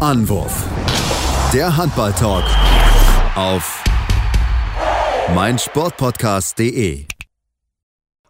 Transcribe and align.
Anwurf. 0.00 0.64
Der 1.52 1.76
Handball-Talk 1.76 2.44
auf 3.34 3.84
meinsportpodcast.de. 5.34 7.04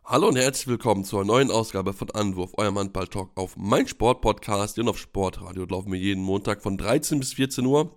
Hallo 0.04 0.27
und 0.27 0.37
herzlich 0.37 0.67
willkommen 0.67 1.04
zur 1.04 1.25
neuen 1.25 1.53
Ausgabe 1.53 1.93
von 1.93 2.11
Anwurf, 2.11 2.51
eurem 2.56 2.77
Handball-Talk 2.77 3.30
auf 3.37 3.56
meinsportpodcast 3.56 4.80
und 4.80 4.88
auf 4.88 4.98
Sportradio. 4.98 5.64
Laufen 5.64 5.93
wir 5.93 6.01
jeden 6.01 6.25
Montag 6.25 6.61
von 6.61 6.77
13 6.77 7.21
bis 7.21 7.35
14 7.35 7.64
Uhr. 7.64 7.94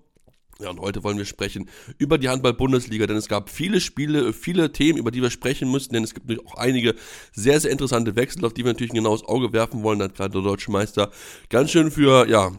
Ja, 0.60 0.70
und 0.70 0.80
heute 0.80 1.04
wollen 1.04 1.18
wir 1.18 1.26
sprechen 1.26 1.68
über 1.98 2.20
die 2.20 2.30
Handball-Bundesliga, 2.30 3.08
denn 3.08 3.18
es 3.18 3.28
gab 3.28 3.50
viele 3.50 3.82
Spiele, 3.82 4.34
viele 4.34 4.72
Themen, 4.72 5.00
über 5.00 5.10
die 5.10 5.24
wir 5.24 5.32
sprechen 5.32 5.72
müssen, 5.72 5.94
denn 5.94 6.04
es 6.04 6.14
gibt 6.14 6.28
natürlich 6.28 6.48
auch 6.48 6.60
einige 6.60 6.94
sehr, 7.32 7.60
sehr 7.60 7.72
interessante 7.72 8.16
Wechsel, 8.16 8.46
auf 8.46 8.54
die 8.54 8.64
wir 8.64 8.72
natürlich 8.72 8.92
ein 8.92 8.98
genaues 8.98 9.24
Auge 9.24 9.52
werfen 9.52 9.82
wollen. 9.82 9.98
Da 9.98 10.06
hat 10.06 10.16
gerade 10.16 10.34
der 10.34 10.44
Deutsche 10.44 10.70
Meister 10.70 11.10
ganz 11.50 11.72
schön 11.72 11.90
für, 11.90 12.30
ja, 12.30 12.52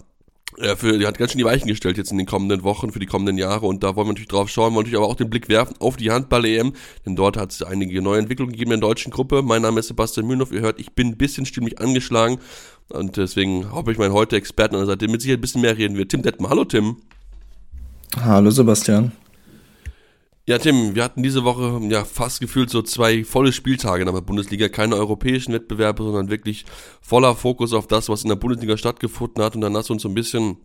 ja, 0.58 0.76
für, 0.76 0.98
die 0.98 1.06
hat 1.06 1.18
ganz 1.18 1.32
schön 1.32 1.38
die 1.38 1.44
Weichen 1.44 1.66
gestellt 1.68 1.96
jetzt 1.96 2.12
in 2.12 2.18
den 2.18 2.26
kommenden 2.26 2.62
Wochen, 2.62 2.92
für 2.92 2.98
die 2.98 3.06
kommenden 3.06 3.38
Jahre 3.38 3.66
und 3.66 3.82
da 3.82 3.96
wollen 3.96 4.06
wir 4.06 4.12
natürlich 4.12 4.28
drauf 4.28 4.48
schauen, 4.48 4.74
wollen 4.74 4.84
natürlich 4.84 4.98
aber 4.98 5.08
auch 5.08 5.16
den 5.16 5.30
Blick 5.30 5.48
werfen 5.48 5.76
auf 5.80 5.96
die 5.96 6.10
Handball-EM, 6.10 6.72
denn 7.04 7.16
dort 7.16 7.36
hat 7.36 7.52
es 7.52 7.62
einige 7.62 8.00
neue 8.02 8.18
Entwicklungen 8.18 8.52
gegeben 8.52 8.72
in 8.72 8.80
der 8.80 8.88
deutschen 8.88 9.12
Gruppe. 9.12 9.42
Mein 9.42 9.62
Name 9.62 9.80
ist 9.80 9.88
Sebastian 9.88 10.26
Mühlenhoff, 10.26 10.52
ihr 10.52 10.60
hört, 10.60 10.78
ich 10.78 10.92
bin 10.92 11.08
ein 11.08 11.16
bisschen 11.16 11.46
stimmlich 11.46 11.80
angeschlagen 11.80 12.38
und 12.88 13.16
deswegen 13.16 13.72
hoffe 13.72 13.92
ich 13.92 13.98
meinen 13.98 14.12
heute 14.12 14.36
Experten 14.36 14.74
an 14.74 14.82
der 14.82 14.86
Seite 14.86 15.08
mit 15.08 15.22
Sicherheit 15.22 15.38
ein 15.38 15.42
bisschen 15.42 15.62
mehr 15.62 15.76
reden 15.76 15.96
wird. 15.96 16.10
Tim 16.10 16.22
Detmer, 16.22 16.50
hallo 16.50 16.64
Tim. 16.64 16.96
Hallo 18.22 18.50
Sebastian. 18.50 19.12
Ja, 20.46 20.58
Tim, 20.58 20.94
wir 20.94 21.02
hatten 21.02 21.22
diese 21.22 21.42
Woche 21.44 21.80
ja 21.88 22.04
fast 22.04 22.38
gefühlt 22.38 22.68
so 22.68 22.82
zwei 22.82 23.24
volle 23.24 23.50
Spieltage 23.50 24.02
in 24.02 24.12
der 24.12 24.20
Bundesliga, 24.20 24.68
keine 24.68 24.96
europäischen 24.96 25.54
Wettbewerbe, 25.54 26.02
sondern 26.02 26.28
wirklich 26.28 26.66
voller 27.00 27.34
Fokus 27.34 27.72
auf 27.72 27.86
das, 27.86 28.10
was 28.10 28.24
in 28.24 28.28
der 28.28 28.36
Bundesliga 28.36 28.76
stattgefunden 28.76 29.42
hat. 29.42 29.54
Und 29.54 29.62
dann 29.62 29.72
lass 29.72 29.88
uns 29.88 30.02
so 30.02 30.08
ein 30.10 30.14
bisschen 30.14 30.58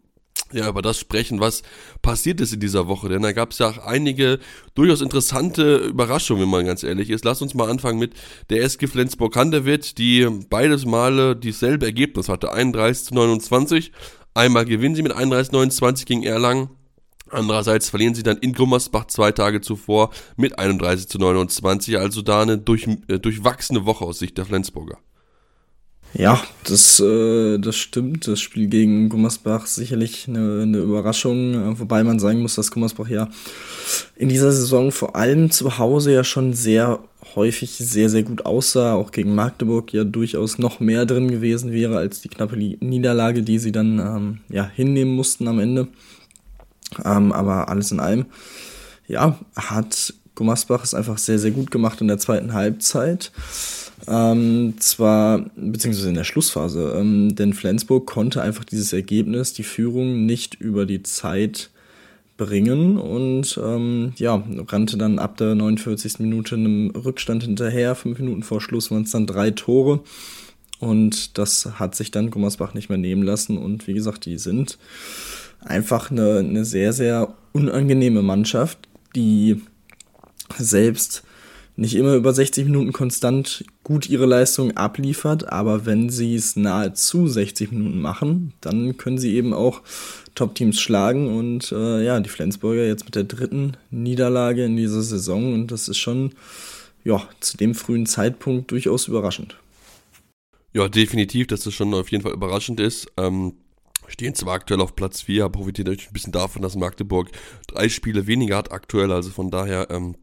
ja, 0.52 0.68
über 0.68 0.82
das 0.82 1.00
sprechen, 1.00 1.40
was 1.40 1.64
passiert 2.02 2.42
ist 2.42 2.52
in 2.52 2.60
dieser 2.60 2.90
Woche. 2.90 3.08
Denn 3.08 3.22
da 3.22 3.32
gab 3.32 3.52
es 3.52 3.60
ja 3.60 3.70
auch 3.70 3.78
einige 3.78 4.40
durchaus 4.76 5.00
interessante 5.00 5.78
Überraschungen, 5.78 6.44
wenn 6.44 6.50
man 6.50 6.66
ganz 6.66 6.84
ehrlich 6.84 7.10
ist. 7.10 7.24
Lass 7.24 7.42
uns 7.42 7.54
mal 7.54 7.70
anfangen 7.70 8.00
mit 8.00 8.16
der 8.50 8.64
SG 8.64 8.86
Flensburg-Handewitt, 8.88 9.98
die 9.98 10.28
beides 10.50 10.86
Male 10.86 11.38
dieselbe 11.38 11.86
Ergebnis 11.86 12.28
hatte, 12.28 12.52
31 12.52 13.06
zu 13.06 13.14
29. 13.14 13.94
Einmal 14.34 14.66
gewinnen 14.66 14.96
sie 14.96 15.04
mit 15.04 15.14
31 15.14 15.52
zu 15.52 15.56
29 15.56 16.06
gegen 16.06 16.24
Erlangen 16.24 16.70
Andererseits 17.32 17.90
verlieren 17.90 18.16
sie 18.16 18.24
dann 18.24 18.38
in 18.38 18.54
Gummersbach 18.54 19.08
zwei 19.08 19.32
Tage 19.32 19.62
zuvor 19.62 20.12
mit 20.36 20.60
31 20.60 21.08
zu 21.08 21.18
29, 21.18 21.98
also 21.98 22.22
da 22.22 22.42
eine 22.42 22.58
durch, 22.58 22.88
äh, 23.08 23.20
durchwachsene 23.20 23.86
Woche 23.86 24.06
aus 24.06 24.20
Sicht 24.20 24.38
der 24.38 24.46
Flensburger. 24.46 24.98
Ja, 26.14 26.42
das, 26.64 27.00
äh, 27.00 27.60
das 27.60 27.76
stimmt. 27.76 28.28
Das 28.28 28.40
Spiel 28.40 28.68
gegen 28.68 29.10
Gummersbach 29.10 29.68
sicherlich 29.68 30.28
eine, 30.28 30.64
eine 30.64 30.80
Überraschung, 30.80 31.54
äh, 31.54 31.80
wobei 31.80 32.04
man 32.04 32.20
sagen 32.20 32.42
muss, 32.42 32.56
dass 32.56 32.72
Gummersbach 32.72 33.10
ja 33.10 33.30
in 34.16 34.30
dieser 34.30 34.52
Saison 34.52 34.92
vor 34.92 35.16
allem 35.16 35.52
zu 35.52 35.78
Hause 35.78 36.14
ja 36.14 36.24
schon 36.24 36.54
sehr 36.54 37.00
häufig 37.36 37.72
sehr, 37.72 38.10
sehr 38.10 38.24
gut 38.24 38.46
aussah, 38.46 38.94
auch 38.96 39.12
gegen 39.12 39.36
Magdeburg 39.36 39.94
ja 39.94 40.04
durchaus 40.04 40.58
noch 40.58 40.80
mehr 40.80 41.06
drin 41.06 41.30
gewesen 41.30 41.72
wäre 41.72 41.98
als 41.98 42.22
die 42.22 42.30
knappe 42.30 42.58
Niederlage, 42.58 43.44
die 43.44 43.60
sie 43.60 43.72
dann 43.72 44.00
ähm, 44.00 44.40
ja, 44.50 44.68
hinnehmen 44.68 45.16
mussten 45.16 45.48
am 45.48 45.60
Ende. 45.60 45.88
Ähm, 47.04 47.32
aber 47.32 47.70
alles 47.70 47.92
in 47.92 48.00
allem, 48.00 48.26
ja, 49.08 49.40
hat 49.56 50.14
Gummersbach 50.36 50.84
es 50.84 50.94
einfach 50.94 51.18
sehr, 51.18 51.40
sehr 51.40 51.52
gut 51.52 51.72
gemacht 51.72 52.02
in 52.02 52.08
der 52.08 52.18
zweiten 52.18 52.54
Halbzeit. 52.54 53.32
Ähm, 54.08 54.76
zwar, 54.80 55.46
beziehungsweise 55.56 56.10
in 56.10 56.16
der 56.16 56.24
Schlussphase, 56.24 56.94
ähm, 56.96 57.36
denn 57.36 57.54
Flensburg 57.54 58.08
konnte 58.08 58.42
einfach 58.42 58.64
dieses 58.64 58.94
Ergebnis, 58.94 59.54
die 59.54 59.64
Führung 59.64 60.26
nicht 60.26 60.56
über 60.56 60.86
die 60.86 61.04
Zeit 61.04 61.70
bringen 62.38 62.98
und 62.98 63.60
ähm, 63.62 64.14
ja, 64.16 64.42
rannte 64.70 64.98
dann 64.98 65.20
ab 65.20 65.36
der 65.36 65.56
49. 65.56 66.20
Minute 66.20 66.56
einem 66.56 66.92
Rückstand 66.92 67.44
hinterher. 67.44 67.96
Fünf 67.96 68.18
Minuten 68.20 68.44
vor 68.44 68.62
Schluss 68.62 68.90
waren 68.90 69.04
es 69.04 69.12
dann 69.12 69.28
drei 69.28 69.52
Tore. 69.52 70.00
Und 70.80 71.38
das 71.38 71.74
hat 71.78 71.96
sich 71.96 72.10
dann 72.10 72.32
Gummersbach 72.32 72.74
nicht 72.74 72.88
mehr 72.88 72.98
nehmen 72.98 73.24
lassen. 73.24 73.58
Und 73.58 73.88
wie 73.88 73.94
gesagt, 73.94 74.26
die 74.26 74.38
sind 74.38 74.78
einfach 75.62 76.12
eine, 76.12 76.40
eine 76.40 76.66
sehr, 76.66 76.94
sehr 76.94 77.34
unangenehme 77.54 78.22
Mannschaft, 78.22 78.80
die 79.16 79.62
selbst 80.58 81.24
nicht 81.76 81.96
immer 81.96 82.16
über 82.16 82.34
60 82.34 82.66
Minuten 82.66 82.92
konstant 82.92 83.64
gut 83.84 84.10
ihre 84.10 84.26
Leistung 84.26 84.76
abliefert, 84.76 85.50
aber 85.50 85.86
wenn 85.86 86.10
sie 86.10 86.36
es 86.36 86.58
nahezu 86.58 87.28
60 87.28 87.72
Minuten 87.72 88.02
machen, 88.02 88.54
dann 88.60 88.98
können 88.98 89.18
sie 89.18 89.36
eben 89.36 89.54
auch 89.54 89.82
Top-Teams 90.36 90.80
schlagen 90.80 91.38
und 91.38 91.72
äh, 91.72 92.04
ja, 92.04 92.20
die 92.20 92.30
Flensburger 92.30 92.86
jetzt 92.86 93.06
mit 93.06 93.16
der 93.16 93.24
dritten 93.24 93.78
Niederlage 93.92 94.66
in 94.66 94.76
dieser 94.76 95.02
Saison 95.02 95.54
und 95.54 95.72
das 95.72 95.88
ist 95.88 95.98
schon 95.98 96.34
ja, 97.06 97.28
zu 97.40 97.56
dem 97.56 97.74
frühen 97.76 98.06
Zeitpunkt 98.06 98.72
durchaus 98.72 99.08
überraschend. 99.08 99.56
Ja, 100.74 100.90
definitiv, 100.90 101.48
dass 101.48 101.62
das 101.62 101.74
schon 101.74 101.94
auf 101.94 102.12
jeden 102.12 102.24
Fall 102.24 102.34
überraschend 102.34 102.80
ist. 102.80 103.08
Ähm, 103.18 103.54
stehen 104.10 104.36
zwar 104.36 104.56
aktuell 104.56 104.82
auf 104.82 104.96
Platz 104.96 105.22
4, 105.22 105.46
aber 105.46 105.60
profitieren 105.60 105.88
natürlich 105.88 106.10
ein 106.10 106.14
bisschen 106.14 106.34
davon, 106.34 106.62
dass 106.62 106.76
Magdeburg 106.76 107.30
drei 107.68 107.90
Spiele 107.90 108.28
weniger 108.28 108.58
hat 108.58 108.72
aktuell. 108.72 109.12
Also 109.12 109.30
von 109.30 109.52
daher 109.52 109.90
ähm, 109.90 110.16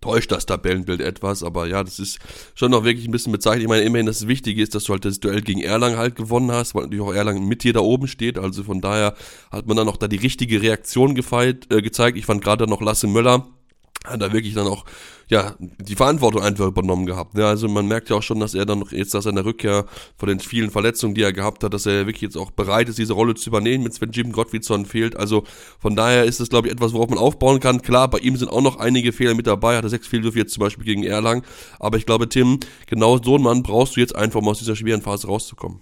täuscht 0.00 0.32
das 0.32 0.46
Tabellenbild 0.46 1.00
etwas. 1.00 1.42
Aber 1.42 1.66
ja, 1.66 1.84
das 1.84 1.98
ist 1.98 2.18
schon 2.54 2.70
noch 2.70 2.84
wirklich 2.84 3.06
ein 3.06 3.12
bisschen 3.12 3.32
bezeichnet. 3.32 3.62
Ich 3.62 3.68
meine, 3.68 3.84
immerhin, 3.84 4.06
das 4.06 4.26
Wichtige 4.26 4.62
ist, 4.62 4.74
dass 4.74 4.84
du 4.84 4.92
halt 4.92 5.04
das 5.04 5.20
Duell 5.20 5.42
gegen 5.42 5.60
Erlangen 5.60 5.98
halt 5.98 6.16
gewonnen 6.16 6.52
hast, 6.52 6.74
weil 6.74 6.84
natürlich 6.84 7.04
auch 7.04 7.14
Erlangen 7.14 7.46
mit 7.46 7.62
dir 7.64 7.72
da 7.72 7.80
oben 7.80 8.08
steht. 8.08 8.38
Also 8.38 8.64
von 8.64 8.80
daher 8.80 9.14
hat 9.50 9.66
man 9.66 9.76
dann 9.76 9.88
auch 9.88 9.96
da 9.96 10.08
die 10.08 10.16
richtige 10.16 10.62
Reaktion 10.62 11.14
gefeilt, 11.14 11.72
äh, 11.72 11.82
gezeigt. 11.82 12.16
Ich 12.16 12.26
fand 12.26 12.42
gerade 12.42 12.66
noch 12.66 12.80
Lasse 12.80 13.06
Möller 13.06 13.46
hat 14.04 14.22
er 14.22 14.32
wirklich 14.32 14.54
dann 14.54 14.66
auch 14.66 14.84
ja 15.28 15.54
die 15.58 15.94
Verantwortung 15.94 16.42
einfach 16.42 16.66
übernommen 16.66 17.06
gehabt. 17.06 17.36
Ja, 17.36 17.48
also 17.48 17.68
man 17.68 17.86
merkt 17.86 18.10
ja 18.10 18.16
auch 18.16 18.22
schon, 18.22 18.40
dass 18.40 18.54
er 18.54 18.66
dann 18.66 18.80
noch 18.80 18.92
jetzt 18.92 19.14
nach 19.14 19.22
seiner 19.22 19.44
Rückkehr 19.44 19.86
von 20.16 20.28
den 20.28 20.40
vielen 20.40 20.70
Verletzungen, 20.70 21.14
die 21.14 21.22
er 21.22 21.32
gehabt 21.32 21.62
hat, 21.62 21.72
dass 21.72 21.86
er 21.86 22.06
wirklich 22.06 22.22
jetzt 22.22 22.36
auch 22.36 22.50
bereit 22.50 22.88
ist, 22.88 22.98
diese 22.98 23.12
Rolle 23.12 23.34
zu 23.34 23.50
übernehmen, 23.50 23.84
jetzt 23.84 24.00
wenn 24.00 24.10
Jim 24.10 24.32
Gottfriedson 24.32 24.86
fehlt. 24.86 25.16
Also 25.16 25.44
von 25.78 25.96
daher 25.96 26.24
ist 26.24 26.40
das, 26.40 26.48
glaube 26.48 26.68
ich, 26.68 26.72
etwas, 26.72 26.92
worauf 26.92 27.10
man 27.10 27.18
aufbauen 27.18 27.60
kann. 27.60 27.82
Klar, 27.82 28.08
bei 28.08 28.18
ihm 28.18 28.36
sind 28.36 28.50
auch 28.50 28.62
noch 28.62 28.76
einige 28.78 29.12
Fehler 29.12 29.34
mit 29.34 29.46
dabei, 29.46 29.76
hat 29.76 29.84
er 29.84 29.90
sechs 29.90 30.06
Fehlwürfe 30.06 30.38
jetzt 30.38 30.54
zum 30.54 30.62
Beispiel 30.62 30.84
gegen 30.84 31.04
Erlang. 31.04 31.44
Aber 31.78 31.96
ich 31.96 32.06
glaube, 32.06 32.28
Tim, 32.28 32.58
genau 32.86 33.18
so 33.22 33.34
einen 33.34 33.44
Mann 33.44 33.62
brauchst 33.62 33.96
du 33.96 34.00
jetzt 34.00 34.16
einfach, 34.16 34.40
um 34.40 34.48
aus 34.48 34.58
dieser 34.58 34.76
schweren 34.76 35.02
Phase 35.02 35.26
rauszukommen. 35.26 35.80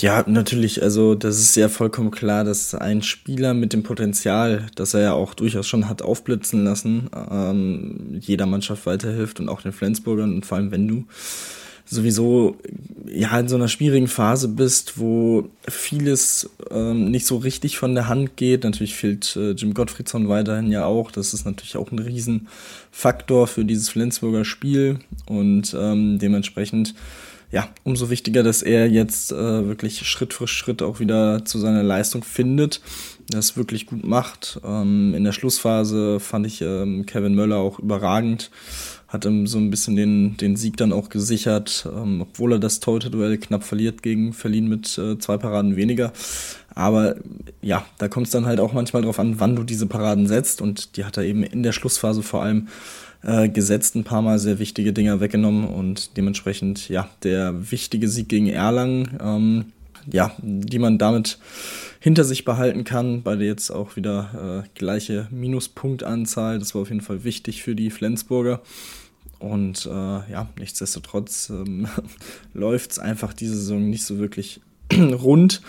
Ja, 0.00 0.24
natürlich. 0.28 0.82
Also, 0.82 1.14
das 1.16 1.40
ist 1.40 1.56
ja 1.56 1.68
vollkommen 1.68 2.12
klar, 2.12 2.44
dass 2.44 2.74
ein 2.74 3.02
Spieler 3.02 3.52
mit 3.52 3.72
dem 3.72 3.82
Potenzial, 3.82 4.66
das 4.76 4.94
er 4.94 5.00
ja 5.00 5.12
auch 5.12 5.34
durchaus 5.34 5.66
schon 5.66 5.88
hat 5.88 6.02
aufblitzen 6.02 6.64
lassen, 6.64 7.10
ähm, 7.30 8.16
jeder 8.20 8.46
Mannschaft 8.46 8.86
weiterhilft 8.86 9.40
und 9.40 9.48
auch 9.48 9.60
den 9.60 9.72
Flensburgern 9.72 10.34
und 10.34 10.46
vor 10.46 10.58
allem 10.58 10.70
wenn 10.70 10.86
du 10.86 11.04
sowieso 11.90 12.56
ja 13.06 13.38
in 13.40 13.48
so 13.48 13.56
einer 13.56 13.68
schwierigen 13.68 14.08
Phase 14.08 14.48
bist, 14.48 14.98
wo 14.98 15.48
vieles 15.66 16.50
ähm, 16.70 17.10
nicht 17.10 17.26
so 17.26 17.38
richtig 17.38 17.78
von 17.78 17.94
der 17.94 18.08
Hand 18.08 18.36
geht. 18.36 18.64
Natürlich 18.64 18.94
fehlt 18.94 19.34
äh, 19.36 19.52
Jim 19.52 19.74
Gottfriedson 19.74 20.28
weiterhin 20.28 20.70
ja 20.70 20.84
auch. 20.84 21.10
Das 21.10 21.32
ist 21.32 21.46
natürlich 21.46 21.76
auch 21.76 21.90
ein 21.90 21.98
Riesenfaktor 21.98 23.46
für 23.46 23.64
dieses 23.64 23.88
Flensburger 23.88 24.44
Spiel 24.44 24.98
und 25.26 25.74
ähm, 25.78 26.18
dementsprechend 26.18 26.94
ja, 27.50 27.68
umso 27.82 28.10
wichtiger, 28.10 28.42
dass 28.42 28.62
er 28.62 28.88
jetzt 28.88 29.32
äh, 29.32 29.66
wirklich 29.66 30.06
Schritt 30.06 30.34
für 30.34 30.46
Schritt 30.46 30.82
auch 30.82 31.00
wieder 31.00 31.44
zu 31.46 31.58
seiner 31.58 31.82
Leistung 31.82 32.22
findet, 32.22 32.82
das 33.30 33.56
wirklich 33.56 33.86
gut 33.86 34.04
macht. 34.04 34.60
Ähm, 34.64 35.14
in 35.14 35.24
der 35.24 35.32
Schlussphase 35.32 36.20
fand 36.20 36.46
ich 36.46 36.60
ähm, 36.60 37.06
Kevin 37.06 37.34
Möller 37.34 37.56
auch 37.56 37.78
überragend, 37.78 38.50
hat 39.06 39.24
ihm 39.24 39.46
so 39.46 39.56
ein 39.56 39.70
bisschen 39.70 39.96
den, 39.96 40.36
den 40.36 40.56
Sieg 40.56 40.76
dann 40.76 40.92
auch 40.92 41.08
gesichert, 41.08 41.88
ähm, 41.90 42.20
obwohl 42.20 42.52
er 42.52 42.58
das 42.58 42.80
Torhüter-Duell 42.80 43.38
knapp 43.38 43.64
verliert 43.64 44.02
gegen 44.02 44.34
Verlien 44.34 44.68
mit 44.68 44.98
äh, 44.98 45.18
zwei 45.18 45.38
Paraden 45.38 45.76
weniger. 45.76 46.12
Aber 46.74 47.16
ja, 47.62 47.86
da 47.96 48.08
kommt 48.08 48.26
es 48.26 48.32
dann 48.32 48.44
halt 48.44 48.60
auch 48.60 48.74
manchmal 48.74 49.02
drauf 49.02 49.18
an, 49.18 49.40
wann 49.40 49.56
du 49.56 49.64
diese 49.64 49.86
Paraden 49.86 50.26
setzt 50.26 50.60
und 50.60 50.98
die 50.98 51.04
hat 51.06 51.16
er 51.16 51.24
eben 51.24 51.42
in 51.42 51.62
der 51.62 51.72
Schlussphase 51.72 52.22
vor 52.22 52.42
allem 52.42 52.68
äh, 53.22 53.48
gesetzt, 53.48 53.96
ein 53.96 54.04
paar 54.04 54.22
Mal 54.22 54.38
sehr 54.38 54.58
wichtige 54.58 54.92
Dinger 54.92 55.20
weggenommen 55.20 55.66
und 55.66 56.16
dementsprechend, 56.16 56.88
ja, 56.88 57.08
der 57.22 57.70
wichtige 57.70 58.08
Sieg 58.08 58.28
gegen 58.28 58.48
Erlangen, 58.48 59.18
ähm, 59.20 59.64
ja, 60.10 60.32
die 60.40 60.78
man 60.78 60.98
damit 60.98 61.38
hinter 62.00 62.24
sich 62.24 62.44
behalten 62.44 62.84
kann. 62.84 63.22
Beide 63.22 63.44
jetzt 63.44 63.70
auch 63.70 63.96
wieder 63.96 64.64
äh, 64.64 64.68
gleiche 64.78 65.26
Minuspunktanzahl. 65.30 66.58
Das 66.58 66.74
war 66.74 66.82
auf 66.82 66.88
jeden 66.88 67.00
Fall 67.00 67.24
wichtig 67.24 67.62
für 67.62 67.74
die 67.74 67.90
Flensburger. 67.90 68.62
Und 69.38 69.86
äh, 69.86 69.90
ja, 69.90 70.48
nichtsdestotrotz 70.58 71.50
ähm, 71.50 71.88
läuft 72.54 72.92
es 72.92 72.98
einfach 72.98 73.32
diese 73.32 73.56
Saison 73.56 73.88
nicht 73.88 74.04
so 74.04 74.18
wirklich 74.18 74.60
rund. 74.92 75.62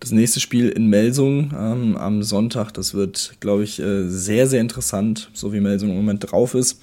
Das 0.00 0.10
nächste 0.10 0.40
Spiel 0.40 0.68
in 0.68 0.88
Melsung 0.88 1.52
ähm, 1.58 1.96
am 1.96 2.22
Sonntag, 2.22 2.72
das 2.72 2.92
wird, 2.92 3.36
glaube 3.40 3.64
ich, 3.64 3.80
äh, 3.80 4.08
sehr, 4.08 4.46
sehr 4.46 4.60
interessant, 4.60 5.30
so 5.32 5.52
wie 5.52 5.60
Melsung 5.60 5.88
im 5.88 5.96
Moment 5.96 6.30
drauf 6.30 6.54
ist. 6.54 6.80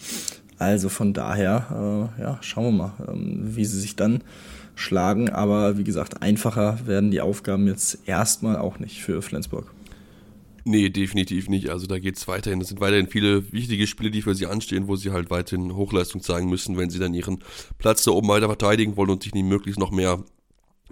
Also 0.58 0.90
von 0.90 1.14
daher, 1.14 2.10
äh, 2.18 2.22
ja, 2.22 2.38
schauen 2.42 2.66
wir 2.66 2.72
mal, 2.72 2.94
ähm, 3.08 3.56
wie 3.56 3.66
sie 3.66 3.80
sich 3.80 3.96
dann 3.96 4.24
schlagen. 4.76 5.30
Aber 5.30 5.78
wie 5.78 5.84
gesagt, 5.84 6.22
einfacher 6.22 6.80
werden 6.86 7.12
die 7.12 7.22
Aufgaben 7.22 7.68
jetzt 7.68 8.00
erstmal 8.06 8.58
auch 8.58 8.80
nicht 8.80 9.02
für 9.02 9.22
Flensburg. 9.22 9.72
Nee, 10.66 10.90
definitiv 10.90 11.50
nicht. 11.50 11.70
Also 11.70 11.88
da 11.88 12.00
geht 12.00 12.16
es 12.16 12.28
weiterhin. 12.28 12.62
Es 12.62 12.70
sind 12.70 12.80
weiterhin 12.80 13.08
viele 13.08 13.52
wichtige 13.52 13.86
Spiele, 13.86 14.12
die 14.12 14.22
für 14.22 14.34
sie 14.34 14.48
anstehen, 14.48 14.88
wo 14.88 14.96
sie 14.96 15.12
halt 15.12 15.30
weiterhin 15.30 15.76
Hochleistung 15.76 16.22
zeigen 16.22 16.50
müssen, 16.50 16.78
wenn 16.78 16.90
sie 16.90 17.00
dann 17.00 17.14
ihren 17.14 17.40
Platz 17.78 18.04
da 18.04 18.12
oben 18.12 18.30
weiter 18.30 18.48
verteidigen 18.48 18.96
wollen 18.96 19.10
und 19.10 19.24
sich 19.24 19.34
nicht 19.34 19.46
möglichst 19.46 19.80
noch 19.80 19.92
mehr 19.92 20.24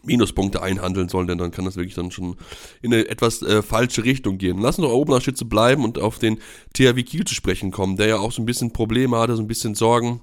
Minuspunkte 0.04 0.62
einhandeln 0.62 1.10
sollen, 1.10 1.28
denn 1.28 1.38
dann 1.38 1.52
kann 1.52 1.66
das 1.66 1.76
wirklich 1.76 1.96
dann 1.96 2.12
schon 2.12 2.36
in 2.82 2.94
eine 2.94 3.08
etwas 3.08 3.42
äh, 3.42 3.62
falsche 3.62 4.04
Richtung 4.04 4.38
gehen. 4.38 4.60
Lass 4.60 4.80
uns 4.80 4.88
doch 4.88 4.94
oben 4.94 5.14
nach 5.14 5.22
Schütze 5.22 5.46
bleiben 5.46 5.84
und 5.84 6.00
auf 6.00 6.20
den 6.20 6.40
THW 6.74 7.04
Kiel 7.04 7.26
zu 7.26 7.36
sprechen 7.36 7.72
kommen, 7.72 7.98
der 7.98 8.08
ja 8.08 8.18
auch 8.18 8.32
so 8.32 8.42
ein 8.42 8.46
bisschen 8.46 8.74
Probleme 8.74 9.18
hatte, 9.18 9.36
so 9.36 9.42
ein 9.42 9.48
bisschen 9.48 9.76
Sorgen 9.76 10.22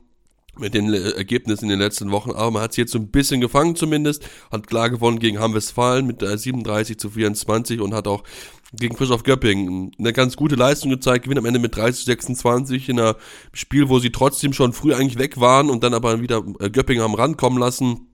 mit 0.58 0.75
den 0.75 0.92
äh, 0.92 1.10
Ergebnissen 1.10 1.64
in 1.64 1.70
den 1.70 1.78
letzten 1.78 2.10
Wochen, 2.10 2.30
aber 2.30 2.50
man 2.50 2.62
hat 2.62 2.72
sie 2.72 2.80
jetzt 2.82 2.92
so 2.92 2.98
ein 2.98 3.08
bisschen 3.08 3.40
gefangen 3.40 3.76
zumindest, 3.76 4.28
hat 4.50 4.66
klar 4.66 4.90
gewonnen 4.90 5.19
gegen 5.19 5.38
Hamm-Westfalen 5.38 6.06
mit 6.06 6.22
äh, 6.22 6.36
37 6.36 6.98
zu 6.98 7.10
24 7.10 7.81
und 7.81 7.94
hat 7.94 8.06
auch 8.06 8.24
gegen 8.72 8.96
Frischhoff 8.96 9.22
Göppingen 9.22 9.92
eine 9.98 10.12
ganz 10.12 10.36
gute 10.36 10.54
Leistung 10.54 10.90
gezeigt, 10.90 11.24
gewinnt 11.24 11.38
am 11.38 11.46
Ende 11.46 11.58
mit 11.58 11.76
30 11.76 12.00
zu 12.00 12.06
26 12.06 12.88
in 12.90 13.00
einem 13.00 13.14
Spiel, 13.52 13.88
wo 13.88 13.98
sie 13.98 14.10
trotzdem 14.10 14.52
schon 14.52 14.72
früh 14.72 14.94
eigentlich 14.94 15.19
weg 15.19 15.40
waren 15.40 15.70
und 15.70 15.82
dann 15.84 15.94
aber 15.94 16.20
wieder 16.20 16.42
äh, 16.60 16.70
Göppingen 16.70 17.02
haben 17.02 17.14
rankommen 17.14 17.58
lassen. 17.58 18.08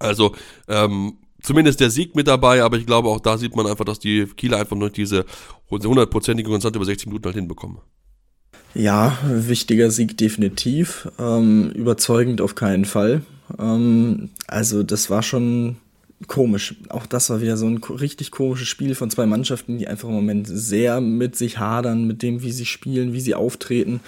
Also, 0.00 0.34
ähm, 0.66 1.18
zumindest 1.40 1.78
der 1.80 1.90
Sieg 1.90 2.16
mit 2.16 2.26
dabei, 2.26 2.62
aber 2.62 2.76
ich 2.76 2.86
glaube 2.86 3.08
auch 3.08 3.20
da 3.20 3.38
sieht 3.38 3.54
man 3.54 3.66
einfach, 3.66 3.84
dass 3.84 4.00
die 4.00 4.26
Kieler 4.36 4.58
einfach 4.58 4.76
nur 4.76 4.90
diese 4.90 5.24
hundertprozentige 5.70 6.50
Konstante 6.50 6.78
über 6.78 6.86
60 6.86 7.06
Minuten 7.06 7.26
halt 7.26 7.36
hinbekommen. 7.36 7.78
Ja, 8.74 9.18
wichtiger 9.24 9.90
Sieg 9.90 10.16
definitiv. 10.16 11.08
Ähm, 11.18 11.70
überzeugend 11.70 12.40
auf 12.40 12.54
keinen 12.54 12.84
Fall. 12.84 13.22
Ähm, 13.58 14.30
also 14.46 14.82
das 14.82 15.10
war 15.10 15.22
schon 15.22 15.76
komisch. 16.26 16.76
Auch 16.88 17.06
das 17.06 17.30
war 17.30 17.40
wieder 17.40 17.56
so 17.56 17.66
ein 17.66 17.78
richtig 17.78 18.30
komisches 18.30 18.68
Spiel 18.68 18.94
von 18.94 19.10
zwei 19.10 19.26
Mannschaften, 19.26 19.78
die 19.78 19.88
einfach 19.88 20.08
im 20.08 20.14
Moment 20.14 20.46
sehr 20.46 21.00
mit 21.00 21.34
sich 21.34 21.58
hadern, 21.58 22.06
mit 22.06 22.22
dem, 22.22 22.42
wie 22.42 22.52
sie 22.52 22.66
spielen, 22.66 23.12
wie 23.12 23.20
sie 23.20 23.34
auftreten. 23.34 24.00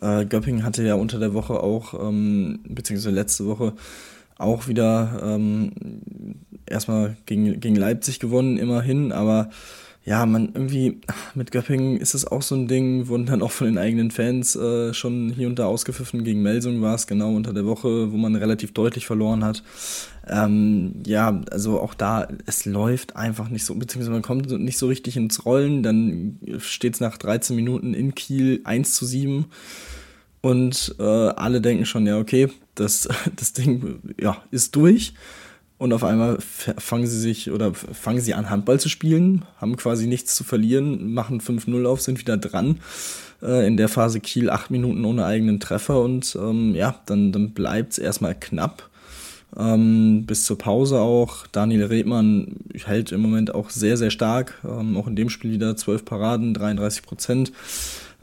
Äh, 0.00 0.24
Göppingen 0.24 0.64
hatte 0.64 0.82
ja 0.82 0.94
unter 0.94 1.18
der 1.18 1.34
Woche 1.34 1.60
auch, 1.60 1.94
ähm, 1.94 2.60
beziehungsweise 2.64 3.14
letzte 3.14 3.46
Woche, 3.46 3.74
auch 4.38 4.68
wieder 4.68 5.20
ähm, 5.22 5.72
erstmal 6.66 7.16
gegen, 7.26 7.60
gegen 7.60 7.76
Leipzig 7.76 8.20
gewonnen, 8.20 8.56
immerhin, 8.56 9.12
aber 9.12 9.50
ja, 10.08 10.24
man 10.24 10.52
irgendwie 10.54 11.02
mit 11.34 11.50
Göppingen 11.50 11.98
ist 11.98 12.14
es 12.14 12.26
auch 12.26 12.40
so 12.40 12.54
ein 12.54 12.66
Ding, 12.66 13.08
wurden 13.08 13.26
dann 13.26 13.42
auch 13.42 13.50
von 13.50 13.66
den 13.66 13.76
eigenen 13.76 14.10
Fans 14.10 14.56
äh, 14.56 14.94
schon 14.94 15.28
hier 15.28 15.48
und 15.48 15.58
da 15.58 15.66
ausgepfiffen. 15.66 16.24
Gegen 16.24 16.40
Melsung 16.40 16.80
war 16.80 16.94
es 16.94 17.06
genau 17.06 17.34
unter 17.34 17.52
der 17.52 17.66
Woche, 17.66 18.10
wo 18.10 18.16
man 18.16 18.34
relativ 18.34 18.72
deutlich 18.72 19.06
verloren 19.06 19.44
hat. 19.44 19.62
Ähm, 20.26 21.02
ja, 21.04 21.42
also 21.50 21.78
auch 21.80 21.92
da, 21.92 22.26
es 22.46 22.64
läuft 22.64 23.16
einfach 23.16 23.50
nicht 23.50 23.66
so, 23.66 23.74
beziehungsweise 23.74 24.12
man 24.12 24.22
kommt 24.22 24.50
nicht 24.50 24.78
so 24.78 24.86
richtig 24.86 25.18
ins 25.18 25.44
Rollen. 25.44 25.82
Dann 25.82 26.38
steht 26.56 26.94
es 26.94 27.00
nach 27.00 27.18
13 27.18 27.54
Minuten 27.54 27.92
in 27.92 28.14
Kiel 28.14 28.62
1 28.64 28.94
zu 28.94 29.04
7 29.04 29.44
und 30.40 30.94
äh, 30.98 31.02
alle 31.02 31.60
denken 31.60 31.86
schon, 31.86 32.06
ja, 32.06 32.18
okay, 32.18 32.48
das, 32.74 33.08
das 33.36 33.52
Ding 33.52 34.00
ja, 34.20 34.42
ist 34.50 34.76
durch. 34.76 35.14
Und 35.78 35.92
auf 35.92 36.02
einmal 36.02 36.38
fangen 36.40 37.06
sie 37.06 37.20
sich 37.20 37.52
oder 37.52 37.72
fangen 37.72 38.20
sie 38.20 38.34
an, 38.34 38.50
Handball 38.50 38.80
zu 38.80 38.88
spielen, 38.88 39.44
haben 39.58 39.76
quasi 39.76 40.08
nichts 40.08 40.34
zu 40.34 40.42
verlieren, 40.42 41.14
machen 41.14 41.40
5-0 41.40 41.86
auf, 41.86 42.00
sind 42.00 42.18
wieder 42.18 42.36
dran. 42.36 42.80
Äh, 43.42 43.66
in 43.66 43.76
der 43.76 43.88
Phase 43.88 44.18
Kiel 44.18 44.50
acht 44.50 44.72
Minuten 44.72 45.04
ohne 45.04 45.24
eigenen 45.24 45.60
Treffer 45.60 46.00
und 46.02 46.36
ähm, 46.40 46.74
ja, 46.74 46.96
dann, 47.06 47.30
dann 47.30 47.50
bleibt 47.50 47.92
es 47.92 47.98
erstmal 47.98 48.34
knapp. 48.34 48.88
Ähm, 49.56 50.24
bis 50.26 50.44
zur 50.44 50.58
Pause 50.58 51.00
auch. 51.00 51.46
Daniel 51.46 51.84
Redmann 51.84 52.56
hält 52.74 53.12
im 53.12 53.20
Moment 53.20 53.54
auch 53.54 53.70
sehr, 53.70 53.96
sehr 53.96 54.10
stark. 54.10 54.60
Ähm, 54.64 54.96
auch 54.96 55.06
in 55.06 55.16
dem 55.16 55.30
Spiel 55.30 55.52
wieder 55.52 55.76
12 55.76 56.04
Paraden, 56.04 56.54
33 56.54 57.02
Prozent 57.02 57.52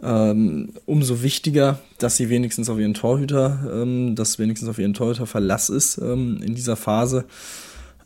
ähm, 0.06 0.69
umso 0.86 1.24
wichtiger, 1.24 1.80
dass 1.98 2.18
sie 2.18 2.30
wenigstens 2.30 2.69
auf 2.69 2.78
ihren 2.78 2.94
Torhüter, 2.94 3.81
ähm, 3.81 4.16
dass 4.16 4.38
wenigstens 4.38 4.69
auf 4.69 4.78
ihren 4.78 4.94
Torhüter 4.94 5.25
Verlass 5.25 5.69
ist 5.69 5.98
ähm, 5.98 6.40
in 6.44 6.54
dieser 6.54 6.75
Phase. 6.75 7.25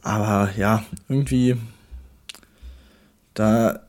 Aber 0.02 0.50
ja, 0.58 0.84
irgendwie 1.10 1.58
da, 3.34 3.82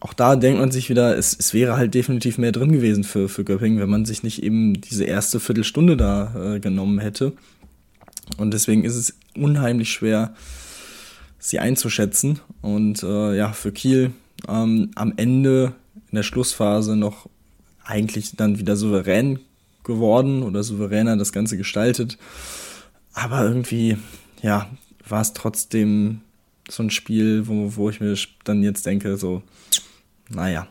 auch 0.00 0.12
da 0.12 0.36
denkt 0.36 0.60
man 0.60 0.70
sich 0.70 0.90
wieder, 0.90 1.16
es, 1.16 1.36
es 1.38 1.54
wäre 1.54 1.76
halt 1.76 1.94
definitiv 1.94 2.38
mehr 2.38 2.52
drin 2.52 2.72
gewesen 2.72 3.04
für, 3.04 3.28
für 3.28 3.44
Göppingen, 3.44 3.80
wenn 3.80 3.90
man 3.90 4.04
sich 4.04 4.22
nicht 4.22 4.42
eben 4.42 4.80
diese 4.80 5.04
erste 5.04 5.38
Viertelstunde 5.40 5.96
da 5.96 6.54
äh, 6.54 6.60
genommen 6.60 6.98
hätte. 6.98 7.32
Und 8.36 8.52
deswegen 8.52 8.84
ist 8.84 8.96
es 8.96 9.14
unheimlich 9.36 9.90
schwer, 9.90 10.34
sie 11.38 11.60
einzuschätzen. 11.60 12.40
Und 12.62 13.02
äh, 13.02 13.36
ja, 13.36 13.52
für 13.52 13.72
Kiel 13.72 14.12
ähm, 14.48 14.90
am 14.96 15.14
Ende 15.16 15.72
in 16.10 16.16
der 16.16 16.22
Schlussphase 16.22 16.96
noch 16.96 17.28
eigentlich 17.84 18.36
dann 18.36 18.58
wieder 18.58 18.76
souverän 18.76 19.40
geworden 19.84 20.42
oder 20.42 20.62
souveräner 20.62 21.16
das 21.16 21.32
Ganze 21.32 21.56
gestaltet. 21.56 22.18
Aber 23.14 23.44
irgendwie, 23.44 23.96
ja, 24.42 24.68
war 25.06 25.22
es 25.22 25.32
trotzdem 25.32 26.20
so 26.68 26.82
ein 26.82 26.90
Spiel, 26.90 27.48
wo, 27.48 27.74
wo 27.76 27.90
ich 27.90 28.00
mir 28.00 28.14
dann 28.44 28.62
jetzt 28.62 28.84
denke, 28.86 29.16
so, 29.16 29.42
naja, 30.28 30.68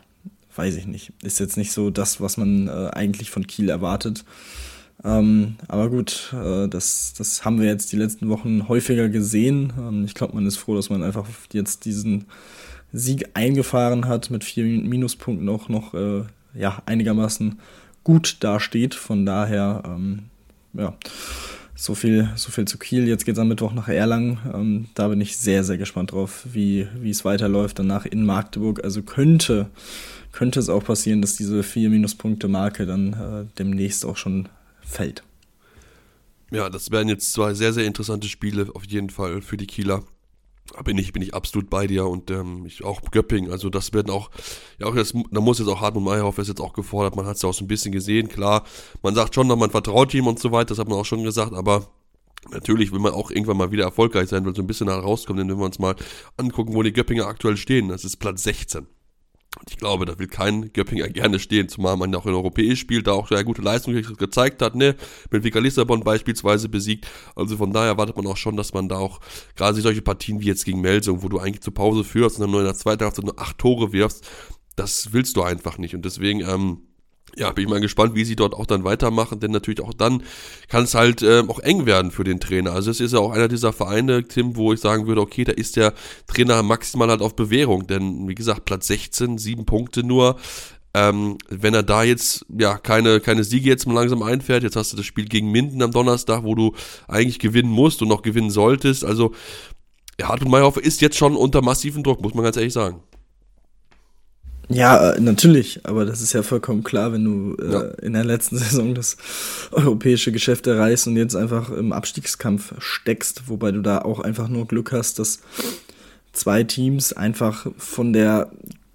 weiß 0.54 0.76
ich 0.76 0.86
nicht. 0.86 1.12
Ist 1.22 1.40
jetzt 1.40 1.56
nicht 1.56 1.72
so 1.72 1.90
das, 1.90 2.20
was 2.20 2.36
man 2.36 2.68
äh, 2.68 2.90
eigentlich 2.92 3.30
von 3.30 3.46
Kiel 3.46 3.68
erwartet. 3.68 4.24
Ähm, 5.04 5.56
aber 5.68 5.90
gut, 5.90 6.32
äh, 6.32 6.68
das, 6.68 7.14
das 7.16 7.44
haben 7.44 7.60
wir 7.60 7.68
jetzt 7.68 7.92
die 7.92 7.96
letzten 7.96 8.28
Wochen 8.28 8.68
häufiger 8.68 9.08
gesehen. 9.08 9.72
Ähm, 9.78 10.04
ich 10.04 10.14
glaube, 10.14 10.34
man 10.34 10.46
ist 10.46 10.56
froh, 10.56 10.74
dass 10.74 10.90
man 10.90 11.02
einfach 11.02 11.26
jetzt 11.52 11.84
diesen 11.84 12.24
Sieg 12.92 13.30
eingefahren 13.34 14.06
hat, 14.06 14.30
mit 14.30 14.44
vier 14.44 14.64
Minuspunkten 14.64 15.48
auch 15.48 15.68
noch 15.68 15.94
äh, 15.94 16.24
ja, 16.54 16.82
einigermaßen 16.86 17.58
gut 18.04 18.38
dasteht. 18.40 18.94
Von 18.94 19.26
daher, 19.26 19.82
ähm, 19.86 20.24
ja, 20.72 20.96
so 21.74 21.94
viel, 21.94 22.28
so 22.34 22.50
viel 22.50 22.66
zu 22.66 22.78
Kiel. 22.78 23.06
Jetzt 23.06 23.24
geht 23.24 23.34
es 23.34 23.38
am 23.38 23.48
Mittwoch 23.48 23.72
nach 23.72 23.88
Erlangen. 23.88 24.38
Ähm, 24.52 24.86
da 24.94 25.08
bin 25.08 25.20
ich 25.20 25.36
sehr, 25.36 25.62
sehr 25.64 25.78
gespannt 25.78 26.12
drauf, 26.12 26.46
wie, 26.52 26.88
es 27.04 27.24
weiterläuft. 27.24 27.78
Danach 27.78 28.06
in 28.06 28.24
Magdeburg. 28.24 28.82
Also 28.82 29.02
könnte, 29.02 29.68
könnte 30.32 30.58
es 30.58 30.68
auch 30.68 30.84
passieren, 30.84 31.20
dass 31.20 31.36
diese 31.36 31.62
vier 31.62 31.90
Minuspunkte-Marke 31.90 32.86
dann 32.86 33.12
äh, 33.12 33.46
demnächst 33.58 34.04
auch 34.04 34.16
schon 34.16 34.48
fällt. 34.80 35.22
Ja, 36.50 36.70
das 36.70 36.90
werden 36.90 37.08
jetzt 37.08 37.32
zwei 37.32 37.52
sehr, 37.52 37.72
sehr 37.72 37.84
interessante 37.84 38.26
Spiele 38.26 38.68
auf 38.74 38.86
jeden 38.86 39.10
Fall 39.10 39.42
für 39.42 39.58
die 39.58 39.66
Kieler 39.66 40.02
bin 40.84 40.98
ich, 40.98 41.12
bin 41.12 41.22
ich 41.22 41.34
absolut 41.34 41.70
bei 41.70 41.86
dir 41.86 42.06
und 42.06 42.30
ähm, 42.30 42.64
ich 42.66 42.84
auch 42.84 43.00
Göpping, 43.10 43.50
also 43.50 43.70
das 43.70 43.92
werden 43.92 44.10
auch, 44.10 44.30
ja 44.78 44.86
auch 44.86 44.94
jetzt, 44.94 45.14
da 45.30 45.40
muss 45.40 45.58
jetzt 45.58 45.68
auch 45.68 45.80
Hartmut 45.80 46.04
Meyerhoff 46.04 46.38
ist 46.38 46.48
jetzt 46.48 46.60
auch 46.60 46.72
gefordert, 46.72 47.16
man 47.16 47.26
hat 47.26 47.36
es 47.36 47.42
ja 47.42 47.48
auch 47.48 47.54
so 47.54 47.64
ein 47.64 47.68
bisschen 47.68 47.92
gesehen, 47.92 48.28
klar, 48.28 48.64
man 49.02 49.14
sagt 49.14 49.34
schon, 49.34 49.46
man 49.46 49.70
vertraut 49.70 50.12
ihm 50.14 50.26
und 50.26 50.38
so 50.38 50.52
weiter, 50.52 50.68
das 50.68 50.78
hat 50.78 50.88
man 50.88 50.98
auch 50.98 51.06
schon 51.06 51.22
gesagt, 51.22 51.52
aber 51.54 51.88
Natürlich 52.50 52.92
will 52.92 53.00
man 53.00 53.12
auch 53.12 53.30
irgendwann 53.30 53.56
mal 53.56 53.72
wieder 53.72 53.84
erfolgreich 53.84 54.28
sein, 54.28 54.46
weil 54.46 54.54
so 54.54 54.62
ein 54.62 54.66
bisschen 54.66 54.88
herauskommt, 54.88 55.38
denn 55.38 55.48
wenn 55.48 55.58
wir 55.58 55.64
uns 55.64 55.80
mal 55.80 55.96
angucken, 56.36 56.72
wo 56.72 56.82
die 56.82 56.92
Göppinger 56.92 57.26
aktuell 57.26 57.56
stehen, 57.56 57.88
das 57.88 58.04
ist 58.04 58.16
Platz 58.18 58.44
16. 58.44 58.86
Und 59.56 59.70
ich 59.70 59.78
glaube, 59.78 60.04
da 60.04 60.18
will 60.18 60.26
kein 60.26 60.72
Göppinger 60.72 61.08
gerne 61.08 61.38
stehen, 61.38 61.68
zumal 61.68 61.96
man 61.96 62.14
auch 62.14 62.26
in 62.26 62.34
Europäisch 62.34 62.80
spielt, 62.80 63.06
da 63.06 63.12
auch 63.12 63.28
sehr 63.28 63.44
gute 63.44 63.62
Leistung 63.62 63.94
gezeigt 63.94 64.60
hat, 64.60 64.74
ne? 64.74 64.94
Mit 65.30 65.42
Vika 65.42 65.58
Lissabon 65.58 66.04
beispielsweise 66.04 66.68
besiegt. 66.68 67.06
Also 67.34 67.56
von 67.56 67.72
daher 67.72 67.88
erwartet 67.88 68.16
man 68.16 68.26
auch 68.26 68.36
schon, 68.36 68.56
dass 68.56 68.74
man 68.74 68.88
da 68.88 68.98
auch 68.98 69.20
gerade 69.56 69.80
solche 69.80 70.02
Partien 70.02 70.40
wie 70.40 70.46
jetzt 70.46 70.64
gegen 70.64 70.80
Melsung, 70.80 71.22
wo 71.22 71.28
du 71.28 71.38
eigentlich 71.38 71.62
zur 71.62 71.74
Pause 71.74 72.04
führst 72.04 72.36
und 72.36 72.42
dann 72.42 72.50
nur 72.50 72.60
in 72.60 72.66
der 72.66 72.74
zweiten 72.74 73.04
Halbzeit 73.04 73.24
nur 73.24 73.40
acht 73.40 73.58
Tore 73.58 73.92
wirfst, 73.92 74.28
das 74.76 75.12
willst 75.12 75.36
du 75.36 75.42
einfach 75.42 75.78
nicht. 75.78 75.94
Und 75.94 76.04
deswegen, 76.04 76.40
ähm, 76.40 76.87
ja, 77.36 77.50
bin 77.52 77.64
ich 77.64 77.70
mal 77.70 77.80
gespannt, 77.80 78.14
wie 78.14 78.24
sie 78.24 78.36
dort 78.36 78.54
auch 78.54 78.66
dann 78.66 78.84
weitermachen, 78.84 79.40
denn 79.40 79.50
natürlich 79.50 79.80
auch 79.80 79.94
dann 79.94 80.22
kann 80.68 80.84
es 80.84 80.94
halt 80.94 81.22
äh, 81.22 81.42
auch 81.46 81.58
eng 81.60 81.86
werden 81.86 82.10
für 82.10 82.24
den 82.24 82.40
Trainer. 82.40 82.72
Also 82.72 82.90
es 82.90 83.00
ist 83.00 83.12
ja 83.12 83.18
auch 83.18 83.32
einer 83.32 83.48
dieser 83.48 83.72
Vereine, 83.72 84.26
Tim, 84.26 84.56
wo 84.56 84.72
ich 84.72 84.80
sagen 84.80 85.06
würde, 85.06 85.20
okay, 85.20 85.44
da 85.44 85.52
ist 85.52 85.76
der 85.76 85.94
Trainer 86.26 86.62
maximal 86.62 87.08
halt 87.08 87.22
auf 87.22 87.36
Bewährung, 87.36 87.86
denn 87.86 88.28
wie 88.28 88.34
gesagt, 88.34 88.64
Platz 88.64 88.86
16, 88.88 89.38
sieben 89.38 89.66
Punkte 89.66 90.02
nur. 90.02 90.36
Ähm, 90.94 91.36
wenn 91.50 91.74
er 91.74 91.82
da 91.82 92.02
jetzt 92.02 92.46
ja 92.48 92.78
keine, 92.78 93.20
keine 93.20 93.44
Siege 93.44 93.68
jetzt 93.68 93.86
mal 93.86 93.92
langsam 93.92 94.22
einfährt, 94.22 94.62
jetzt 94.62 94.74
hast 94.74 94.92
du 94.92 94.96
das 94.96 95.06
Spiel 95.06 95.26
gegen 95.26 95.50
Minden 95.50 95.82
am 95.82 95.92
Donnerstag, 95.92 96.44
wo 96.44 96.54
du 96.54 96.74
eigentlich 97.06 97.38
gewinnen 97.38 97.70
musst 97.70 98.00
und 98.00 98.08
noch 98.08 98.22
gewinnen 98.22 98.50
solltest. 98.50 99.04
Also 99.04 99.32
Hartmut 100.20 100.50
Meyerhofer 100.50 100.82
ist 100.82 101.00
jetzt 101.00 101.16
schon 101.16 101.36
unter 101.36 101.62
massiven 101.62 102.02
Druck, 102.02 102.22
muss 102.22 102.34
man 102.34 102.42
ganz 102.42 102.56
ehrlich 102.56 102.72
sagen. 102.72 103.02
Ja, 104.68 105.12
äh, 105.12 105.20
natürlich, 105.20 105.80
aber 105.84 106.04
das 106.04 106.20
ist 106.20 106.34
ja 106.34 106.42
vollkommen 106.42 106.84
klar, 106.84 107.12
wenn 107.12 107.24
du 107.24 107.56
äh, 107.62 107.72
ja. 107.72 107.80
in 108.02 108.12
der 108.12 108.24
letzten 108.24 108.58
Saison 108.58 108.94
das 108.94 109.16
europäische 109.72 110.30
Geschäft 110.32 110.66
erreichst 110.66 111.06
und 111.06 111.16
jetzt 111.16 111.34
einfach 111.34 111.70
im 111.70 111.92
Abstiegskampf 111.92 112.74
steckst, 112.78 113.48
wobei 113.48 113.72
du 113.72 113.80
da 113.80 114.02
auch 114.02 114.20
einfach 114.20 114.48
nur 114.48 114.66
Glück 114.66 114.92
hast, 114.92 115.18
dass 115.18 115.40
zwei 116.32 116.64
Teams 116.64 117.12
einfach 117.12 117.66
von 117.78 118.12
der 118.12 118.50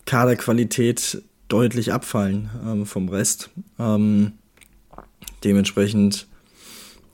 Kaderqualität 0.05 1.21
deutlich 1.47 1.91
abfallen 1.91 2.49
ähm, 2.65 2.85
vom 2.85 3.09
Rest. 3.09 3.49
Ähm, 3.79 4.33
dementsprechend, 5.43 6.27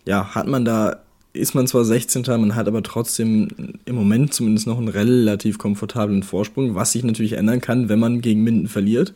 ja, 0.05 0.35
hat 0.35 0.47
man 0.47 0.65
da 0.65 1.01
ist 1.33 1.53
man 1.53 1.67
zwar 1.67 1.85
16. 1.85 2.23
Man 2.27 2.55
hat 2.55 2.67
aber 2.67 2.81
trotzdem 2.83 3.47
im 3.85 3.95
Moment 3.95 4.33
zumindest 4.33 4.67
noch 4.67 4.77
einen 4.77 4.87
relativ 4.87 5.57
komfortablen 5.57 6.23
Vorsprung, 6.23 6.75
was 6.75 6.91
sich 6.91 7.03
natürlich 7.03 7.33
ändern 7.33 7.61
kann, 7.61 7.89
wenn 7.89 7.99
man 7.99 8.21
gegen 8.21 8.43
Minden 8.43 8.67
verliert. 8.67 9.13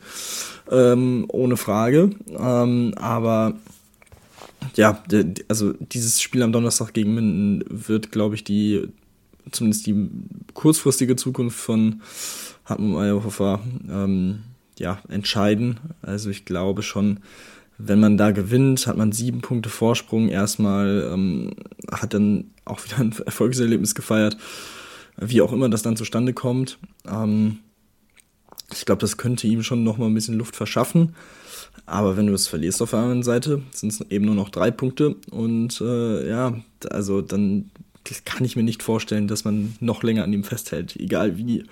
Ähm, 0.72 1.25
ohne 1.29 1.58
Frage. 1.58 2.12
Ähm, 2.38 2.93
aber 2.98 3.55
ja, 4.75 5.03
also 5.48 5.74
dieses 5.74 6.22
Spiel 6.22 6.43
am 6.43 6.51
Donnerstag 6.51 6.93
gegen 6.93 7.15
Minden 7.15 7.63
wird, 7.67 8.12
glaube 8.12 8.36
ich, 8.36 8.43
die 8.43 8.88
zumindest 9.51 9.88
die 9.88 10.10
kurzfristige 10.53 11.15
Zukunft 11.15 11.60
von 11.60 12.01
Hartmut 12.65 12.93
Meyerhofer 12.93 13.60
ähm, 13.89 14.43
ja, 14.79 15.00
entscheiden. 15.10 15.79
Also 16.01 16.29
ich 16.29 16.46
glaube 16.46 16.82
schon, 16.82 17.20
wenn 17.77 18.00
man 18.00 18.18
da 18.18 18.32
gewinnt, 18.32 18.88
hat 18.88 18.98
man 18.98 19.12
sieben 19.12 19.42
Punkte 19.42 19.70
Vorsprung 19.70 20.30
erstmal, 20.30 21.10
ähm, 21.12 21.51
hat 21.92 22.13
dann 22.13 22.51
auch 22.65 22.84
wieder 22.86 23.00
ein 23.00 23.13
Erfolgserlebnis 23.25 23.96
gefeiert, 23.96 24.38
wie 25.18 25.42
auch 25.42 25.51
immer 25.51 25.70
das 25.70 25.82
dann 25.82 25.98
zustande 25.98 26.34
kommt. 26.34 26.77
Ähm, 27.08 27.60
ich 28.72 28.86
glaube, 28.86 29.01
das 29.01 29.18
könnte 29.18 29.48
ihm 29.48 29.63
schon 29.63 29.84
nochmal 29.84 30.10
ein 30.10 30.13
bisschen 30.13 30.38
Luft 30.38 30.56
verschaffen. 30.56 31.15
Aber 31.86 32.18
wenn 32.18 32.27
du 32.27 32.34
es 32.34 32.48
verlierst 32.48 32.82
auf 32.82 32.92
der 32.92 33.00
anderen 33.00 33.24
Seite, 33.24 33.62
sind 33.72 33.92
es 33.92 34.01
eben 34.10 34.25
nur 34.25 34.36
noch 34.36 34.50
drei 34.50 34.72
Punkte. 34.72 35.15
Und 35.32 35.82
äh, 35.82 36.30
ja, 36.30 36.56
also 36.89 37.22
dann 37.22 37.72
kann 38.25 38.46
ich 38.46 38.56
mir 38.56 38.63
nicht 38.63 38.84
vorstellen, 38.84 39.27
dass 39.27 39.46
man 39.46 39.75
noch 39.80 40.03
länger 40.03 40.24
an 40.24 40.34
ihm 40.34 40.44
festhält. 40.44 40.96
Egal 40.98 41.38
wie 41.38 41.63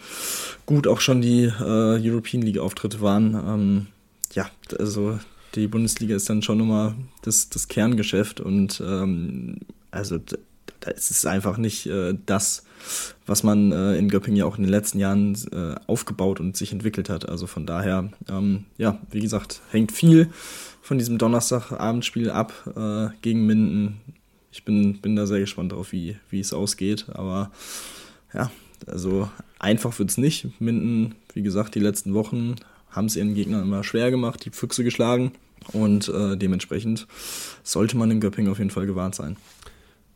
gut 0.65 0.87
auch 0.87 1.01
schon 1.01 1.21
die 1.21 1.43
äh, 1.43 1.99
European 2.09 2.41
League-Auftritte 2.41 3.01
waren. 3.01 3.33
Ähm, 3.33 3.87
ja, 4.33 4.49
also 4.79 5.19
die 5.55 5.67
Bundesliga 5.67 6.15
ist 6.15 6.29
dann 6.29 6.41
schon 6.41 6.57
nochmal 6.57 6.95
das, 7.21 7.49
das 7.49 7.67
Kerngeschäft 7.67 8.39
und 8.39 8.81
ähm, 8.85 9.57
also 9.91 10.17
da 10.79 10.91
ist 10.91 11.11
es 11.11 11.25
einfach 11.25 11.57
nicht 11.57 11.85
äh, 11.85 12.15
das, 12.25 12.63
was 13.25 13.43
man 13.43 13.71
äh, 13.71 13.95
in 13.97 14.09
Göppingen 14.09 14.37
ja 14.37 14.45
auch 14.45 14.57
in 14.57 14.63
den 14.63 14.71
letzten 14.71 14.99
Jahren 14.99 15.37
äh, 15.51 15.75
aufgebaut 15.87 16.39
und 16.39 16.57
sich 16.57 16.71
entwickelt 16.71 17.09
hat. 17.09 17.29
Also 17.29 17.47
von 17.47 17.65
daher, 17.65 18.09
ähm, 18.29 18.65
ja, 18.77 18.99
wie 19.11 19.19
gesagt, 19.19 19.61
hängt 19.69 19.91
viel 19.91 20.29
von 20.81 20.97
diesem 20.97 21.17
Donnerstagabendspiel 21.17 22.31
ab 22.31 22.53
äh, 22.75 23.09
gegen 23.21 23.45
Minden. 23.45 24.01
Ich 24.51 24.65
bin, 24.65 24.99
bin 24.99 25.15
da 25.15 25.27
sehr 25.27 25.39
gespannt 25.39 25.71
drauf, 25.71 25.91
wie, 25.91 26.17
wie 26.29 26.39
es 26.39 26.51
ausgeht. 26.51 27.05
Aber 27.13 27.51
ja, 28.33 28.51
also 28.87 29.29
einfach 29.59 29.97
wird 29.99 30.09
es 30.09 30.17
nicht. 30.17 30.47
Minden, 30.59 31.15
wie 31.33 31.43
gesagt, 31.43 31.75
die 31.75 31.79
letzten 31.79 32.13
Wochen 32.13 32.55
haben 32.91 33.05
es 33.05 33.15
ihren 33.15 33.33
Gegnern 33.33 33.63
immer 33.63 33.83
schwer 33.83 34.11
gemacht, 34.11 34.45
die 34.45 34.51
Füchse 34.51 34.83
geschlagen 34.83 35.31
und 35.73 36.09
äh, 36.09 36.37
dementsprechend 36.37 37.07
sollte 37.63 37.97
man 37.97 38.11
in 38.11 38.19
Göppingen 38.19 38.51
auf 38.51 38.59
jeden 38.59 38.71
Fall 38.71 38.85
gewarnt 38.85 39.15
sein. 39.15 39.37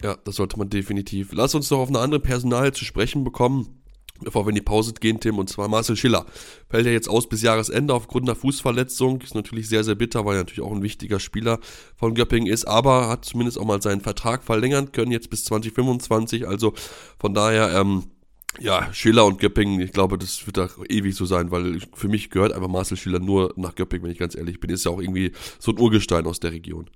Ja, 0.04 0.18
das 0.24 0.36
sollte 0.36 0.58
man 0.58 0.70
definitiv. 0.70 1.32
Lass 1.34 1.56
uns 1.56 1.70
doch 1.70 1.80
auf 1.80 1.90
eine 1.90 2.00
andere 2.00 2.20
Personal 2.20 2.74
zu 2.74 2.84
sprechen 2.84 3.24
bekommen, 3.24 3.82
bevor 4.22 4.46
wir 4.46 4.50
in 4.50 4.56
die 4.56 4.62
Pause 4.62 4.94
gehen, 4.94 5.20
Tim, 5.20 5.40
und 5.40 5.50
zwar 5.50 5.68
Marcel 5.68 5.96
Schiller. 5.96 6.26
Fällt 6.70 6.86
ja 6.86 6.92
jetzt 6.92 7.10
aus 7.10 7.30
bis 7.30 7.42
Jahresende 7.42 7.94
aufgrund 7.94 8.28
einer 8.28 8.36
Fußverletzung. 8.36 9.22
Ist 9.22 9.36
natürlich 9.36 9.70
sehr, 9.70 9.84
sehr 9.84 9.96
bitter, 9.96 10.26
weil 10.26 10.36
er 10.36 10.40
natürlich 10.40 10.62
auch 10.62 10.72
ein 10.72 10.84
wichtiger 10.84 11.20
Spieler 11.20 11.60
von 11.96 12.14
Göppingen 12.14 12.52
ist, 12.52 12.66
aber 12.66 13.08
hat 13.08 13.26
zumindest 13.26 13.58
auch 13.58 13.66
mal 13.66 13.82
seinen 13.82 14.02
Vertrag 14.02 14.44
verlängern 14.44 14.92
können, 14.92 15.12
jetzt 15.12 15.30
bis 15.30 15.46
2025. 15.46 16.48
Also 16.48 16.74
von 17.18 17.34
daher, 17.34 17.74
ähm, 17.74 18.04
ja, 18.60 18.94
Schiller 18.94 19.26
und 19.26 19.40
Göppingen, 19.40 19.80
ich 19.80 19.92
glaube, 19.92 20.18
das 20.18 20.46
wird 20.46 20.58
da 20.58 20.70
ewig 20.90 21.16
so 21.16 21.26
sein, 21.26 21.52
weil 21.52 21.80
für 21.94 22.08
mich 22.08 22.30
gehört 22.30 22.54
einfach 22.54 22.68
Marcel 22.68 22.98
Schiller 22.98 23.20
nur 23.20 23.54
nach 23.56 23.76
Göppingen, 23.76 24.06
wenn 24.06 24.12
ich 24.12 24.20
ganz 24.20 24.36
ehrlich 24.36 24.60
bin. 24.60 24.70
Ist 24.70 24.86
ja 24.86 24.92
auch 24.92 25.02
irgendwie 25.02 25.32
so 25.60 25.72
ein 25.72 25.80
Urgestein 25.80 26.26
aus 26.26 26.40
der 26.40 26.52
Region. 26.52 26.90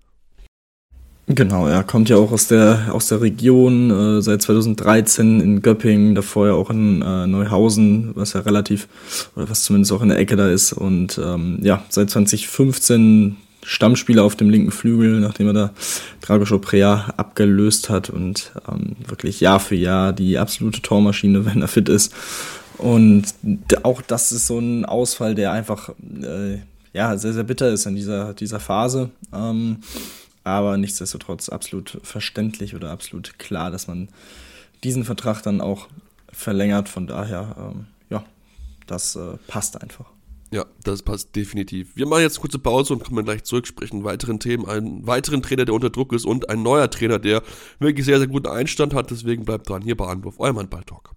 Genau, 1.32 1.68
er 1.68 1.84
kommt 1.84 2.10
ja 2.10 2.18
auch 2.18 2.32
aus 2.32 2.48
der, 2.48 2.90
aus 2.92 3.08
der 3.08 3.22
Region, 3.22 3.92
äh, 3.92 4.22
seit 4.22 4.42
2013 4.42 5.40
in 5.40 5.62
Göppingen, 5.62 6.16
davor 6.16 6.48
ja 6.48 6.54
auch 6.54 6.72
in 6.72 7.04
äh, 7.04 7.28
Neuhausen, 7.28 8.16
was 8.16 8.34
ja 8.34 8.40
relativ, 8.40 8.88
oder 9.36 9.48
was 9.48 9.62
zumindest 9.62 9.92
auch 9.92 10.02
in 10.02 10.10
der 10.10 10.18
Ecke 10.18 10.36
da 10.36 10.50
ist. 10.50 10.74
Und 10.74 11.22
ähm, 11.24 11.60
ja, 11.62 11.84
seit 11.90 12.10
2015 12.10 13.38
Stammspieler 13.64 14.24
auf 14.24 14.36
dem 14.36 14.50
linken 14.50 14.72
Flügel, 14.72 15.20
nachdem 15.20 15.48
er 15.48 15.54
da 15.54 15.74
Dragos 16.22 16.52
Oprea 16.52 17.14
abgelöst 17.18 17.90
hat 17.90 18.10
und 18.10 18.52
ähm, 18.72 18.96
wirklich 19.06 19.40
Jahr 19.40 19.60
für 19.60 19.76
Jahr 19.76 20.14
die 20.14 20.38
absolute 20.38 20.82
Tormaschine, 20.82 21.46
wenn 21.48 21.62
er 21.62 21.68
fit 21.68 21.90
ist. 21.90 22.14
Und 22.78 23.26
auch 23.84 24.02
das 24.02 24.32
ist 24.32 24.48
so 24.48 24.58
ein 24.60 24.86
Ausfall, 24.86 25.36
der 25.36 25.52
einfach 25.52 25.90
äh, 26.22 26.60
ja, 26.94 27.18
sehr, 27.18 27.34
sehr 27.34 27.44
bitter 27.44 27.70
ist 27.70 27.86
in 27.86 27.96
dieser, 27.96 28.34
dieser 28.34 28.60
Phase. 28.60 29.10
Ähm, 29.34 29.78
aber 30.44 30.78
nichtsdestotrotz 30.78 31.50
absolut 31.50 32.00
verständlich 32.04 32.76
oder 32.76 32.92
absolut 32.92 33.38
klar, 33.38 33.70
dass 33.70 33.88
man 33.88 34.08
diesen 34.84 35.04
Vertrag 35.04 35.44
dann 35.44 35.62
auch 35.62 35.88
verlängert. 36.32 36.90
Von 36.90 37.06
daher, 37.06 37.56
ähm, 37.60 37.88
ja, 38.10 38.24
das 38.88 39.16
äh, 39.16 39.38
passt 39.48 39.82
einfach. 39.82 40.06
Ja, 40.52 40.66
das 40.84 41.04
passt 41.04 41.36
definitiv. 41.36 41.96
Wir 41.96 42.08
machen 42.08 42.22
jetzt 42.24 42.40
kurze 42.40 42.58
Pause 42.58 42.94
und 42.94 43.04
kommen 43.04 43.24
gleich 43.24 43.44
zurück, 43.44 43.68
sprechen 43.68 44.04
weiteren 44.04 44.40
Themen, 44.40 44.66
einen 44.66 45.06
weiteren 45.06 45.44
Trainer, 45.44 45.66
der 45.66 45.76
unter 45.76 45.92
Druck 45.92 46.12
ist 46.12 46.26
und 46.26 46.50
ein 46.50 46.64
neuer 46.64 46.90
Trainer, 46.90 47.20
der 47.20 47.44
wirklich 47.80 48.06
sehr, 48.06 48.18
sehr 48.18 48.28
guten 48.28 48.48
Einstand 48.48 48.96
hat. 48.96 49.12
Deswegen 49.12 49.46
bleibt 49.46 49.70
dran 49.70 49.84
hier 49.84 49.96
bei 49.96 50.08
Anwurf, 50.08 50.36
euer 50.40 50.56
Handball-Talk. 50.56 51.12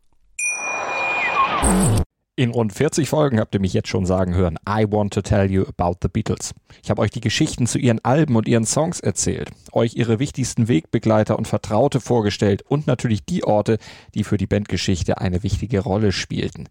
In 2.34 2.50
rund 2.50 2.72
40 2.72 3.08
Folgen 3.08 3.38
habt 3.38 3.54
ihr 3.54 3.60
mich 3.60 3.74
jetzt 3.74 3.88
schon 3.88 4.06
sagen 4.06 4.34
hören, 4.34 4.58
I 4.66 4.86
want 4.88 5.12
to 5.14 5.22
tell 5.22 5.50
you 5.50 5.64
about 5.64 5.98
the 6.02 6.08
Beatles. 6.08 6.54
Ich 6.82 6.90
habe 6.90 7.02
euch 7.02 7.10
die 7.10 7.20
Geschichten 7.20 7.66
zu 7.66 7.78
ihren 7.78 8.02
Alben 8.04 8.36
und 8.36 8.48
ihren 8.48 8.64
Songs 8.64 9.00
erzählt, 9.00 9.50
euch 9.72 9.96
ihre 9.96 10.18
wichtigsten 10.18 10.66
Wegbegleiter 10.66 11.38
und 11.38 11.46
Vertraute 11.46 12.00
vorgestellt 12.00 12.62
und 12.66 12.86
natürlich 12.86 13.24
die 13.24 13.44
Orte, 13.44 13.78
die 14.14 14.24
für 14.24 14.38
die 14.38 14.46
Bandgeschichte 14.46 15.18
eine 15.18 15.42
wichtige 15.42 15.80
Rolle 15.80 16.10
spielten. 16.10 16.68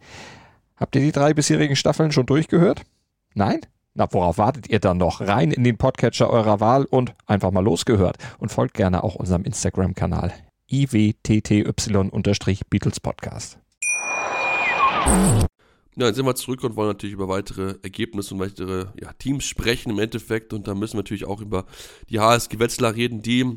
Habt 0.82 0.96
ihr 0.96 1.02
die 1.02 1.12
drei 1.12 1.36
bisherigen 1.36 1.76
Staffeln 1.76 2.12
schon 2.12 2.26
durchgehört? 2.26 2.82
Nein? 3.36 3.60
Na, 3.94 4.12
worauf 4.12 4.40
wartet 4.40 4.68
ihr 4.68 4.80
dann 4.80 4.98
noch? 4.98 5.22
Rein 5.22 5.52
in 5.52 5.64
den 5.64 5.78
Podcatcher 5.78 6.32
eurer 6.32 6.60
Wahl 6.60 6.86
und 6.86 7.14
einfach 7.28 7.52
mal 7.52 7.64
losgehört. 7.64 8.18
Und 8.40 8.52
folgt 8.52 8.74
gerne 8.74 9.04
auch 9.04 9.14
unserem 9.14 9.44
Instagram-Kanal 9.44 10.34
iwtty-Beatles 10.72 13.00
Podcast. 13.00 13.60
Ja, 15.06 15.46
dann 15.98 16.16
sind 16.16 16.26
wir 16.26 16.34
zurück 16.34 16.64
und 16.64 16.76
wollen 16.76 16.88
natürlich 16.88 17.14
über 17.14 17.28
weitere 17.28 17.76
Ergebnisse 17.84 18.34
und 18.34 18.40
weitere 18.40 18.88
ja, 19.00 19.14
Teams 19.20 19.46
sprechen 19.46 19.92
im 19.92 20.00
Endeffekt. 20.00 20.52
Und 20.52 20.68
da 20.68 20.74
müssen 20.74 20.94
wir 20.94 21.02
natürlich 21.02 21.26
auch 21.26 21.42
über 21.42 21.68
die 22.10 22.20
HSG 22.20 22.58
Wetzlar 22.58 22.96
reden, 22.96 23.22
die 23.22 23.56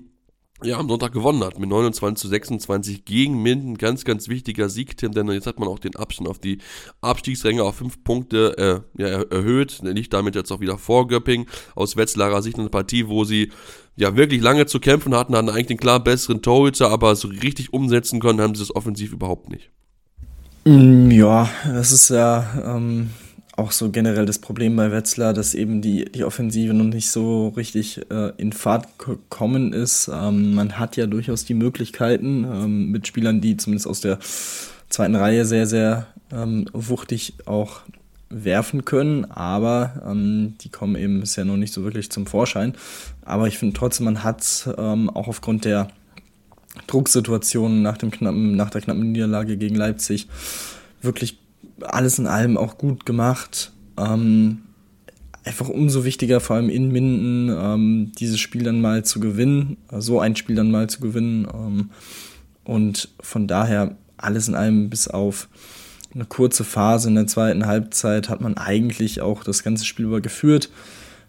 ja, 0.62 0.78
am 0.78 0.88
Sonntag 0.88 1.12
gewonnen 1.12 1.42
hat 1.42 1.58
mit 1.58 1.68
29 1.68 2.22
zu 2.22 2.28
26 2.28 3.04
gegen 3.04 3.42
Minden. 3.42 3.76
Ganz, 3.76 4.04
ganz 4.04 4.28
wichtiger 4.28 4.68
Sieg, 4.68 4.96
Tim, 4.96 5.12
denn 5.12 5.28
jetzt 5.28 5.46
hat 5.46 5.58
man 5.58 5.68
auch 5.68 5.78
den 5.78 5.96
Abstand 5.96 6.28
auf 6.28 6.38
die 6.38 6.58
Abstiegsränge 7.00 7.62
auf 7.62 7.76
fünf 7.76 8.04
Punkte 8.04 8.84
äh, 8.96 9.02
ja, 9.02 9.22
erhöht. 9.22 9.80
Liegt 9.82 10.12
damit 10.12 10.36
jetzt 10.36 10.52
auch 10.52 10.60
wieder 10.60 10.78
vor 10.78 11.08
Göpping. 11.08 11.46
Aus 11.74 11.96
Wetzlarer 11.96 12.40
Sicht 12.40 12.58
eine 12.58 12.68
Partie, 12.68 13.08
wo 13.08 13.24
sie 13.24 13.50
ja 13.96 14.16
wirklich 14.16 14.40
lange 14.40 14.66
zu 14.66 14.80
kämpfen 14.80 15.14
hatten, 15.14 15.36
hatten 15.36 15.48
eigentlich 15.48 15.66
den 15.66 15.76
klar 15.76 16.02
besseren 16.02 16.40
Torhüter, 16.40 16.90
aber 16.90 17.16
so 17.16 17.28
richtig 17.28 17.72
umsetzen 17.72 18.20
können 18.20 18.40
haben 18.40 18.54
sie 18.54 18.62
es 18.62 18.74
offensiv 18.74 19.12
überhaupt 19.12 19.50
nicht. 19.50 19.70
Mm, 20.64 21.10
ja, 21.10 21.48
das 21.66 21.92
ist 21.92 22.08
ja 22.10 22.76
ähm, 22.76 23.10
auch 23.56 23.70
so 23.70 23.90
generell 23.90 24.26
das 24.26 24.38
Problem 24.38 24.74
bei 24.76 24.90
Wetzlar, 24.90 25.32
dass 25.32 25.54
eben 25.54 25.80
die, 25.80 26.04
die 26.06 26.24
Offensive 26.24 26.74
noch 26.74 26.84
nicht 26.84 27.10
so 27.10 27.48
richtig 27.48 28.00
äh, 28.10 28.32
in 28.36 28.52
Fahrt 28.52 28.98
gekommen 28.98 29.72
ist. 29.72 30.10
Ähm, 30.12 30.54
man 30.54 30.78
hat 30.78 30.96
ja 30.96 31.06
durchaus 31.06 31.44
die 31.44 31.54
Möglichkeiten 31.54 32.44
ähm, 32.44 32.90
mit 32.90 33.06
Spielern, 33.06 33.40
die 33.40 33.56
zumindest 33.56 33.86
aus 33.86 34.00
der 34.00 34.18
zweiten 34.88 35.14
Reihe 35.14 35.44
sehr, 35.44 35.66
sehr 35.66 36.06
ähm, 36.32 36.66
wuchtig 36.72 37.34
auch 37.46 37.82
werfen 38.28 38.84
können, 38.84 39.24
aber 39.30 40.02
ähm, 40.04 40.54
die 40.60 40.68
kommen 40.68 40.96
eben 40.96 41.20
bisher 41.20 41.44
noch 41.44 41.56
nicht 41.56 41.72
so 41.72 41.84
wirklich 41.84 42.10
zum 42.10 42.26
Vorschein. 42.26 42.74
Aber 43.24 43.46
ich 43.46 43.58
finde 43.58 43.74
trotzdem, 43.74 44.06
man 44.06 44.24
hat 44.24 44.68
ähm, 44.76 45.08
auch 45.10 45.28
aufgrund 45.28 45.64
der 45.64 45.88
Drucksituation 46.88 47.82
nach, 47.82 47.98
dem 47.98 48.10
knappen, 48.10 48.56
nach 48.56 48.70
der 48.70 48.80
knappen 48.80 49.12
Niederlage 49.12 49.56
gegen 49.56 49.76
Leipzig 49.76 50.26
wirklich 51.00 51.38
alles 51.80 52.18
in 52.18 52.26
allem 52.26 52.56
auch 52.56 52.78
gut 52.78 53.06
gemacht. 53.06 53.72
Ähm, 53.96 54.62
einfach 55.44 55.68
umso 55.68 56.04
wichtiger, 56.04 56.40
vor 56.40 56.56
allem 56.56 56.70
in 56.70 56.90
Minden, 56.90 57.48
ähm, 57.50 58.12
dieses 58.18 58.40
Spiel 58.40 58.62
dann 58.62 58.80
mal 58.80 59.04
zu 59.04 59.20
gewinnen, 59.20 59.76
so 59.90 60.20
ein 60.20 60.36
Spiel 60.36 60.56
dann 60.56 60.70
mal 60.70 60.88
zu 60.88 61.00
gewinnen. 61.00 61.46
Ähm, 61.52 61.90
und 62.64 63.10
von 63.20 63.46
daher 63.46 63.96
alles 64.16 64.48
in 64.48 64.54
allem 64.54 64.88
bis 64.88 65.08
auf 65.08 65.48
eine 66.14 66.24
kurze 66.24 66.64
Phase 66.64 67.08
in 67.08 67.16
der 67.16 67.26
zweiten 67.26 67.66
Halbzeit 67.66 68.28
hat 68.28 68.40
man 68.40 68.56
eigentlich 68.56 69.20
auch 69.20 69.44
das 69.44 69.62
ganze 69.62 69.84
Spiel 69.84 70.06
über 70.06 70.20
geführt. 70.20 70.70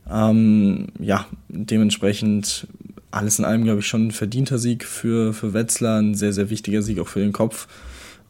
Ähm, 0.10 0.88
ja, 1.00 1.26
dementsprechend 1.50 2.68
alles 3.10 3.40
in 3.40 3.46
allem, 3.46 3.64
glaube 3.64 3.80
ich, 3.80 3.88
schon 3.88 4.08
ein 4.08 4.12
verdienter 4.12 4.60
Sieg 4.60 4.84
für, 4.84 5.34
für 5.34 5.54
Wetzlar, 5.54 6.00
ein 6.00 6.16
sehr, 6.16 6.34
sehr 6.34 6.50
wichtiger 6.50 6.82
Sieg 6.82 7.00
auch 7.00 7.08
für 7.08 7.22
den 7.22 7.34
Kopf. 7.34 7.68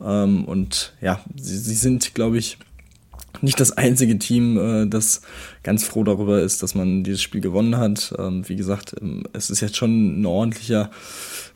Ähm, 0.02 0.46
und 0.46 0.94
ja, 1.02 1.22
sie, 1.36 1.58
sie 1.58 1.75
sind, 1.75 2.16
glaube 2.16 2.38
ich, 2.38 2.58
nicht 3.42 3.60
das 3.60 3.72
einzige 3.72 4.18
Team, 4.18 4.58
äh, 4.58 4.88
das 4.88 5.22
ganz 5.64 5.84
froh 5.84 6.04
darüber 6.04 6.42
ist, 6.42 6.64
dass 6.64 6.75
man 6.75 7.04
dieses 7.04 7.22
Spiel 7.22 7.42
gewonnen 7.42 7.78
hat. 7.78 8.14
Ähm, 8.18 8.48
wie 8.48 8.56
gesagt, 8.56 8.96
ähm, 9.02 9.24
es 9.34 9.50
ist 9.50 9.62
jetzt 9.62 9.78
schon 9.78 10.22
ein 10.22 10.25
ordentlicher, 10.25 10.90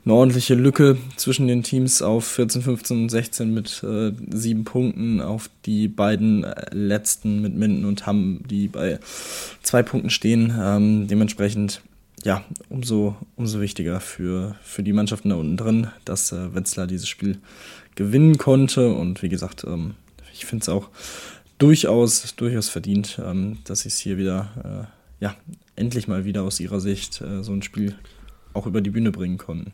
eine 0.05 0.13
ordentliche 0.13 0.55
Lücke 0.55 0.97
zwischen 1.15 1.47
den 1.47 1.63
Teams 1.63 2.01
auf 2.01 2.25
14, 2.25 2.61
15 2.61 3.03
und 3.03 3.09
16 3.09 3.53
mit 3.53 3.83
äh, 3.83 4.11
sieben 4.29 4.63
Punkten 4.63 5.21
auf 5.21 5.49
die 5.65 5.87
beiden 5.87 6.43
äh, 6.43 6.73
letzten 6.73 7.41
mit 7.41 7.55
Minden 7.55 7.85
und 7.85 8.05
Hamm, 8.05 8.41
die 8.49 8.67
bei 8.67 8.99
zwei 9.61 9.83
Punkten 9.83 10.09
stehen. 10.09 10.53
Ähm, 10.59 11.07
dementsprechend 11.07 11.81
ja, 12.23 12.43
umso, 12.69 13.15
umso 13.35 13.61
wichtiger 13.61 13.99
für, 14.01 14.55
für 14.61 14.83
die 14.83 14.93
Mannschaften 14.93 15.29
da 15.29 15.35
unten 15.35 15.57
drin, 15.57 15.87
dass 16.05 16.31
äh, 16.31 16.53
Wetzlar 16.53 16.87
dieses 16.87 17.07
Spiel 17.07 17.37
gewinnen 17.99 18.37
konnte. 18.37 18.93
Und 18.93 19.21
wie 19.21 19.29
gesagt, 19.29 19.65
ähm, 19.67 19.95
ich 20.33 20.45
finde 20.45 20.63
es 20.63 20.69
auch 20.69 20.89
durchaus, 21.57 22.33
durchaus 22.37 22.69
verdient, 22.69 23.21
ähm, 23.23 23.57
dass 23.65 23.81
sie 23.81 23.89
es 23.89 23.99
hier 23.99 24.17
wieder, 24.17 24.87
äh, 25.21 25.23
ja, 25.23 25.35
endlich 25.75 26.07
mal 26.07 26.23
wieder 26.23 26.43
aus 26.43 26.61
ihrer 26.61 26.79
Sicht 26.79 27.19
äh, 27.19 27.43
so 27.43 27.51
ein 27.51 27.61
Spiel 27.61 27.95
auch 28.53 28.65
über 28.65 28.79
die 28.79 28.89
Bühne 28.89 29.11
bringen 29.11 29.37
konnten. 29.37 29.73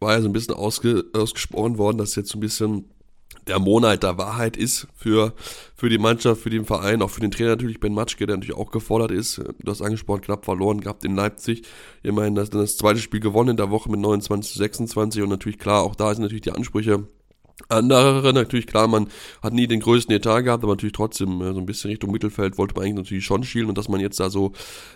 War 0.00 0.14
ja 0.14 0.22
so 0.22 0.28
ein 0.28 0.32
bisschen 0.32 0.54
ausge, 0.54 1.04
ausgesprochen 1.12 1.76
worden, 1.76 1.98
dass 1.98 2.14
jetzt 2.14 2.30
so 2.30 2.38
ein 2.38 2.40
bisschen 2.40 2.86
der 3.46 3.58
Monat 3.58 4.02
der 4.02 4.18
Wahrheit 4.18 4.56
ist 4.56 4.86
für, 4.94 5.32
für 5.74 5.88
die 5.88 5.98
Mannschaft, 5.98 6.42
für 6.42 6.50
den 6.50 6.64
Verein, 6.64 7.02
auch 7.02 7.10
für 7.10 7.20
den 7.20 7.30
Trainer 7.30 7.50
natürlich, 7.50 7.80
Ben 7.80 7.94
Matschke, 7.94 8.26
der 8.26 8.36
natürlich 8.36 8.56
auch 8.56 8.70
gefordert 8.70 9.10
ist. 9.10 9.38
Du 9.38 9.70
hast 9.70 9.82
angesprochen, 9.82 10.20
knapp 10.20 10.44
verloren 10.44 10.80
gehabt 10.80 11.04
in 11.04 11.16
Leipzig. 11.16 11.62
Immerhin 12.02 12.34
das, 12.34 12.50
das 12.50 12.76
zweite 12.76 13.00
Spiel 13.00 13.20
gewonnen 13.20 13.50
in 13.50 13.56
der 13.56 13.70
Woche 13.70 13.90
mit 13.90 14.00
29 14.00 14.52
zu 14.52 14.58
26 14.58 15.22
und 15.22 15.30
natürlich 15.30 15.58
klar, 15.58 15.82
auch 15.82 15.94
da 15.94 16.14
sind 16.14 16.22
natürlich 16.22 16.42
die 16.42 16.52
Ansprüche 16.52 17.08
andere 17.68 18.32
natürlich, 18.32 18.66
klar, 18.66 18.86
man 18.86 19.08
hat 19.42 19.52
nie 19.52 19.66
den 19.66 19.80
größten 19.80 20.14
Etat 20.14 20.42
gehabt, 20.42 20.62
aber 20.62 20.72
natürlich 20.72 20.92
trotzdem 20.92 21.40
äh, 21.42 21.52
so 21.52 21.58
ein 21.58 21.66
bisschen 21.66 21.90
Richtung 21.90 22.12
Mittelfeld 22.12 22.56
wollte 22.56 22.74
man 22.74 22.84
eigentlich 22.84 22.96
natürlich 22.96 23.24
schon 23.24 23.42
schielen 23.42 23.68
und 23.68 23.76
dass 23.76 23.88
man 23.88 24.00
jetzt 24.00 24.20
da 24.20 24.30
so 24.30 24.52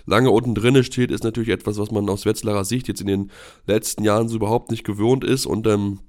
lange 0.07 0.31
unten 0.31 0.55
drinne 0.55 0.85
steht, 0.85 1.11
ist 1.11 1.25
natürlich 1.25 1.51
etwas, 1.51 1.79
was 1.79 1.91
man 1.91 2.09
aus 2.09 2.25
Wetzlarer 2.25 2.65
Sicht 2.65 2.89
jetzt 2.89 3.01
in 3.01 3.09
den 3.09 3.31
letzten 3.67 4.05
Jahren 4.05 4.29
so 4.29 4.37
überhaupt 4.37 4.71
nicht 4.71 4.85
gewohnt 4.85 5.25
ist 5.25 5.45
und 5.45 5.67
ähm, 5.67 6.01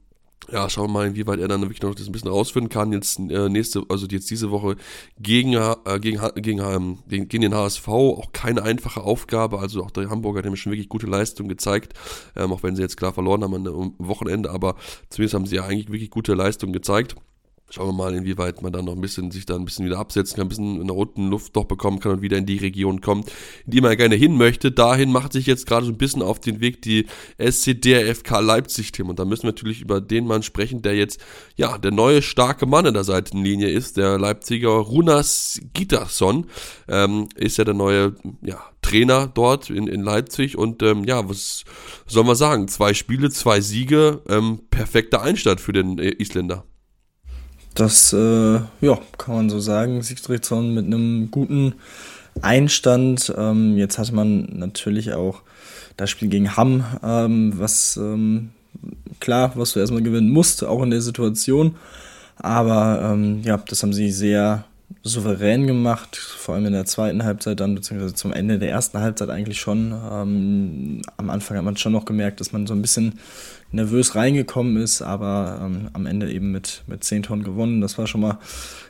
ja, 0.52 0.70
schauen 0.70 0.90
wir 0.90 0.94
mal, 0.94 1.08
inwieweit 1.08 1.40
er 1.40 1.48
dann 1.48 1.62
wirklich 1.62 1.82
noch 1.82 1.96
das 1.96 2.08
ein 2.08 2.12
bisschen 2.12 2.30
rausfinden 2.30 2.70
kann. 2.70 2.92
Jetzt 2.92 3.20
äh, 3.20 3.50
nächste, 3.50 3.84
also 3.90 4.06
jetzt 4.08 4.30
diese 4.30 4.52
Woche 4.52 4.76
gegen, 5.20 5.54
äh, 5.54 6.00
gegen, 6.00 6.20
gegen, 6.36 6.60
ähm, 6.60 7.00
gegen, 7.08 7.28
gegen 7.28 7.42
den 7.42 7.56
HSV, 7.56 7.88
auch 7.88 8.32
keine 8.34 8.64
einfache 8.64 9.02
Aufgabe. 9.02 9.60
Also 9.60 9.84
auch 9.84 9.92
der 9.92 10.10
Hamburger 10.10 10.44
hat 10.44 10.58
schon 10.58 10.72
wirklich 10.72 10.90
gute 10.90 11.08
Leistung 11.08 11.48
gezeigt, 11.48 11.94
ähm, 12.36 12.52
auch 12.52 12.64
wenn 12.64 12.76
sie 12.76 12.82
jetzt 12.82 12.98
klar 12.98 13.14
verloren 13.14 13.44
haben 13.44 13.68
am 13.68 13.96
Wochenende, 13.98 14.52
aber 14.52 14.76
zumindest 15.10 15.36
haben 15.36 15.46
sie 15.46 15.56
ja 15.56 15.64
eigentlich 15.64 15.92
wirklich 15.92 16.10
gute 16.10 16.34
Leistung 16.34 16.74
gezeigt. 16.74 17.16
Schauen 17.76 17.88
wir 17.88 17.94
mal, 17.94 18.14
inwieweit 18.14 18.62
man 18.62 18.72
dann 18.72 18.86
noch 18.86 18.94
ein 18.94 19.02
bisschen 19.02 19.32
sich 19.32 19.48
da 19.48 19.56
ein 19.56 19.66
bisschen 19.66 19.88
wieder 19.88 19.98
absetzen 19.98 20.36
kann, 20.36 20.46
ein 20.46 20.50
bisschen 20.50 20.86
nach 20.86 20.94
unten 20.94 21.28
Luft 21.30 21.56
doch 21.56 21.64
bekommen 21.64 22.00
kann 22.00 22.12
und 22.12 22.22
wieder 22.22 22.38
in 22.38 22.46
die 22.46 22.58
Region 22.58 23.02
kommt, 23.02 23.32
in 23.66 23.72
die 23.72 23.82
man 23.82 23.98
gerne 23.98 24.14
hin 24.14 24.38
möchte. 24.38 24.72
Dahin 24.72 25.12
macht 25.12 25.34
sich 25.34 25.48
jetzt 25.48 25.66
gerade 25.66 25.88
so 25.88 25.92
ein 25.92 25.98
bisschen 25.98 26.22
auf 26.22 26.40
den 26.40 26.62
Weg 26.62 26.84
die 26.84 27.08
SCDRFK 27.40 28.42
Leipzig-Team. 28.42 29.10
Und 29.10 29.18
da 29.18 29.26
müssen 29.26 29.46
wir 29.46 29.54
natürlich 29.54 29.82
über 29.82 30.02
den 30.02 30.28
Mann 30.28 30.44
sprechen, 30.44 30.84
der 30.84 30.94
jetzt, 30.96 31.20
ja, 31.56 31.80
der 31.80 31.90
neue 31.90 32.22
starke 32.22 32.68
Mann 32.68 32.86
in 32.86 32.94
der 32.94 33.06
Seitenlinie 33.06 33.70
ist, 33.70 33.98
der 33.98 34.20
Leipziger 34.20 34.70
Runas 34.70 35.60
Gitason, 35.74 36.46
ähm, 36.88 37.28
ist 37.34 37.58
ja 37.58 37.64
der 37.64 37.74
neue, 37.74 38.16
ja, 38.44 38.62
Trainer 38.84 39.26
dort 39.26 39.72
in, 39.72 39.88
in 39.88 40.04
Leipzig 40.04 40.60
und 40.60 40.84
ähm, 40.84 41.06
ja, 41.06 41.28
was 41.28 41.64
soll 42.06 42.24
man 42.24 42.36
sagen? 42.36 42.68
Zwei 42.68 42.94
Spiele, 42.94 43.32
zwei 43.32 43.62
Siege, 43.62 44.22
ähm, 44.30 44.62
perfekter 44.70 45.24
Einstand 45.24 45.60
für 45.60 45.74
den 45.74 45.98
äh, 45.98 46.14
Isländer. 46.20 46.66
Das, 47.76 48.14
äh, 48.14 48.60
ja, 48.82 49.00
kann 49.18 49.36
man 49.36 49.50
so 49.50 49.60
sagen. 49.60 50.02
Sigtfriedson 50.02 50.74
mit 50.74 50.86
einem 50.86 51.32
guten 51.32 51.74
Einstand. 52.42 53.34
Ähm, 53.36 53.78
jetzt 53.78 53.98
hatte 53.98 54.14
man 54.14 54.48
natürlich 54.58 55.14
auch 55.14 55.42
das 55.98 56.10
Spiel 56.10 56.30
gegen 56.30 56.56
Hamm, 56.56 56.86
ähm, 57.04 57.54
was 57.56 57.98
ähm, 57.98 58.52
klar, 59.20 59.54
was 59.56 59.74
du 59.74 59.80
erstmal 59.80 60.04
gewinnen 60.04 60.30
musst, 60.30 60.64
auch 60.64 60.82
in 60.84 60.92
der 60.92 61.02
Situation. 61.02 61.76
Aber 62.38 63.12
ähm, 63.14 63.42
ja, 63.44 63.58
das 63.58 63.84
haben 63.84 63.94
sie 63.94 64.12
sehr 64.12 64.66
souverän 65.02 65.68
gemacht, 65.68 66.16
vor 66.16 66.56
allem 66.56 66.66
in 66.66 66.74
der 66.74 66.86
zweiten 66.86 67.24
Halbzeit 67.24 67.60
dann, 67.60 67.76
beziehungsweise 67.76 68.14
zum 68.14 68.32
Ende 68.32 68.60
der 68.60 68.70
ersten 68.70 69.00
Halbzeit 69.00 69.30
eigentlich 69.30 69.60
schon. 69.60 69.92
Ähm, 69.92 71.02
am 71.18 71.30
Anfang 71.30 71.58
hat 71.58 71.64
man 71.64 71.78
schon 71.78 71.92
noch 71.92 72.06
gemerkt, 72.06 72.40
dass 72.40 72.52
man 72.52 72.68
so 72.68 72.74
ein 72.74 72.82
bisschen 72.82 73.20
nervös 73.72 74.16
reingekommen 74.16 74.78
ist, 74.78 75.02
aber 75.02 75.60
ähm, 75.62 75.90
am 75.94 76.06
Ende 76.06 76.32
eben 76.32 76.52
mit, 76.52 76.84
mit 76.88 77.04
10 77.04 77.24
Tonnen 77.24 77.44
gewonnen. 77.44 77.82
Das 77.82 77.98
war 77.98 78.08
schon 78.08 78.22
mal 78.22 78.40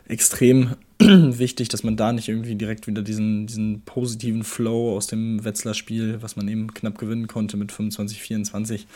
extrem 0.07 0.75
wichtig, 0.99 1.69
dass 1.69 1.83
man 1.83 1.95
da 1.95 2.11
nicht 2.11 2.27
irgendwie 2.27 2.55
direkt 2.55 2.87
wieder 2.87 3.01
diesen, 3.01 3.47
diesen 3.47 3.81
positiven 3.81 4.43
Flow 4.43 4.95
aus 4.95 5.07
dem 5.07 5.43
Wetzlar-Spiel, 5.43 6.21
was 6.21 6.35
man 6.35 6.47
eben 6.47 6.73
knapp 6.73 6.97
gewinnen 6.97 7.27
konnte 7.27 7.57
mit 7.57 7.71
25, 7.71 8.21
24, 8.21 8.87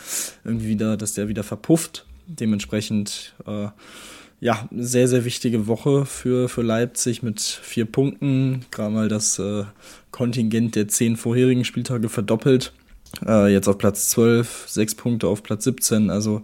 irgendwie 0.44 0.68
wieder, 0.68 0.96
dass 0.96 1.14
der 1.14 1.28
wieder 1.28 1.42
verpufft. 1.42 2.06
Dementsprechend 2.26 3.34
äh, 3.46 3.68
ja, 4.40 4.68
sehr, 4.70 5.08
sehr 5.08 5.24
wichtige 5.24 5.66
Woche 5.66 6.06
für, 6.06 6.48
für 6.48 6.62
Leipzig 6.62 7.22
mit 7.22 7.40
vier 7.40 7.86
Punkten. 7.86 8.64
Gerade 8.70 8.94
mal 8.94 9.08
das 9.08 9.38
äh, 9.38 9.64
Kontingent 10.10 10.76
der 10.76 10.88
zehn 10.88 11.16
vorherigen 11.16 11.64
Spieltage 11.64 12.08
verdoppelt. 12.08 12.72
Äh, 13.26 13.52
jetzt 13.52 13.68
auf 13.68 13.78
Platz 13.78 14.10
12, 14.10 14.66
sechs 14.68 14.94
Punkte 14.94 15.26
auf 15.26 15.42
Platz 15.42 15.64
17. 15.64 16.10
Also 16.10 16.42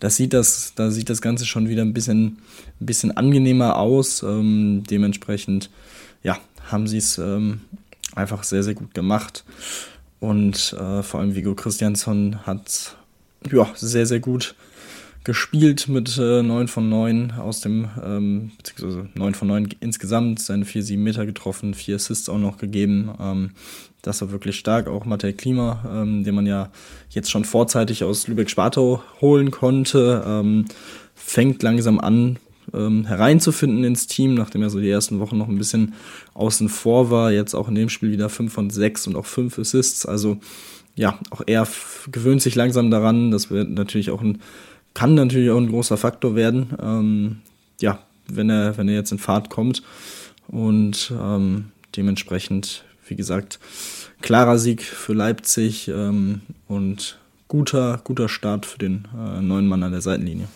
das 0.00 0.16
sieht 0.16 0.34
das, 0.34 0.74
da 0.74 0.90
sieht 0.90 1.08
das 1.08 1.22
Ganze 1.22 1.46
schon 1.46 1.68
wieder 1.68 1.82
ein 1.82 1.94
bisschen, 1.94 2.38
ein 2.80 2.86
bisschen 2.86 3.16
angenehmer 3.16 3.76
aus. 3.78 4.22
Ähm, 4.22 4.82
dementsprechend, 4.90 5.70
ja, 6.22 6.38
haben 6.66 6.86
sie 6.86 6.98
es 6.98 7.16
ähm, 7.16 7.62
einfach 8.14 8.42
sehr, 8.42 8.62
sehr 8.62 8.74
gut 8.74 8.92
gemacht. 8.92 9.44
Und 10.18 10.74
äh, 10.78 11.02
vor 11.02 11.20
allem 11.20 11.34
Vigo 11.34 11.54
Christiansson 11.54 12.46
hat 12.46 12.96
ja, 13.50 13.70
sehr, 13.74 14.04
sehr 14.04 14.20
gut 14.20 14.54
gespielt 15.24 15.88
mit 15.88 16.16
äh, 16.18 16.42
9 16.42 16.68
von 16.68 16.88
9 16.88 17.32
aus 17.32 17.60
dem, 17.60 17.88
ähm, 18.02 18.52
beziehungsweise 18.56 19.08
9 19.14 19.34
von 19.34 19.48
9 19.48 19.68
insgesamt, 19.80 20.40
seine 20.40 20.64
4, 20.64 20.82
7 20.82 21.02
Meter 21.02 21.26
getroffen, 21.26 21.74
4 21.74 21.96
Assists 21.96 22.28
auch 22.28 22.38
noch 22.38 22.56
gegeben. 22.56 23.10
Ähm, 23.20 23.50
das 24.02 24.22
war 24.22 24.30
wirklich 24.30 24.58
stark. 24.58 24.88
Auch 24.88 25.04
Matej 25.04 25.34
Klima, 25.34 25.84
ähm, 25.92 26.24
den 26.24 26.34
man 26.34 26.46
ja 26.46 26.70
jetzt 27.10 27.30
schon 27.30 27.44
vorzeitig 27.44 28.02
aus 28.02 28.28
Lübeck-Spartau 28.28 29.02
holen 29.20 29.50
konnte, 29.50 30.24
ähm, 30.26 30.64
fängt 31.14 31.62
langsam 31.62 32.00
an, 32.00 32.38
ähm, 32.72 33.04
hereinzufinden 33.04 33.84
ins 33.84 34.06
Team, 34.06 34.34
nachdem 34.34 34.62
er 34.62 34.70
so 34.70 34.80
die 34.80 34.88
ersten 34.88 35.20
Wochen 35.20 35.36
noch 35.36 35.48
ein 35.48 35.58
bisschen 35.58 35.94
außen 36.32 36.70
vor 36.70 37.10
war. 37.10 37.30
Jetzt 37.30 37.54
auch 37.54 37.68
in 37.68 37.74
dem 37.74 37.90
Spiel 37.90 38.10
wieder 38.10 38.30
5 38.30 38.50
von 38.52 38.70
6 38.70 39.08
und 39.08 39.16
auch 39.16 39.26
5 39.26 39.58
Assists. 39.58 40.06
Also 40.06 40.38
ja, 40.94 41.18
auch 41.30 41.42
er 41.46 41.66
gewöhnt 42.10 42.42
sich 42.42 42.54
langsam 42.54 42.90
daran. 42.90 43.30
Das 43.30 43.50
wird 43.50 43.70
natürlich 43.70 44.10
auch 44.10 44.22
ein 44.22 44.38
kann 44.94 45.14
natürlich 45.14 45.50
auch 45.50 45.58
ein 45.58 45.70
großer 45.70 45.96
Faktor 45.96 46.34
werden, 46.34 46.76
ähm, 46.82 47.38
ja, 47.80 48.00
wenn 48.28 48.50
er, 48.50 48.76
wenn 48.76 48.88
er 48.88 48.94
jetzt 48.94 49.12
in 49.12 49.18
Fahrt 49.18 49.50
kommt. 49.50 49.82
Und 50.48 51.12
ähm, 51.20 51.66
dementsprechend, 51.96 52.84
wie 53.06 53.16
gesagt, 53.16 53.58
klarer 54.20 54.58
Sieg 54.58 54.82
für 54.82 55.12
Leipzig 55.12 55.88
ähm, 55.88 56.42
und 56.66 57.18
guter, 57.48 58.00
guter 58.04 58.28
Start 58.28 58.66
für 58.66 58.78
den 58.78 59.08
äh, 59.16 59.40
neuen 59.40 59.66
Mann 59.66 59.82
an 59.82 59.92
der 59.92 60.00
Seitenlinie. 60.00 60.48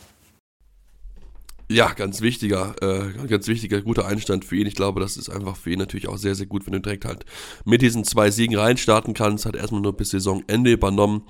Ja, 1.70 1.92
ganz 1.92 2.20
wichtiger, 2.20 2.74
äh, 2.82 3.26
ganz 3.26 3.48
wichtiger, 3.48 3.80
guter 3.80 4.06
Einstand 4.06 4.44
für 4.44 4.56
ihn. 4.56 4.66
Ich 4.66 4.74
glaube, 4.74 5.00
das 5.00 5.16
ist 5.16 5.30
einfach 5.30 5.56
für 5.56 5.70
ihn 5.70 5.78
natürlich 5.78 6.08
auch 6.08 6.18
sehr, 6.18 6.34
sehr 6.34 6.46
gut, 6.46 6.66
wenn 6.66 6.74
du 6.74 6.80
direkt 6.80 7.06
halt 7.06 7.24
mit 7.64 7.80
diesen 7.80 8.04
zwei 8.04 8.30
Siegen 8.30 8.56
reinstarten 8.56 9.14
kannst. 9.14 9.46
Hat 9.46 9.56
erstmal 9.56 9.80
nur 9.80 9.96
bis 9.96 10.10
Saisonende 10.10 10.72
übernommen. 10.72 11.22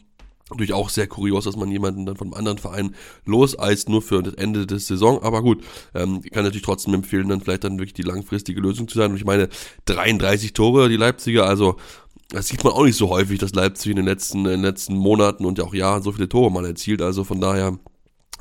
Natürlich 0.50 0.74
auch 0.74 0.90
sehr 0.90 1.06
kurios, 1.06 1.44
dass 1.44 1.56
man 1.56 1.70
jemanden 1.70 2.04
dann 2.04 2.16
von 2.16 2.28
einem 2.28 2.34
anderen 2.34 2.58
Verein 2.58 2.94
loseist, 3.24 3.88
nur 3.88 4.02
für 4.02 4.22
das 4.22 4.34
Ende 4.34 4.66
der 4.66 4.78
Saison. 4.78 5.22
Aber 5.22 5.42
gut, 5.42 5.64
ähm, 5.94 6.20
kann 6.20 6.44
natürlich 6.44 6.62
trotzdem 6.64 6.92
empfehlen, 6.92 7.28
dann 7.28 7.40
vielleicht 7.40 7.64
dann 7.64 7.78
wirklich 7.78 7.94
die 7.94 8.02
langfristige 8.02 8.60
Lösung 8.60 8.86
zu 8.86 8.98
sein. 8.98 9.10
Und 9.10 9.16
ich 9.16 9.24
meine, 9.24 9.48
33 9.86 10.52
Tore, 10.52 10.90
die 10.90 10.96
Leipziger, 10.96 11.46
also 11.46 11.76
das 12.28 12.48
sieht 12.48 12.62
man 12.62 12.74
auch 12.74 12.84
nicht 12.84 12.96
so 12.96 13.08
häufig, 13.08 13.38
dass 13.38 13.54
Leipzig 13.54 13.90
in 13.90 13.96
den 13.96 14.04
letzten, 14.04 14.38
in 14.40 14.50
den 14.50 14.62
letzten 14.62 14.94
Monaten 14.96 15.46
und 15.46 15.58
ja 15.58 15.64
auch 15.64 15.74
Jahren 15.74 16.02
so 16.02 16.12
viele 16.12 16.28
Tore 16.28 16.50
mal 16.50 16.66
erzielt. 16.66 17.00
Also 17.00 17.24
von 17.24 17.40
daher 17.40 17.78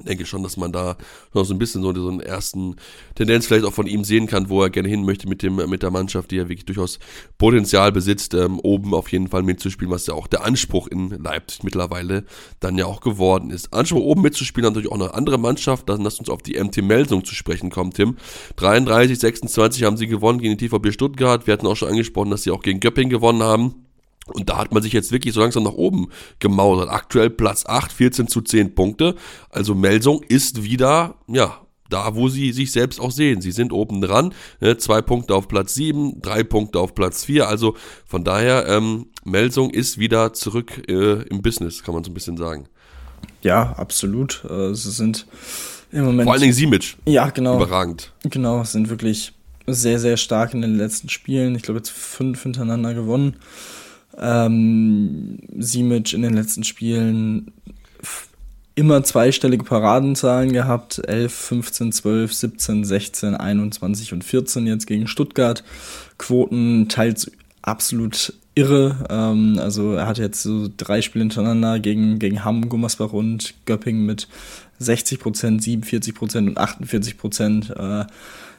denke 0.02 0.26
schon, 0.26 0.44
dass 0.44 0.58
man 0.58 0.72
da 0.72 0.98
noch 1.34 1.46
so 1.46 1.54
ein 1.54 1.60
bisschen 1.60 1.82
so, 1.84 1.94
so 1.94 2.10
einen 2.10 2.20
ersten 2.20 2.76
Tendenz 3.16 3.46
vielleicht 3.46 3.66
auch 3.66 3.74
von 3.74 3.88
ihm 3.88 4.04
sehen 4.04 4.28
kann, 4.28 4.50
wo 4.50 4.62
er 4.62 4.70
gerne 4.70 4.90
hin 4.90 5.06
möchte 5.06 5.30
mit 5.30 5.44
dem 5.44 5.56
mit 5.56 5.84
der 5.84 5.92
Mannschaft, 5.92 6.32
die 6.32 6.38
ja 6.38 6.50
wirklich 6.50 6.66
durchaus 6.66 7.00
Potenzial 7.38 7.92
besitzt, 7.92 8.34
ähm, 8.34 8.60
oben 8.60 8.94
auf 8.94 9.12
jeden 9.12 9.28
Fall 9.28 9.44
mitzuspielen, 9.44 9.94
was 9.94 10.08
ja 10.08 10.14
auch 10.14 10.28
der 10.28 10.44
Anspruch 10.44 10.88
in 10.88 11.10
Leipzig 11.10 11.64
mittlerweile 11.64 12.26
dann 12.60 12.78
ja 12.78 12.86
auch 12.86 13.02
geworden 13.02 13.52
ist. 13.52 13.74
Anspruch 13.74 14.02
oben 14.02 14.22
mitzuspielen 14.22 14.70
natürlich 14.70 14.92
auch 14.92 14.96
eine 14.96 15.14
andere 15.14 15.38
Mannschaft, 15.38 15.90
dann 15.90 16.02
lasst 16.02 16.20
uns 16.20 16.30
auf 16.30 16.42
die 16.42 16.62
MT 16.62 16.82
Melsung 16.82 17.24
zu 17.24 17.36
sprechen 17.36 17.70
kommen, 17.70 17.92
Tim. 17.92 18.18
33, 18.56 19.20
26 19.20 19.84
haben 19.84 19.98
sie 19.98 20.08
gewonnen 20.08 20.40
gegen 20.40 20.58
die 20.58 20.68
TVB 20.68 20.92
Stuttgart. 20.92 21.46
Wir 21.48 21.54
hatten 21.54 21.68
auch 21.68 21.76
schon 21.76 21.90
angesprochen, 21.90 22.32
dass 22.32 22.44
sie 22.44 22.52
auch 22.52 22.62
gegen 22.62 22.80
Göpping 22.80 23.10
gewonnen 23.10 23.44
haben. 23.44 23.83
Und 24.28 24.50
da 24.50 24.58
hat 24.58 24.74
man 24.74 24.82
sich 24.82 24.94
jetzt 24.94 25.12
wirklich 25.12 25.34
so 25.34 25.42
langsam 25.42 25.64
nach 25.64 25.74
oben 25.74 26.10
gemausert. 26.40 26.90
Aktuell 26.90 27.30
Platz 27.30 27.66
8, 27.66 27.92
14 27.92 28.28
zu 28.28 28.42
10 28.42 28.76
Punkte. 28.76 29.16
Also 29.50 29.76
Melsung 29.76 30.24
ist 30.24 30.64
wieder, 30.64 31.16
ja, 31.28 31.60
da, 31.90 32.16
wo 32.16 32.28
sie 32.28 32.52
sich 32.54 32.72
selbst 32.72 33.00
auch 33.00 33.12
sehen. 33.12 33.42
Sie 33.42 33.52
sind 33.52 33.72
oben 33.72 34.02
dran, 34.02 34.34
ne? 34.60 34.78
zwei 34.78 35.02
Punkte 35.02 35.36
auf 35.36 35.48
Platz 35.48 35.76
7, 35.76 36.22
drei 36.22 36.44
Punkte 36.44 36.80
auf 36.80 36.96
Platz 36.96 37.26
4. 37.26 37.48
Also 37.48 37.76
von 38.06 38.24
daher, 38.24 38.68
ähm, 38.68 39.08
Melsung 39.26 39.70
ist 39.70 40.00
wieder 40.00 40.34
zurück 40.34 40.90
äh, 40.90 41.22
im 41.24 41.42
Business, 41.42 41.84
kann 41.84 41.94
man 41.94 42.04
so 42.04 42.12
ein 42.12 42.14
bisschen 42.14 42.38
sagen. 42.38 42.68
Ja, 43.42 43.74
absolut. 43.74 44.44
Äh, 44.50 44.74
sie 44.74 44.92
sind 44.92 45.28
im 45.92 46.06
Moment. 46.06 46.24
Vor 46.24 46.34
allen 46.34 46.42
Dingen 46.42 46.54
Simic. 46.54 46.98
Ja, 47.06 47.30
genau. 47.30 47.58
Überragend. 47.58 48.12
Genau, 48.24 48.64
sind 48.64 48.90
wirklich 48.90 49.34
sehr, 49.68 50.00
sehr 50.00 50.18
stark 50.18 50.54
in 50.54 50.62
den 50.62 50.78
letzten 50.78 51.10
Spielen. 51.10 51.56
Ich 51.56 51.64
glaube, 51.64 51.80
jetzt 51.80 51.92
fünf 51.92 52.44
hintereinander 52.44 52.94
gewonnen. 52.94 53.36
Ähm, 54.18 55.40
Simic 55.58 56.14
in 56.14 56.22
den 56.22 56.34
letzten 56.34 56.64
Spielen 56.64 57.52
immer 58.76 59.04
zweistellige 59.04 59.64
Paradenzahlen 59.64 60.52
gehabt. 60.52 61.02
11, 61.08 61.34
15, 61.34 61.92
12, 61.92 62.34
17, 62.34 62.84
16, 62.84 63.36
21 63.36 64.14
und 64.14 64.24
14 64.24 64.68
jetzt 64.68 64.88
gegen 64.88 65.08
Stuttgart. 65.08 65.64
Quoten 66.18 66.88
teils 66.90 67.32
absolut 67.62 68.34
irre. 68.56 69.06
Ähm, 69.10 69.60
also 69.60 69.94
er 69.94 70.08
hat 70.08 70.18
jetzt 70.18 70.44
so 70.44 70.70
drei 70.76 71.02
Spiele 71.02 71.24
hintereinander 71.24 71.80
gegen, 71.80 72.20
gegen 72.20 72.44
Hamm, 72.44 72.70
Gummersbach 72.70 73.14
und 73.14 73.54
Göppingen 73.66 74.06
mit 74.06 74.28
60 74.80 75.20
Prozent, 75.20 75.64
47 75.64 76.16
Prozent 76.16 76.50
und 76.50 76.58
48 76.58 77.18
Prozent. 77.18 77.70
Äh, 77.72 78.06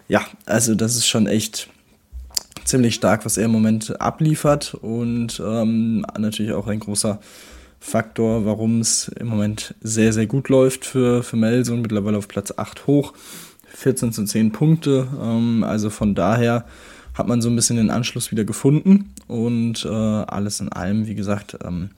ja, 0.09 0.25
also 0.47 0.75
das 0.75 0.97
ist 0.97 1.07
schon 1.07 1.27
echt 1.27 1.69
ziemlich 2.65 2.95
stark, 2.95 3.25
was 3.25 3.37
er 3.37 3.45
im 3.45 3.53
Moment 3.53 4.01
abliefert 4.01 4.75
und 4.75 5.41
ähm, 5.45 6.05
natürlich 6.19 6.53
auch 6.53 6.67
ein 6.67 6.81
großer 6.81 7.21
Faktor, 7.79 8.47
warum 8.47 8.81
es 8.81 9.09
im 9.09 9.27
Moment 9.27 9.75
sehr, 9.83 10.13
sehr 10.13 10.27
gut 10.27 10.49
läuft 10.49 10.87
für, 10.87 11.23
für 11.23 11.37
Melsung, 11.37 11.83
mittlerweile 11.83 12.17
auf 12.17 12.29
Platz 12.29 12.55
8 12.57 12.87
hoch, 12.87 13.13
14 13.75 14.13
zu 14.13 14.25
10 14.25 14.53
Punkte, 14.53 15.07
ähm, 15.23 15.63
also 15.65 15.91
von 15.91 16.15
daher 16.15 16.65
hat 17.13 17.29
man 17.29 17.43
so 17.43 17.49
ein 17.49 17.57
bisschen 17.57 17.77
den 17.77 17.91
Anschluss 17.91 18.31
wieder 18.31 18.45
gefunden 18.45 19.13
und 19.29 19.85
äh, 19.85 19.89
alles 19.89 20.61
in 20.61 20.71
allem, 20.71 21.07
wie 21.07 21.15
gesagt, 21.15 21.59
ähm, 21.65 21.91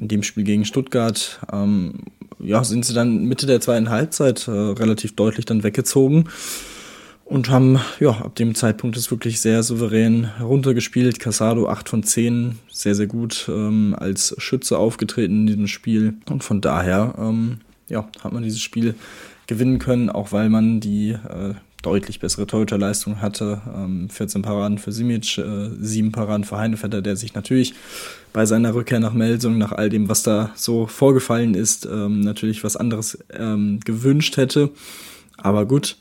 in 0.00 0.08
dem 0.08 0.22
Spiel 0.22 0.44
gegen 0.44 0.64
Stuttgart, 0.64 1.40
ähm, 1.52 2.00
ja, 2.40 2.64
sind 2.64 2.84
sie 2.84 2.94
dann 2.94 3.26
Mitte 3.26 3.46
der 3.46 3.60
zweiten 3.60 3.90
Halbzeit 3.90 4.48
äh, 4.48 4.50
relativ 4.50 5.14
deutlich 5.14 5.44
dann 5.44 5.62
weggezogen 5.62 6.24
und 7.24 7.50
haben 7.50 7.80
ja 8.00 8.10
ab 8.10 8.34
dem 8.34 8.54
Zeitpunkt 8.54 8.96
ist 8.96 9.10
wirklich 9.10 9.40
sehr 9.40 9.62
souverän 9.62 10.30
runtergespielt. 10.40 11.18
Casado 11.18 11.68
8 11.68 11.88
von 11.88 12.02
10, 12.02 12.58
sehr, 12.70 12.94
sehr 12.94 13.06
gut 13.06 13.48
ähm, 13.48 13.96
als 13.98 14.34
Schütze 14.38 14.78
aufgetreten 14.78 15.42
in 15.42 15.46
diesem 15.46 15.66
Spiel. 15.68 16.14
Und 16.28 16.44
von 16.44 16.60
daher 16.60 17.14
ähm, 17.18 17.58
ja, 17.88 18.08
hat 18.22 18.32
man 18.32 18.42
dieses 18.42 18.60
Spiel 18.60 18.94
gewinnen 19.46 19.78
können, 19.78 20.10
auch 20.10 20.32
weil 20.32 20.48
man 20.48 20.80
die 20.80 21.10
äh, 21.10 21.54
deutlich 21.82 22.20
bessere 22.20 22.46
Torhüterleistung 22.46 23.20
hatte. 23.20 23.60
Ähm, 23.74 24.08
14 24.08 24.42
Paraden 24.42 24.78
für 24.78 24.92
Simic, 24.92 25.38
äh, 25.38 25.70
7 25.78 26.12
Paraden 26.12 26.44
für 26.44 26.56
Heinevetter, 26.56 27.02
der 27.02 27.16
sich 27.16 27.34
natürlich 27.34 27.74
bei 28.32 28.46
seiner 28.46 28.74
Rückkehr 28.74 29.00
nach 29.00 29.12
Melsung, 29.12 29.58
nach 29.58 29.72
all 29.72 29.90
dem, 29.90 30.08
was 30.08 30.22
da 30.22 30.50
so 30.54 30.86
vorgefallen 30.86 31.54
ist, 31.54 31.86
ähm, 31.86 32.20
natürlich 32.20 32.64
was 32.64 32.76
anderes 32.76 33.18
ähm, 33.32 33.80
gewünscht 33.84 34.36
hätte. 34.36 34.70
Aber 35.36 35.66
gut, 35.66 35.96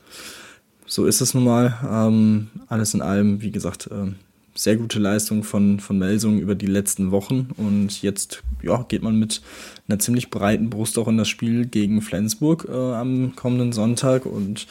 so 0.91 1.06
ist 1.06 1.21
es 1.21 1.34
nun 1.34 1.45
mal. 1.45 1.77
Ähm, 1.89 2.49
alles 2.67 2.93
in 2.93 3.01
allem, 3.01 3.41
wie 3.41 3.51
gesagt, 3.51 3.88
äh, 3.88 4.12
sehr 4.54 4.75
gute 4.75 4.99
Leistung 4.99 5.45
von, 5.45 5.80
von 5.80 5.97
Melsung 5.97 6.38
über 6.39 6.54
die 6.54 6.65
letzten 6.65 7.12
Wochen. 7.12 7.47
Und 7.56 8.01
jetzt 8.01 8.43
ja, 8.62 8.84
geht 8.89 9.01
man 9.01 9.15
mit 9.17 9.41
einer 9.88 9.99
ziemlich 9.99 10.30
breiten 10.30 10.69
Brust 10.69 10.97
auch 10.97 11.08
in 11.08 11.17
das 11.17 11.30
Spiel 11.30 11.65
gegen 11.65 12.01
Flensburg 12.01 12.67
äh, 12.69 12.75
am 12.75 13.38
kommenden 13.38 13.71
Sonntag. 13.71 14.25
Und 14.25 14.67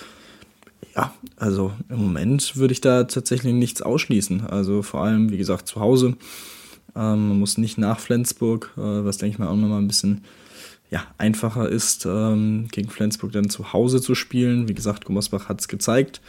ja, 0.94 1.14
also 1.36 1.72
im 1.88 2.02
Moment 2.02 2.54
würde 2.54 2.72
ich 2.72 2.82
da 2.82 3.04
tatsächlich 3.04 3.54
nichts 3.54 3.80
ausschließen. 3.80 4.42
Also 4.42 4.82
vor 4.82 5.02
allem, 5.02 5.30
wie 5.30 5.38
gesagt, 5.38 5.68
zu 5.68 5.80
Hause. 5.80 6.18
Ähm, 6.94 7.28
man 7.28 7.38
muss 7.38 7.56
nicht 7.56 7.78
nach 7.78 7.98
Flensburg, 7.98 8.74
äh, 8.76 8.80
was 8.80 9.16
denke 9.16 9.32
ich 9.32 9.38
mal 9.38 9.48
auch 9.48 9.56
nochmal 9.56 9.80
ein 9.80 9.88
bisschen 9.88 10.22
ja, 10.90 11.06
einfacher 11.18 11.68
ist, 11.68 12.04
ähm, 12.04 12.66
gegen 12.72 12.90
Flensburg 12.90 13.32
dann 13.32 13.48
zu 13.48 13.72
Hause 13.72 14.00
zu 14.00 14.16
spielen. 14.16 14.68
Wie 14.68 14.74
gesagt, 14.74 15.04
Gummersbach 15.04 15.48
hat 15.48 15.60
es 15.60 15.68
gezeigt, 15.68 16.20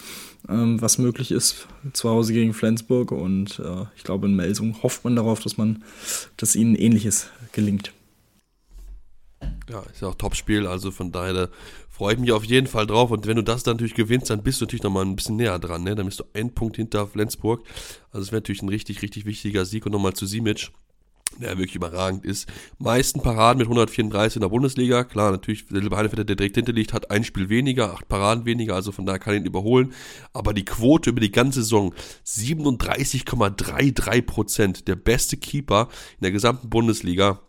ähm, 0.48 0.80
was 0.80 1.00
möglich 1.00 1.32
ist 1.32 1.68
zu 1.94 2.10
Hause 2.10 2.34
gegen 2.34 2.54
Flensburg. 2.54 3.12
Und 3.12 3.60
äh, 3.60 3.86
ich 3.96 4.04
glaube, 4.04 4.28
in 4.28 4.36
Melsung 4.36 4.82
hofft 4.84 5.04
man 5.04 5.16
darauf, 5.16 5.40
dass 5.40 5.58
man, 5.58 5.84
dass 6.38 6.56
ihnen 6.56 6.76
ähnliches 6.76 7.28
gelingt. 7.54 7.92
Ja, 9.68 9.82
ist 9.92 10.02
ja 10.02 10.10
auch 10.10 10.16
Topspiel, 10.16 10.68
also 10.68 10.92
von 10.92 11.12
daher 11.12 11.50
freue 11.90 12.14
ich 12.14 12.20
mich 12.20 12.32
auf 12.32 12.44
jeden 12.44 12.68
Fall 12.68 12.86
drauf. 12.86 13.10
Und 13.10 13.26
wenn 13.26 13.38
du 13.38 13.44
das 13.44 13.64
dann 13.64 13.76
natürlich 13.76 13.96
gewinnst, 13.96 14.30
dann 14.30 14.44
bist 14.44 14.62
du 14.62 14.66
natürlich 14.66 14.84
nochmal 14.84 15.06
ein 15.06 15.16
bisschen 15.16 15.38
näher 15.38 15.58
dran. 15.58 15.84
Ne? 15.84 15.96
Dann 15.96 16.06
bist 16.06 16.20
du 16.20 16.24
ein 16.34 16.54
Punkt 16.54 16.76
hinter 16.76 17.08
Flensburg. 17.08 17.64
Also 18.12 18.26
es 18.26 18.32
wäre 18.32 18.42
natürlich 18.42 18.62
ein 18.62 18.70
richtig, 18.70 19.02
richtig 19.02 19.26
wichtiger 19.26 19.66
Sieg. 19.66 19.86
Und 19.86 19.92
nochmal 19.94 20.14
zu 20.14 20.26
Simic 20.28 20.72
der 21.40 21.58
wirklich 21.58 21.76
überragend 21.76 22.26
ist. 22.26 22.48
Meisten 22.78 23.22
Paraden 23.22 23.60
mit 23.60 23.68
134 23.68 24.38
in 24.38 24.42
der 24.42 24.50
Bundesliga. 24.50 25.04
Klar, 25.04 25.32
natürlich, 25.32 25.68
der 25.68 25.82
Heinevetter, 25.82 26.24
der 26.24 26.36
direkt 26.36 26.56
hinter 26.56 26.74
liegt, 26.74 26.94
hat 26.94 27.12
ein 27.12 27.24
Spiel 27.24 27.50
weniger, 27.50 27.94
acht 27.94 28.08
Paraden 28.08 28.46
weniger, 28.46 28.76
also 28.76 28.92
von 28.92 29.06
daher 29.06 29.20
kann 29.20 29.36
ihn 29.36 29.46
überholen. 29.46 29.94
Aber 30.34 30.54
die 30.54 30.66
Quote 30.66 31.10
über 31.10 31.22
die 31.22 31.32
ganze 31.32 31.62
Saison, 31.62 31.94
37,33 32.26 34.22
Prozent, 34.24 34.88
der 34.88 34.96
beste 34.96 35.38
Keeper 35.38 35.90
in 36.18 36.24
der 36.24 36.32
gesamten 36.32 36.70
Bundesliga. 36.70 37.42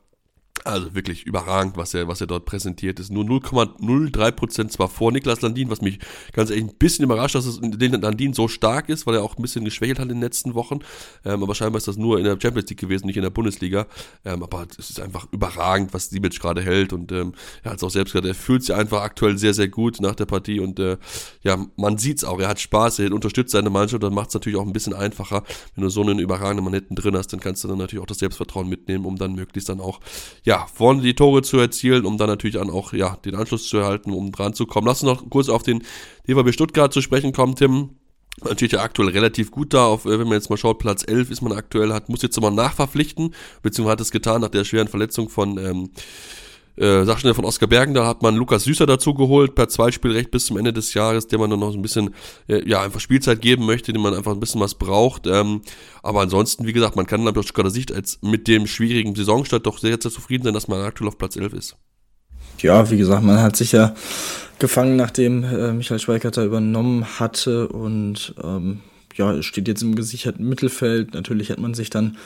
Also 0.64 0.94
wirklich 0.94 1.24
überragend, 1.24 1.76
was 1.76 1.92
er, 1.92 2.06
was 2.06 2.20
er 2.20 2.28
dort 2.28 2.44
präsentiert 2.44 3.00
ist. 3.00 3.10
Nur 3.10 3.24
0,03% 3.24 4.68
zwar 4.68 4.88
vor 4.88 5.10
Niklas 5.10 5.40
Landin, 5.40 5.70
was 5.70 5.80
mich 5.80 5.98
ganz 6.32 6.50
ehrlich 6.50 6.66
ein 6.66 6.76
bisschen 6.76 7.04
überrascht, 7.04 7.34
dass 7.34 7.46
es 7.46 7.60
den 7.60 8.00
Landin 8.00 8.32
so 8.32 8.46
stark 8.46 8.88
ist, 8.88 9.06
weil 9.06 9.16
er 9.16 9.24
auch 9.24 9.36
ein 9.36 9.42
bisschen 9.42 9.64
geschwächelt 9.64 9.98
hat 9.98 10.04
in 10.04 10.14
den 10.14 10.20
letzten 10.20 10.54
Wochen. 10.54 10.80
Ähm, 11.24 11.42
aber 11.42 11.56
scheinbar 11.56 11.78
ist 11.78 11.88
das 11.88 11.96
nur 11.96 12.18
in 12.18 12.24
der 12.24 12.38
Champions 12.40 12.70
League 12.70 12.78
gewesen, 12.78 13.06
nicht 13.06 13.16
in 13.16 13.22
der 13.22 13.30
Bundesliga. 13.30 13.86
Ähm, 14.24 14.42
aber 14.44 14.66
es 14.78 14.90
ist 14.90 15.00
einfach 15.00 15.26
überragend, 15.32 15.94
was 15.94 16.10
Siebic 16.10 16.38
gerade 16.38 16.62
hält. 16.62 16.92
Und 16.92 17.10
ähm, 17.10 17.32
er 17.64 17.72
hat 17.72 17.78
es 17.78 17.84
auch 17.84 17.90
selbst 17.90 18.12
gesagt, 18.12 18.26
er 18.26 18.34
fühlt 18.34 18.62
sich 18.62 18.74
einfach 18.74 19.02
aktuell 19.02 19.38
sehr, 19.38 19.54
sehr 19.54 19.68
gut 19.68 20.00
nach 20.00 20.14
der 20.14 20.26
Partie. 20.26 20.60
Und 20.60 20.78
äh, 20.78 20.96
ja, 21.42 21.66
man 21.76 21.98
sieht 21.98 22.18
es 22.18 22.24
auch, 22.24 22.38
er 22.38 22.48
hat 22.48 22.60
Spaß, 22.60 23.00
er 23.00 23.12
unterstützt 23.12 23.50
seine 23.50 23.70
Mannschaft, 23.70 24.04
dann 24.04 24.14
macht 24.14 24.28
es 24.28 24.34
natürlich 24.34 24.58
auch 24.58 24.66
ein 24.66 24.72
bisschen 24.72 24.94
einfacher. 24.94 25.42
Wenn 25.74 25.82
du 25.82 25.90
so 25.90 26.02
einen 26.02 26.20
überragenden 26.20 26.64
Mann 26.64 26.74
hinten 26.74 26.94
drin 26.94 27.16
hast, 27.16 27.32
dann 27.32 27.40
kannst 27.40 27.64
du 27.64 27.68
dann 27.68 27.78
natürlich 27.78 28.02
auch 28.02 28.06
das 28.06 28.18
Selbstvertrauen 28.18 28.68
mitnehmen, 28.68 29.06
um 29.06 29.16
dann 29.16 29.34
möglichst 29.34 29.68
dann 29.68 29.80
auch 29.80 29.98
ja, 30.44 30.51
ja, 30.52 30.66
vorne 30.66 31.00
die 31.00 31.14
Tore 31.14 31.40
zu 31.40 31.56
erzielen, 31.56 32.04
um 32.04 32.18
dann 32.18 32.28
natürlich 32.28 32.56
dann 32.56 32.68
auch 32.68 32.92
ja, 32.92 33.16
den 33.24 33.34
Anschluss 33.36 33.66
zu 33.66 33.78
erhalten, 33.78 34.12
um 34.12 34.32
dran 34.32 34.52
zu 34.52 34.66
kommen. 34.66 34.86
Lass 34.86 35.02
uns 35.02 35.10
noch 35.10 35.30
kurz 35.30 35.48
auf 35.48 35.62
den 35.62 35.82
DVB 36.28 36.52
Stuttgart 36.52 36.92
zu 36.92 37.00
sprechen 37.00 37.32
kommen, 37.32 37.56
Tim. 37.56 37.96
Steht 38.54 38.72
ja 38.72 38.82
aktuell 38.82 39.08
relativ 39.08 39.50
gut 39.50 39.72
da, 39.72 39.86
auf, 39.86 40.04
wenn 40.04 40.20
man 40.20 40.32
jetzt 40.32 40.50
mal 40.50 40.58
schaut, 40.58 40.78
Platz 40.78 41.04
11 41.06 41.30
ist 41.30 41.40
man 41.40 41.52
aktuell, 41.52 41.94
hat, 41.94 42.10
muss 42.10 42.20
jetzt 42.20 42.36
nochmal 42.36 42.52
nachverpflichten, 42.52 43.34
beziehungsweise 43.62 43.92
hat 43.92 44.00
es 44.02 44.10
getan 44.10 44.42
nach 44.42 44.50
der 44.50 44.64
schweren 44.64 44.88
Verletzung 44.88 45.30
von 45.30 45.56
ähm, 45.56 45.90
äh, 46.76 47.04
Sachschnell 47.04 47.34
von 47.34 47.44
Oskar 47.44 47.68
Bergen, 47.68 47.94
da 47.94 48.06
hat 48.06 48.22
man 48.22 48.34
Lukas 48.34 48.64
Süßer 48.64 48.86
dazu 48.86 49.14
geholt, 49.14 49.54
per 49.54 49.68
Zweitspielrecht 49.68 50.30
bis 50.30 50.46
zum 50.46 50.56
Ende 50.56 50.72
des 50.72 50.94
Jahres, 50.94 51.26
der 51.26 51.38
man 51.38 51.50
dann 51.50 51.60
noch 51.60 51.74
ein 51.74 51.82
bisschen, 51.82 52.14
äh, 52.48 52.66
ja, 52.68 52.82
einfach 52.82 53.00
Spielzeit 53.00 53.40
geben 53.42 53.66
möchte, 53.66 53.92
dem 53.92 54.02
man 54.02 54.14
einfach 54.14 54.32
ein 54.32 54.40
bisschen 54.40 54.60
was 54.60 54.74
braucht. 54.74 55.26
Ähm, 55.26 55.62
aber 56.02 56.20
ansonsten, 56.20 56.66
wie 56.66 56.72
gesagt, 56.72 56.96
man 56.96 57.06
kann 57.06 57.26
aus 57.26 57.44
Stuttgarter 57.44 57.70
Sicht 57.70 57.92
als 57.92 58.18
mit 58.22 58.48
dem 58.48 58.66
schwierigen 58.66 59.14
Saisonstart 59.14 59.66
doch 59.66 59.78
sehr, 59.78 59.98
sehr 60.00 60.10
zufrieden 60.10 60.44
sein, 60.44 60.54
dass 60.54 60.68
man 60.68 60.80
aktuell 60.80 61.08
auf 61.08 61.18
Platz 61.18 61.36
11 61.36 61.52
ist. 61.52 61.76
Ja, 62.58 62.90
wie 62.90 62.96
gesagt, 62.96 63.24
man 63.24 63.40
hat 63.40 63.56
sich 63.56 63.72
ja 63.72 63.94
gefangen, 64.58 64.96
nachdem 64.96 65.44
äh, 65.44 65.72
Michael 65.72 65.98
Schweikert 65.98 66.36
übernommen 66.36 67.18
hatte 67.18 67.68
und 67.68 68.34
ähm, 68.42 68.80
ja, 69.16 69.42
steht 69.42 69.68
jetzt 69.68 69.82
im 69.82 69.94
gesicherten 69.94 70.48
Mittelfeld. 70.48 71.14
Natürlich 71.14 71.50
hat 71.50 71.58
man 71.58 71.74
sich 71.74 71.90
dann 71.90 72.16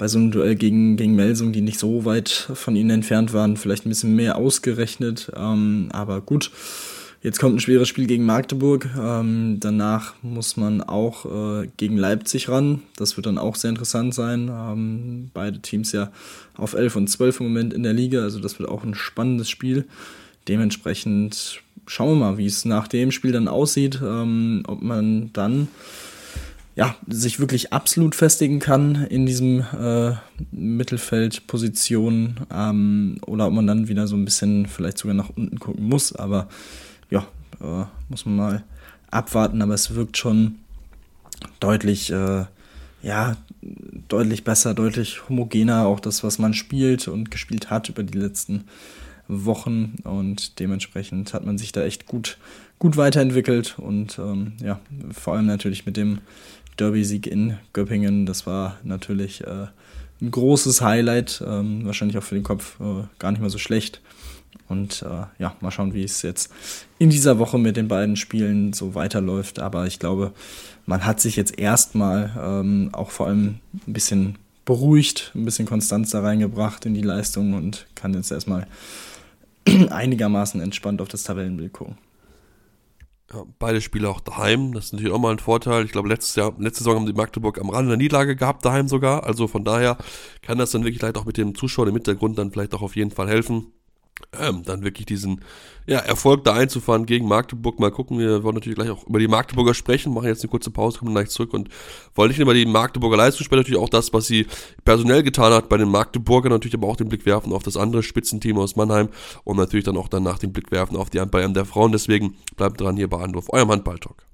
bei 0.00 0.08
so 0.08 0.18
einem 0.18 0.30
Duell 0.30 0.54
gegen, 0.54 0.96
gegen 0.96 1.14
Melsung, 1.14 1.52
die 1.52 1.60
nicht 1.60 1.78
so 1.78 2.06
weit 2.06 2.30
von 2.30 2.74
ihnen 2.74 2.88
entfernt 2.88 3.34
waren, 3.34 3.58
vielleicht 3.58 3.84
ein 3.84 3.90
bisschen 3.90 4.16
mehr 4.16 4.38
ausgerechnet. 4.38 5.30
Ähm, 5.36 5.90
aber 5.92 6.22
gut, 6.22 6.50
jetzt 7.22 7.38
kommt 7.38 7.56
ein 7.56 7.60
schweres 7.60 7.86
Spiel 7.86 8.06
gegen 8.06 8.24
Magdeburg. 8.24 8.88
Ähm, 8.98 9.58
danach 9.60 10.14
muss 10.22 10.56
man 10.56 10.80
auch 10.80 11.26
äh, 11.26 11.68
gegen 11.76 11.98
Leipzig 11.98 12.48
ran. 12.48 12.80
Das 12.96 13.18
wird 13.18 13.26
dann 13.26 13.36
auch 13.36 13.56
sehr 13.56 13.68
interessant 13.68 14.14
sein. 14.14 14.50
Ähm, 14.50 15.30
beide 15.34 15.60
Teams 15.60 15.92
ja 15.92 16.10
auf 16.56 16.72
11 16.72 16.96
und 16.96 17.08
12 17.08 17.40
im 17.40 17.48
Moment 17.48 17.74
in 17.74 17.82
der 17.82 17.92
Liga. 17.92 18.22
Also 18.22 18.40
das 18.40 18.58
wird 18.58 18.70
auch 18.70 18.84
ein 18.84 18.94
spannendes 18.94 19.50
Spiel. 19.50 19.84
Dementsprechend 20.48 21.60
schauen 21.86 22.18
wir 22.18 22.24
mal, 22.24 22.38
wie 22.38 22.46
es 22.46 22.64
nach 22.64 22.88
dem 22.88 23.12
Spiel 23.12 23.32
dann 23.32 23.48
aussieht. 23.48 24.00
Ähm, 24.02 24.62
ob 24.66 24.80
man 24.80 25.30
dann 25.34 25.68
ja, 26.76 26.94
sich 27.08 27.40
wirklich 27.40 27.72
absolut 27.72 28.14
festigen 28.14 28.58
kann 28.58 29.06
in 29.06 29.26
diesem 29.26 29.60
äh, 29.78 30.12
Mittelfeldposition 30.52 32.40
ähm, 32.52 33.18
oder 33.26 33.46
ob 33.48 33.52
man 33.52 33.66
dann 33.66 33.88
wieder 33.88 34.06
so 34.06 34.16
ein 34.16 34.24
bisschen 34.24 34.66
vielleicht 34.66 34.98
sogar 34.98 35.14
nach 35.14 35.30
unten 35.34 35.58
gucken 35.58 35.88
muss. 35.88 36.14
Aber 36.14 36.48
ja, 37.10 37.26
äh, 37.60 37.84
muss 38.08 38.24
man 38.24 38.36
mal 38.36 38.64
abwarten. 39.10 39.62
Aber 39.62 39.74
es 39.74 39.94
wirkt 39.94 40.16
schon 40.16 40.56
deutlich, 41.58 42.10
äh, 42.12 42.44
ja, 43.02 43.36
deutlich 44.08 44.44
besser, 44.44 44.74
deutlich 44.74 45.28
homogener, 45.28 45.86
auch 45.86 46.00
das, 46.00 46.22
was 46.22 46.38
man 46.38 46.54
spielt 46.54 47.08
und 47.08 47.30
gespielt 47.30 47.70
hat 47.70 47.88
über 47.88 48.02
die 48.02 48.18
letzten 48.18 48.64
Wochen 49.28 49.96
und 50.04 50.58
dementsprechend 50.58 51.32
hat 51.34 51.46
man 51.46 51.56
sich 51.56 51.72
da 51.72 51.82
echt 51.82 52.06
gut, 52.06 52.38
gut 52.78 52.96
weiterentwickelt 52.96 53.78
und 53.78 54.18
ähm, 54.18 54.54
ja, 54.60 54.80
vor 55.12 55.34
allem 55.34 55.46
natürlich 55.46 55.86
mit 55.86 55.96
dem 55.96 56.18
Derby-Sieg 56.80 57.26
in 57.26 57.58
Göppingen, 57.72 58.26
das 58.26 58.46
war 58.46 58.78
natürlich 58.82 59.42
äh, 59.46 59.66
ein 60.20 60.30
großes 60.30 60.80
Highlight, 60.80 61.42
ähm, 61.46 61.84
wahrscheinlich 61.84 62.18
auch 62.18 62.22
für 62.22 62.34
den 62.34 62.44
Kopf 62.44 62.78
äh, 62.80 63.04
gar 63.18 63.30
nicht 63.30 63.40
mal 63.40 63.50
so 63.50 63.58
schlecht. 63.58 64.00
Und 64.68 65.02
äh, 65.02 65.26
ja, 65.42 65.56
mal 65.60 65.70
schauen, 65.70 65.94
wie 65.94 66.04
es 66.04 66.22
jetzt 66.22 66.52
in 66.98 67.10
dieser 67.10 67.38
Woche 67.38 67.58
mit 67.58 67.76
den 67.76 67.88
beiden 67.88 68.16
Spielen 68.16 68.72
so 68.72 68.94
weiterläuft. 68.94 69.58
Aber 69.58 69.86
ich 69.86 69.98
glaube, 69.98 70.32
man 70.86 71.04
hat 71.04 71.20
sich 71.20 71.36
jetzt 71.36 71.58
erstmal 71.58 72.30
ähm, 72.40 72.90
auch 72.92 73.10
vor 73.10 73.26
allem 73.26 73.58
ein 73.86 73.92
bisschen 73.92 74.38
beruhigt, 74.64 75.32
ein 75.34 75.44
bisschen 75.44 75.66
Konstanz 75.66 76.10
da 76.10 76.20
reingebracht 76.20 76.86
in 76.86 76.94
die 76.94 77.02
Leistung 77.02 77.54
und 77.54 77.86
kann 77.94 78.14
jetzt 78.14 78.30
erstmal 78.30 78.66
einigermaßen 79.90 80.60
entspannt 80.60 81.00
auf 81.00 81.08
das 81.08 81.24
Tabellenbild 81.24 81.72
gucken. 81.72 81.96
Ja, 83.32 83.44
beide 83.60 83.80
Spiele 83.80 84.08
auch 84.08 84.20
daheim, 84.20 84.72
das 84.72 84.86
ist 84.86 84.92
natürlich 84.92 85.12
auch 85.12 85.20
mal 85.20 85.30
ein 85.30 85.38
Vorteil. 85.38 85.84
Ich 85.84 85.92
glaube, 85.92 86.08
letztes 86.08 86.34
Jahr, 86.34 86.52
letzte 86.58 86.82
Saison 86.82 86.96
haben 86.96 87.06
die 87.06 87.12
Magdeburg 87.12 87.60
am 87.60 87.70
Rande 87.70 87.90
der 87.90 87.96
Niederlage 87.96 88.34
gehabt, 88.34 88.64
daheim 88.64 88.88
sogar. 88.88 89.24
Also 89.24 89.46
von 89.46 89.62
daher 89.62 89.98
kann 90.42 90.58
das 90.58 90.72
dann 90.72 90.82
wirklich 90.82 90.98
vielleicht 90.98 91.16
auch 91.16 91.26
mit 91.26 91.36
dem 91.36 91.54
Zuschauer 91.54 91.86
im 91.86 91.94
Hintergrund 91.94 92.38
dann 92.38 92.50
vielleicht 92.50 92.74
auch 92.74 92.82
auf 92.82 92.96
jeden 92.96 93.12
Fall 93.12 93.28
helfen 93.28 93.72
ähm, 94.38 94.62
dann 94.64 94.82
wirklich 94.82 95.06
diesen 95.06 95.40
ja, 95.86 95.98
Erfolg 95.98 96.44
da 96.44 96.54
einzufahren 96.54 97.06
gegen 97.06 97.26
Magdeburg. 97.26 97.80
Mal 97.80 97.90
gucken, 97.90 98.18
wir 98.18 98.42
wollen 98.42 98.54
natürlich 98.54 98.76
gleich 98.76 98.90
auch 98.90 99.06
über 99.06 99.18
die 99.18 99.28
Magdeburger 99.28 99.74
sprechen, 99.74 100.14
machen 100.14 100.26
jetzt 100.26 100.42
eine 100.42 100.50
kurze 100.50 100.70
Pause, 100.70 100.98
kommen 100.98 101.12
gleich 101.12 101.30
zurück 101.30 101.52
und 101.52 101.68
wollen 102.14 102.28
nicht 102.28 102.38
nur 102.38 102.44
über 102.44 102.54
die 102.54 102.66
Magdeburger 102.66 103.16
Leistung 103.16 103.44
sprechen, 103.44 103.60
natürlich 103.60 103.80
auch 103.80 103.88
das, 103.88 104.12
was 104.12 104.26
sie 104.26 104.46
personell 104.84 105.22
getan 105.22 105.52
hat 105.52 105.68
bei 105.68 105.76
den 105.76 105.88
Magdeburgern, 105.88 106.52
natürlich 106.52 106.74
aber 106.74 106.88
auch 106.88 106.96
den 106.96 107.08
Blick 107.08 107.26
werfen 107.26 107.52
auf 107.52 107.62
das 107.62 107.76
andere 107.76 108.02
Spitzenteam 108.02 108.58
aus 108.58 108.76
Mannheim 108.76 109.08
und 109.44 109.56
natürlich 109.56 109.84
dann 109.84 109.96
auch 109.96 110.08
danach 110.08 110.38
den 110.38 110.52
Blick 110.52 110.70
werfen 110.70 110.96
auf 110.96 111.10
die 111.10 111.20
Handball 111.20 111.50
der 111.52 111.64
Frauen. 111.64 111.92
Deswegen 111.92 112.36
bleibt 112.56 112.80
dran 112.80 112.96
hier 112.96 113.08
bei 113.08 113.20
Anruf, 113.20 113.46
eurem 113.48 113.70
Handballtalk. 113.70 114.26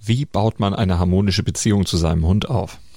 Wie 0.00 0.24
baut 0.24 0.58
man 0.58 0.74
eine 0.74 0.98
harmonische 0.98 1.42
Beziehung 1.42 1.84
zu 1.84 1.96
seinem 1.96 2.26
Hund 2.26 2.48
auf? 2.48 2.78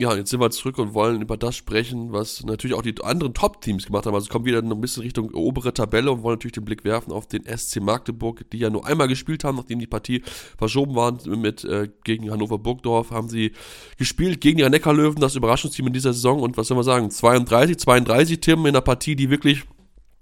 Ja, 0.00 0.14
jetzt 0.14 0.30
sind 0.30 0.38
wir 0.38 0.50
zurück 0.52 0.78
und 0.78 0.94
wollen 0.94 1.20
über 1.20 1.36
das 1.36 1.56
sprechen, 1.56 2.12
was 2.12 2.44
natürlich 2.44 2.76
auch 2.76 2.82
die 2.82 2.94
anderen 3.02 3.34
Top-Teams 3.34 3.86
gemacht 3.86 4.06
haben. 4.06 4.14
Also 4.14 4.28
kommt 4.28 4.44
wieder 4.44 4.62
ein 4.62 4.80
bisschen 4.80 5.02
Richtung 5.02 5.34
obere 5.34 5.74
Tabelle 5.74 6.12
und 6.12 6.22
wollen 6.22 6.34
natürlich 6.34 6.52
den 6.52 6.64
Blick 6.64 6.84
werfen 6.84 7.12
auf 7.12 7.26
den 7.26 7.42
SC 7.44 7.80
Magdeburg, 7.80 8.48
die 8.52 8.58
ja 8.58 8.70
nur 8.70 8.86
einmal 8.86 9.08
gespielt 9.08 9.42
haben, 9.42 9.56
nachdem 9.56 9.80
die 9.80 9.88
Partie 9.88 10.22
verschoben 10.56 10.94
war 10.94 11.18
mit 11.26 11.64
äh, 11.64 11.88
gegen 12.04 12.30
Hannover 12.30 12.58
Burgdorf, 12.58 13.10
haben 13.10 13.28
sie 13.28 13.50
gespielt 13.96 14.40
gegen 14.40 14.58
die 14.58 14.62
Rhein-Neckar-Löwen, 14.62 15.20
das 15.20 15.34
Überraschungsteam 15.34 15.88
in 15.88 15.92
dieser 15.92 16.12
Saison 16.12 16.42
und 16.42 16.56
was 16.56 16.68
soll 16.68 16.76
man 16.76 16.84
sagen, 16.84 17.10
32, 17.10 17.78
32 17.78 18.38
Tim 18.38 18.60
in 18.60 18.68
einer 18.68 18.82
Partie, 18.82 19.16
die 19.16 19.30
wirklich 19.30 19.64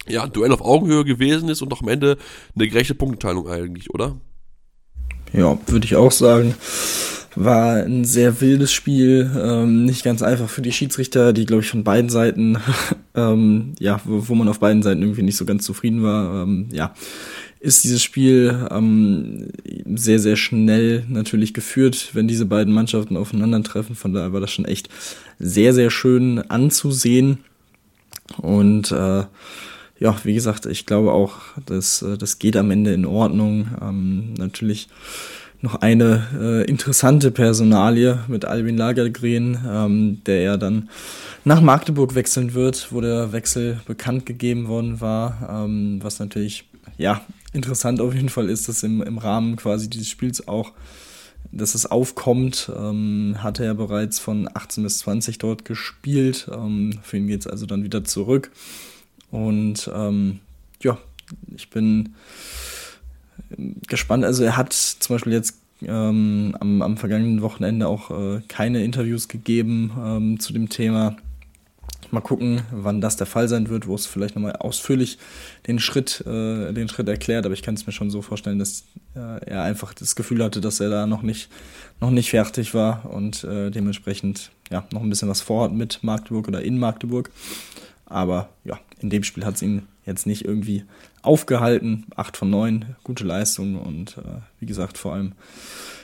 ja, 0.09 0.25
ein 0.25 0.33
Duell 0.33 0.53
auf 0.53 0.63
Augenhöhe 0.63 1.05
gewesen 1.05 1.51
ist 1.51 1.61
und 1.61 1.71
auch 1.75 1.83
am 1.83 1.89
Ende 1.89 2.17
eine 2.55 2.67
gerechte 2.67 2.95
Punkteteilung 2.95 3.47
eigentlich, 3.47 3.91
oder? 3.93 4.17
Ja, 5.35 5.59
würde 5.67 5.85
ich 5.85 5.97
auch 5.97 6.13
sagen. 6.13 6.55
War 7.37 7.85
ein 7.85 8.05
sehr 8.05 8.41
wildes 8.41 8.73
Spiel, 8.73 9.31
ähm, 9.39 9.85
nicht 9.85 10.03
ganz 10.03 10.23
einfach 10.23 10.49
für 10.49 10.63
die 10.63 10.73
Schiedsrichter, 10.73 11.35
die, 11.35 11.45
glaube 11.45 11.63
ich, 11.63 11.69
von 11.69 11.85
beiden 11.85 12.09
Seiten, 12.09 12.57
ähm, 13.15 13.75
ja, 13.79 14.01
wo, 14.05 14.29
wo, 14.29 14.35
man 14.35 14.49
auf 14.49 14.59
beiden 14.59 14.83
Seiten 14.83 15.03
irgendwie 15.03 15.23
nicht 15.23 15.37
so 15.37 15.45
ganz 15.45 15.65
zufrieden 15.65 16.03
war. 16.03 16.43
Ähm, 16.43 16.69
ja, 16.73 16.95
ist 17.61 17.85
dieses 17.85 18.03
Spiel 18.03 18.67
ähm, 18.71 19.49
sehr, 19.95 20.19
sehr 20.19 20.37
schnell 20.37 21.05
natürlich 21.09 21.53
geführt, 21.53 22.11
wenn 22.13 22.27
diese 22.27 22.47
beiden 22.47 22.73
Mannschaften 22.73 23.17
aufeinandertreffen. 23.17 23.97
Von 23.97 24.13
daher 24.13 24.33
war 24.33 24.41
das 24.41 24.53
schon 24.53 24.65
echt 24.65 24.89
sehr, 25.39 25.75
sehr 25.75 25.91
schön 25.91 26.39
anzusehen. 26.51 27.39
Und 28.39 28.93
äh, 28.93 29.25
ja, 29.99 30.17
wie 30.25 30.35
gesagt, 30.35 30.67
ich 30.67 30.87
glaube 30.87 31.13
auch, 31.13 31.37
dass 31.65 32.03
äh, 32.03 32.17
das 32.19 32.39
geht 32.39 32.57
am 32.57 32.71
Ende 32.71 32.93
in 32.93 33.07
Ordnung. 33.07 33.69
Ähm, 33.81 34.35
natürlich 34.35 34.89
noch 35.61 35.77
eine 35.77 36.27
äh, 36.39 36.71
interessante 36.71 37.31
Personalie 37.31 38.19
mit 38.29 38.45
Albin 38.45 38.77
Lagergren, 38.77 39.59
ähm, 39.69 40.23
der 40.27 40.41
ja 40.43 40.57
dann 40.57 40.89
nach 41.45 41.61
Magdeburg 41.61 42.15
wechseln 42.15 42.55
wird, 42.55 42.89
wo 42.91 43.01
der 43.01 43.33
Wechsel 43.33 43.81
bekannt 43.87 44.27
gegeben 44.27 44.69
worden 44.69 45.01
war, 45.01 45.65
ähm, 45.65 45.99
was 46.03 46.19
natürlich 46.19 46.69
ja 46.99 47.21
interessant 47.53 48.01
auf 48.01 48.15
jeden 48.15 48.29
Fall 48.29 48.51
ist, 48.51 48.69
dass 48.69 48.83
im, 48.83 49.03
im 49.03 49.19
Rahmen 49.19 49.57
quasi 49.57 49.89
dieses 49.89 50.09
Spiels 50.09 50.47
auch 50.47 50.73
dass 51.53 51.75
es 51.75 51.87
aufkommt, 51.87 52.71
ähm, 52.77 53.37
hatte 53.39 53.65
er 53.65 53.75
bereits 53.75 54.19
von 54.19 54.49
18 54.53 54.83
bis 54.83 54.99
20 54.99 55.39
dort 55.39 55.65
gespielt. 55.65 56.49
Ähm, 56.53 56.99
für 57.03 57.17
ihn 57.17 57.29
geht 57.29 57.41
es 57.41 57.47
also 57.47 57.67
dann 57.67 57.85
wieder 57.85 58.05
zurück. 58.05 58.51
Und 59.31 59.91
ähm, 59.95 60.41
ja, 60.83 60.99
ich 61.55 61.71
bin 61.71 62.15
gespannt. 63.87 64.25
Also 64.25 64.45
er 64.45 64.57
hat 64.57 64.73
zum 64.73 65.15
Beispiel 65.15 65.33
jetzt 65.33 65.57
ähm, 65.83 66.57
am, 66.61 66.83
am, 66.83 66.97
vergangenen 66.97 67.43
Wochenende 67.43 67.89
auch 67.89 68.11
äh, 68.11 68.41
keine 68.49 68.83
Interviews 68.83 69.29
gegeben 69.29 69.93
ähm, 69.99 70.41
zu 70.41 70.53
dem 70.53 70.69
Thema. 70.69 71.17
Mal 72.13 72.21
gucken, 72.21 72.63
wann 72.71 73.01
das 73.01 73.17
der 73.17 73.27
Fall 73.27 73.49
sein 73.49 73.69
wird, 73.69 73.89
wo 73.89 73.95
es 73.95 74.07
vielleicht 74.07 74.37
nochmal 74.37 74.57
ausführlich 74.57 75.19
den 75.67 75.81
Schritt, 75.81 76.21
äh, 76.25 76.73
den 76.73 76.89
Schritt 76.89 77.09
erklärt. 77.09 77.45
Aber 77.45 77.55
ich 77.55 77.63
kann 77.63 77.75
es 77.75 77.87
mir 77.87 77.93
schon 77.93 78.11
so 78.11 78.23
vorstellen, 78.23 78.59
dass 78.59 78.85
äh, 79.17 79.45
er 79.45 79.63
einfach 79.63 79.93
das 79.93 80.15
Gefühl 80.15 80.43
hatte, 80.43 80.61
dass 80.61 80.79
er 80.79 80.89
da 80.89 81.07
noch 81.07 81.23
nicht, 81.23 81.49
noch 82.01 82.11
nicht 82.11 82.31
fertig 82.31 82.75
war 82.75 83.11
und 83.11 83.43
äh, 83.45 83.71
dementsprechend 83.71 84.51
ja, 84.71 84.87
noch 84.93 85.03
ein 85.03 85.11
bisschen 85.11 85.29
was 85.29 85.41
vorhat 85.41 85.73
mit 85.73 86.03
Magdeburg 86.03 86.47
oder 86.47 86.63
in 86.63 86.79
Magdeburg. 86.79 87.31
Aber 88.07 88.51
ja, 88.65 88.79
in 89.01 89.11
dem 89.11 89.25
Spiel 89.25 89.45
hat 89.45 89.57
es 89.57 89.63
ihn 89.63 89.83
jetzt 90.07 90.27
nicht 90.27 90.45
irgendwie 90.45 90.85
aufgehalten. 91.23 92.07
8 92.17 92.37
von 92.37 92.51
9, 92.51 92.97
gute 93.05 93.25
Leistung 93.25 93.79
und 93.79 94.19
äh, 94.19 94.41
wie 94.61 94.67
gesagt, 94.67 94.97
vor 94.97 95.13
allem 95.13 95.33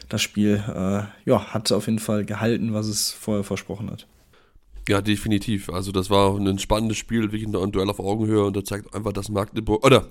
das 0.09 0.21
Spiel 0.21 0.63
äh, 0.69 1.05
ja, 1.25 1.55
hat 1.55 1.73
auf 1.73 1.87
jeden 1.87 1.99
Fall 1.99 2.25
gehalten, 2.25 2.75
was 2.75 2.87
es 2.87 3.11
vorher 3.13 3.45
versprochen 3.45 3.91
hat. 3.91 4.07
Ja, 4.89 5.01
definitiv. 5.01 5.71
Also 5.71 5.93
das 5.93 6.11
war 6.11 6.37
ein 6.37 6.59
spannendes 6.59 6.99
Spiel, 6.99 7.23
wirklich 7.23 7.45
ein 7.45 7.73
Duell 7.73 7.89
auf 7.89 8.01
Augenhöhe 8.01 8.45
und 8.45 8.57
da 8.57 8.65
zeigt 8.65 8.93
einfach, 8.95 9.13
dass 9.13 9.29
Magdeburg, 9.29 9.87
oder 9.87 10.07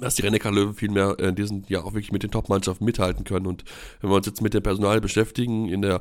dass 0.00 0.14
die 0.14 0.22
rennecker 0.22 0.50
Löwen 0.50 0.74
vielmehr 0.74 1.18
in 1.18 1.34
diesem 1.34 1.64
Jahr 1.68 1.84
auch 1.84 1.94
wirklich 1.94 2.12
mit 2.12 2.22
den 2.22 2.30
Top-Mannschaften 2.30 2.84
mithalten 2.84 3.24
können. 3.24 3.46
Und 3.46 3.64
wenn 4.00 4.10
wir 4.10 4.16
uns 4.16 4.26
jetzt 4.26 4.42
mit 4.42 4.54
dem 4.54 4.62
Personal 4.62 5.00
beschäftigen, 5.00 5.68
in 5.68 5.82
der 5.82 6.00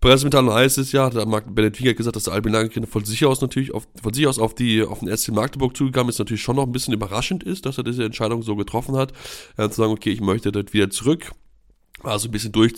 Pressemitteilung 0.00 0.52
heißt 0.52 0.78
es 0.78 0.90
ja, 0.90 1.08
da 1.10 1.20
hat 1.20 1.54
Bennett 1.54 1.78
Wieger 1.78 1.94
gesagt, 1.94 2.16
dass 2.16 2.24
der 2.24 2.34
Albin 2.34 2.52
Lagerkind 2.52 2.88
von 2.88 3.04
sich 3.04 3.24
aus 3.24 3.40
natürlich 3.40 3.72
auf, 3.72 3.86
von 4.02 4.12
sich 4.12 4.26
aus 4.26 4.38
auf 4.38 4.54
die, 4.54 4.82
auf 4.82 4.98
den 4.98 5.16
SC 5.16 5.30
Magdeburg 5.30 5.76
zugegangen 5.76 6.08
ist, 6.08 6.18
natürlich 6.18 6.42
schon 6.42 6.56
noch 6.56 6.64
ein 6.64 6.72
bisschen 6.72 6.92
überraschend 6.92 7.44
ist, 7.44 7.66
dass 7.66 7.78
er 7.78 7.84
diese 7.84 8.04
Entscheidung 8.04 8.42
so 8.42 8.56
getroffen 8.56 8.96
hat, 8.96 9.12
äh, 9.56 9.68
zu 9.68 9.76
sagen, 9.76 9.92
okay, 9.92 10.10
ich 10.10 10.20
möchte 10.20 10.50
dort 10.50 10.72
wieder 10.72 10.90
zurück 10.90 11.32
war 12.04 12.18
so 12.18 12.28
ein 12.28 12.30
bisschen 12.30 12.52
durch, 12.52 12.74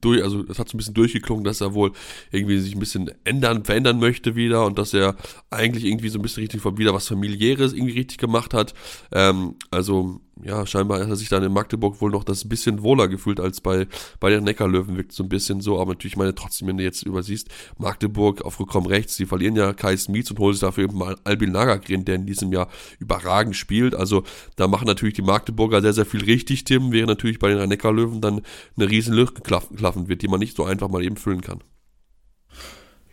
durch 0.00 0.22
also 0.22 0.44
es 0.48 0.58
hat 0.58 0.68
so 0.68 0.76
ein 0.76 0.78
bisschen 0.78 0.94
durchgeklungen, 0.94 1.44
dass 1.44 1.60
er 1.60 1.74
wohl 1.74 1.92
irgendwie 2.30 2.58
sich 2.58 2.74
ein 2.74 2.80
bisschen 2.80 3.10
ändern, 3.24 3.64
verändern 3.64 3.98
möchte 3.98 4.36
wieder 4.36 4.66
und 4.66 4.78
dass 4.78 4.94
er 4.94 5.16
eigentlich 5.50 5.84
irgendwie 5.84 6.08
so 6.08 6.18
ein 6.18 6.22
bisschen 6.22 6.42
richtig 6.42 6.64
wieder 6.78 6.94
was 6.94 7.08
familiäres 7.08 7.72
irgendwie 7.72 7.98
richtig 7.98 8.18
gemacht 8.18 8.54
hat. 8.54 8.74
Ähm, 9.12 9.56
also 9.70 10.20
ja, 10.42 10.66
scheinbar 10.66 11.00
hat 11.00 11.08
er 11.08 11.16
sich 11.16 11.28
dann 11.28 11.42
in 11.42 11.52
Magdeburg 11.52 12.00
wohl 12.00 12.10
noch 12.10 12.24
das 12.24 12.48
bisschen 12.48 12.82
wohler 12.82 13.08
gefühlt 13.08 13.40
als 13.40 13.60
bei, 13.60 13.86
bei 14.20 14.30
den 14.30 14.44
Neckarlöwen, 14.44 14.96
wirkt 14.96 15.12
so 15.12 15.22
ein 15.22 15.28
bisschen 15.28 15.60
so, 15.60 15.80
aber 15.80 15.92
natürlich, 15.92 16.16
meine, 16.16 16.34
trotzdem, 16.34 16.68
wenn 16.68 16.78
du 16.78 16.84
jetzt 16.84 17.02
übersiehst, 17.02 17.48
Magdeburg 17.78 18.42
auf 18.42 18.60
Rückraum 18.60 18.86
rechts, 18.86 19.16
die 19.16 19.26
verlieren 19.26 19.56
ja 19.56 19.72
Kai 19.72 19.96
Smith 19.96 20.30
und 20.30 20.38
holen 20.38 20.54
sich 20.54 20.60
dafür 20.60 20.84
eben 20.84 20.98
mal 20.98 21.16
Albin 21.24 21.52
Lagergren, 21.52 22.04
der 22.04 22.16
in 22.16 22.26
diesem 22.26 22.52
Jahr 22.52 22.68
überragend 22.98 23.56
spielt, 23.56 23.94
also 23.94 24.22
da 24.56 24.68
machen 24.68 24.86
natürlich 24.86 25.14
die 25.14 25.22
Magdeburger 25.22 25.80
sehr, 25.80 25.92
sehr 25.92 26.06
viel 26.06 26.24
richtig, 26.24 26.64
Tim, 26.64 26.92
während 26.92 27.08
natürlich 27.08 27.38
bei 27.38 27.52
den 27.52 27.68
Neckarlöwen 27.68 28.20
dann 28.20 28.42
eine 28.76 28.90
riesen 28.90 29.14
Lücke 29.14 29.42
klaffen 29.42 30.08
wird, 30.08 30.22
die 30.22 30.28
man 30.28 30.40
nicht 30.40 30.56
so 30.56 30.64
einfach 30.64 30.88
mal 30.88 31.02
eben 31.02 31.16
füllen 31.16 31.40
kann. 31.40 31.62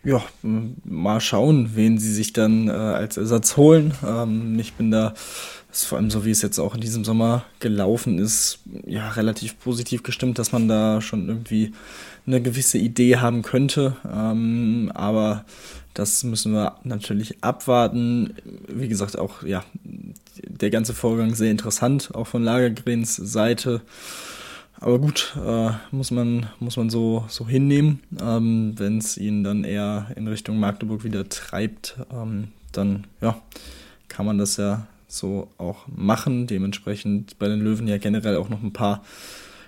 Ja, 0.06 0.22
mal 0.84 1.20
schauen, 1.20 1.72
wen 1.74 1.98
sie 1.98 2.14
sich 2.14 2.32
dann 2.32 2.68
äh, 2.68 2.70
als 2.70 3.16
Ersatz 3.16 3.56
holen. 3.56 3.92
Ähm, 4.06 4.56
ich 4.56 4.74
bin 4.74 4.92
da 4.92 5.14
vor 5.72 5.98
allem 5.98 6.10
so, 6.10 6.24
wie 6.24 6.30
es 6.30 6.42
jetzt 6.42 6.60
auch 6.60 6.76
in 6.76 6.80
diesem 6.80 7.04
Sommer 7.04 7.44
gelaufen 7.58 8.20
ist, 8.20 8.60
ja, 8.86 9.10
relativ 9.10 9.58
positiv 9.58 10.04
gestimmt, 10.04 10.38
dass 10.38 10.52
man 10.52 10.68
da 10.68 11.00
schon 11.00 11.28
irgendwie 11.28 11.72
eine 12.24 12.40
gewisse 12.40 12.78
Idee 12.78 13.16
haben 13.16 13.42
könnte. 13.42 13.96
Ähm, 14.08 14.92
aber 14.94 15.44
das 15.92 16.22
müssen 16.22 16.52
wir 16.52 16.76
natürlich 16.84 17.42
abwarten. 17.42 18.34
Wie 18.68 18.86
gesagt, 18.86 19.18
auch, 19.18 19.42
ja, 19.42 19.64
der 20.36 20.70
ganze 20.70 20.94
Vorgang 20.94 21.34
sehr 21.34 21.50
interessant, 21.50 22.10
auch 22.14 22.28
von 22.28 22.44
Lagergrens 22.44 23.16
Seite. 23.16 23.82
Aber 24.80 24.98
gut, 24.98 25.34
äh, 25.44 25.70
muss 25.90 26.10
man, 26.10 26.46
muss 26.60 26.76
man 26.76 26.90
so, 26.90 27.24
so 27.28 27.46
hinnehmen. 27.46 28.00
Ähm, 28.20 28.74
Wenn 28.76 28.98
es 28.98 29.16
ihn 29.16 29.42
dann 29.42 29.64
eher 29.64 30.08
in 30.16 30.28
Richtung 30.28 30.58
Magdeburg 30.58 31.04
wieder 31.04 31.28
treibt, 31.28 31.96
ähm, 32.12 32.48
dann 32.72 33.06
ja, 33.20 33.40
kann 34.08 34.26
man 34.26 34.38
das 34.38 34.58
ja 34.58 34.86
so 35.08 35.48
auch 35.58 35.86
machen. 35.88 36.46
Dementsprechend 36.46 37.38
bei 37.38 37.48
den 37.48 37.60
Löwen 37.60 37.88
ja 37.88 37.98
generell 37.98 38.36
auch 38.36 38.48
noch 38.48 38.62
ein 38.62 38.72
paar 38.72 39.02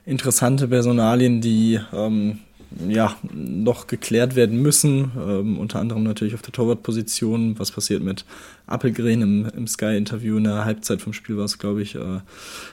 interessante 0.05 0.69
Personalien, 0.69 1.41
die 1.41 1.81
ähm, 1.93 2.41
ja, 2.89 3.17
noch 3.33 3.87
geklärt 3.87 4.37
werden 4.37 4.61
müssen. 4.61 5.13
Ähm, 5.17 5.59
unter 5.59 5.81
anderem 5.81 6.03
natürlich 6.03 6.35
auf 6.35 6.43
der 6.43 6.53
Torwartposition. 6.53 7.59
Was 7.59 7.71
passiert 7.71 8.03
mit 8.03 8.25
Appelgren 8.67 9.23
im, 9.23 9.47
im 9.57 9.67
Sky-Interview 9.67 10.37
in 10.37 10.45
der 10.45 10.65
Halbzeit 10.65 11.01
vom 11.01 11.13
Spiel 11.13 11.37
war 11.37 11.45
es, 11.45 11.59
glaube 11.59 11.83
ich, 11.83 11.95
äh, 11.95 12.21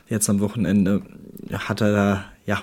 jetzt 0.09 0.29
am 0.29 0.39
Wochenende. 0.39 1.01
Hat 1.51 1.81
er 1.81 1.91
da, 1.91 2.25
ja, 2.45 2.61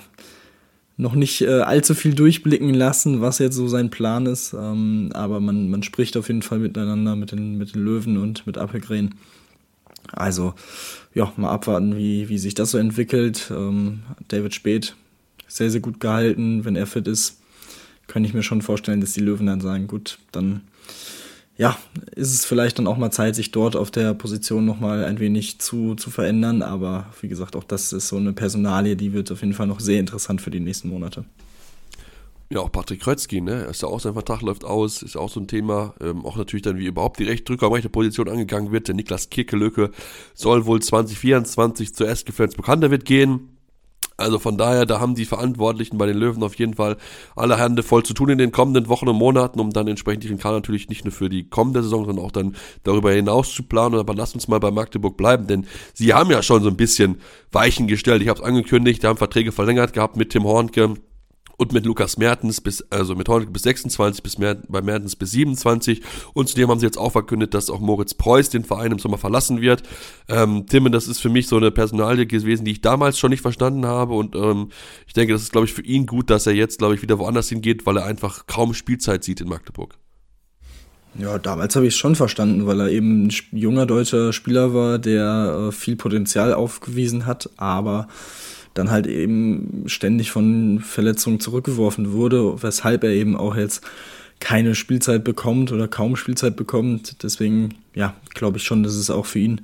noch 0.96 1.14
nicht 1.14 1.40
äh, 1.40 1.60
allzu 1.60 1.94
viel 1.94 2.14
durchblicken 2.14 2.74
lassen, 2.74 3.20
was 3.20 3.38
jetzt 3.38 3.56
so 3.56 3.66
sein 3.66 3.90
Plan 3.90 4.26
ist. 4.26 4.52
Ähm, 4.52 5.10
aber 5.14 5.40
man, 5.40 5.70
man 5.70 5.82
spricht 5.82 6.16
auf 6.16 6.28
jeden 6.28 6.42
Fall 6.42 6.58
miteinander 6.58 7.16
mit 7.16 7.32
den, 7.32 7.56
mit 7.56 7.74
den 7.74 7.84
Löwen 7.84 8.18
und 8.18 8.46
mit 8.46 8.58
Appelgren. 8.58 9.14
Also, 10.12 10.54
ja, 11.14 11.32
mal 11.36 11.50
abwarten, 11.50 11.96
wie, 11.96 12.28
wie 12.28 12.38
sich 12.38 12.54
das 12.54 12.72
so 12.72 12.78
entwickelt. 12.78 13.50
Ähm, 13.54 14.00
David 14.28 14.54
Speth 14.54 14.96
sehr, 15.56 15.70
sehr 15.70 15.80
gut 15.80 16.00
gehalten. 16.00 16.64
Wenn 16.64 16.76
er 16.76 16.86
fit 16.86 17.06
ist, 17.06 17.40
kann 18.06 18.24
ich 18.24 18.34
mir 18.34 18.42
schon 18.42 18.62
vorstellen, 18.62 19.00
dass 19.00 19.12
die 19.12 19.20
Löwen 19.20 19.46
dann 19.46 19.60
sagen, 19.60 19.86
gut, 19.86 20.18
dann 20.32 20.62
ja, 21.58 21.76
ist 22.16 22.32
es 22.32 22.44
vielleicht 22.44 22.78
dann 22.78 22.86
auch 22.86 22.96
mal 22.96 23.10
Zeit, 23.10 23.34
sich 23.34 23.50
dort 23.50 23.76
auf 23.76 23.90
der 23.90 24.14
Position 24.14 24.64
nochmal 24.64 25.04
ein 25.04 25.20
wenig 25.20 25.58
zu, 25.60 25.94
zu 25.94 26.10
verändern. 26.10 26.62
Aber 26.62 27.06
wie 27.20 27.28
gesagt, 27.28 27.56
auch 27.56 27.64
das 27.64 27.92
ist 27.92 28.08
so 28.08 28.16
eine 28.16 28.32
Personalie, 28.32 28.96
die 28.96 29.12
wird 29.12 29.30
auf 29.30 29.42
jeden 29.42 29.52
Fall 29.52 29.66
noch 29.66 29.80
sehr 29.80 30.00
interessant 30.00 30.40
für 30.40 30.50
die 30.50 30.60
nächsten 30.60 30.88
Monate. 30.88 31.24
Ja, 32.50 32.60
auch 32.60 32.72
Patrick 32.72 33.00
Krötzky, 33.00 33.40
ne? 33.40 33.62
Ist 33.64 33.80
ja 33.80 33.88
auch 33.88 34.00
sein 34.00 34.12
Vertrag 34.12 34.42
läuft 34.42 34.64
aus, 34.64 35.02
ist 35.02 35.16
auch 35.16 35.30
so 35.30 35.40
ein 35.40 35.46
Thema. 35.46 35.94
Ähm, 36.00 36.26
auch 36.26 36.36
natürlich 36.36 36.62
dann, 36.62 36.78
wie 36.78 36.86
überhaupt 36.86 37.18
die 37.18 37.24
Rechtdrücker 37.24 37.72
rechte 37.72 37.88
Position 37.88 38.28
angegangen 38.28 38.72
wird. 38.72 38.88
Der 38.88 38.94
Niklas 38.94 39.30
Kirkelöke 39.30 39.90
soll 40.34 40.66
wohl 40.66 40.82
2024 40.82 41.94
zuerst 41.94 42.26
gefällt 42.26 42.56
bekannter 42.56 42.90
wird 42.90 43.06
gehen. 43.06 43.51
Also 44.22 44.38
von 44.38 44.56
daher, 44.56 44.86
da 44.86 45.00
haben 45.00 45.14
die 45.14 45.24
Verantwortlichen 45.24 45.98
bei 45.98 46.06
den 46.06 46.16
Löwen 46.16 46.42
auf 46.42 46.54
jeden 46.54 46.74
Fall 46.74 46.96
alle 47.36 47.58
Hände 47.58 47.82
voll 47.82 48.02
zu 48.02 48.14
tun 48.14 48.30
in 48.30 48.38
den 48.38 48.52
kommenden 48.52 48.88
Wochen 48.88 49.08
und 49.08 49.16
Monaten, 49.16 49.60
um 49.60 49.70
dann 49.70 49.88
entsprechend 49.88 50.24
ihren 50.24 50.38
Kader 50.38 50.56
natürlich 50.56 50.88
nicht 50.88 51.04
nur 51.04 51.12
für 51.12 51.28
die 51.28 51.48
kommende 51.48 51.82
Saison, 51.82 52.04
sondern 52.04 52.24
auch 52.24 52.32
dann 52.32 52.56
darüber 52.84 53.12
hinaus 53.12 53.52
zu 53.52 53.62
planen. 53.62 53.96
Aber 53.96 54.14
lass 54.14 54.34
uns 54.34 54.48
mal 54.48 54.60
bei 54.60 54.70
Magdeburg 54.70 55.16
bleiben, 55.16 55.46
denn 55.46 55.66
sie 55.94 56.14
haben 56.14 56.30
ja 56.30 56.42
schon 56.42 56.62
so 56.62 56.68
ein 56.68 56.76
bisschen 56.76 57.20
Weichen 57.50 57.86
gestellt. 57.86 58.22
Ich 58.22 58.28
habe 58.28 58.40
es 58.40 58.44
angekündigt, 58.44 59.04
haben 59.04 59.18
Verträge 59.18 59.52
verlängert 59.52 59.92
gehabt 59.92 60.16
mit 60.16 60.30
Tim 60.30 60.44
Hornke 60.44 60.94
und 61.62 61.72
mit 61.72 61.86
Lukas 61.86 62.18
Mertens 62.18 62.60
bis, 62.60 62.82
also 62.90 63.14
mit 63.14 63.28
Hornke 63.28 63.52
bis 63.52 63.62
26, 63.62 64.22
bis 64.22 64.36
Mer 64.36 64.56
bei 64.68 64.82
Mertens 64.82 65.14
bis 65.14 65.30
27. 65.30 66.02
Und 66.34 66.48
zudem 66.48 66.68
haben 66.68 66.80
sie 66.80 66.86
jetzt 66.86 66.98
auch 66.98 67.12
verkündet, 67.12 67.54
dass 67.54 67.70
auch 67.70 67.78
Moritz 67.78 68.14
Preuß 68.14 68.50
den 68.50 68.64
Verein 68.64 68.90
im 68.90 68.98
Sommer 68.98 69.16
verlassen 69.16 69.60
wird. 69.60 69.84
Ähm, 70.28 70.66
Tim, 70.68 70.90
das 70.90 71.06
ist 71.06 71.20
für 71.20 71.28
mich 71.28 71.46
so 71.46 71.56
eine 71.56 71.70
Personalie 71.70 72.26
gewesen, 72.26 72.64
die 72.64 72.72
ich 72.72 72.80
damals 72.80 73.16
schon 73.16 73.30
nicht 73.30 73.42
verstanden 73.42 73.86
habe. 73.86 74.14
Und 74.14 74.34
ähm, 74.34 74.70
ich 75.06 75.12
denke, 75.12 75.32
das 75.32 75.42
ist, 75.42 75.52
glaube 75.52 75.66
ich, 75.66 75.72
für 75.72 75.82
ihn 75.82 76.06
gut, 76.06 76.30
dass 76.30 76.48
er 76.48 76.52
jetzt, 76.52 76.78
glaube 76.78 76.96
ich, 76.96 77.02
wieder 77.02 77.20
woanders 77.20 77.48
hingeht, 77.48 77.86
weil 77.86 77.96
er 77.96 78.06
einfach 78.06 78.46
kaum 78.46 78.74
Spielzeit 78.74 79.22
sieht 79.22 79.40
in 79.40 79.48
Magdeburg. 79.48 79.96
Ja, 81.16 81.38
damals 81.38 81.76
habe 81.76 81.86
ich 81.86 81.94
es 81.94 81.98
schon 81.98 82.16
verstanden, 82.16 82.66
weil 82.66 82.80
er 82.80 82.88
eben 82.88 83.26
ein 83.26 83.32
junger 83.52 83.86
deutscher 83.86 84.32
Spieler 84.32 84.74
war, 84.74 84.98
der 84.98 85.68
äh, 85.68 85.72
viel 85.72 85.94
Potenzial 85.94 86.54
aufgewiesen 86.54 87.26
hat, 87.26 87.50
aber 87.56 88.08
dann 88.74 88.90
halt 88.90 89.06
eben 89.06 89.84
ständig 89.86 90.30
von 90.30 90.80
Verletzungen 90.80 91.40
zurückgeworfen 91.40 92.12
wurde, 92.12 92.62
weshalb 92.62 93.04
er 93.04 93.10
eben 93.10 93.36
auch 93.36 93.56
jetzt 93.56 93.82
keine 94.40 94.74
Spielzeit 94.74 95.22
bekommt 95.22 95.70
oder 95.72 95.86
kaum 95.86 96.16
Spielzeit 96.16 96.56
bekommt. 96.56 97.22
Deswegen, 97.22 97.74
ja, 97.94 98.14
glaube 98.34 98.58
ich 98.58 98.64
schon, 98.64 98.82
dass 98.82 98.94
es 98.94 99.10
auch 99.10 99.26
für 99.26 99.38
ihn 99.38 99.60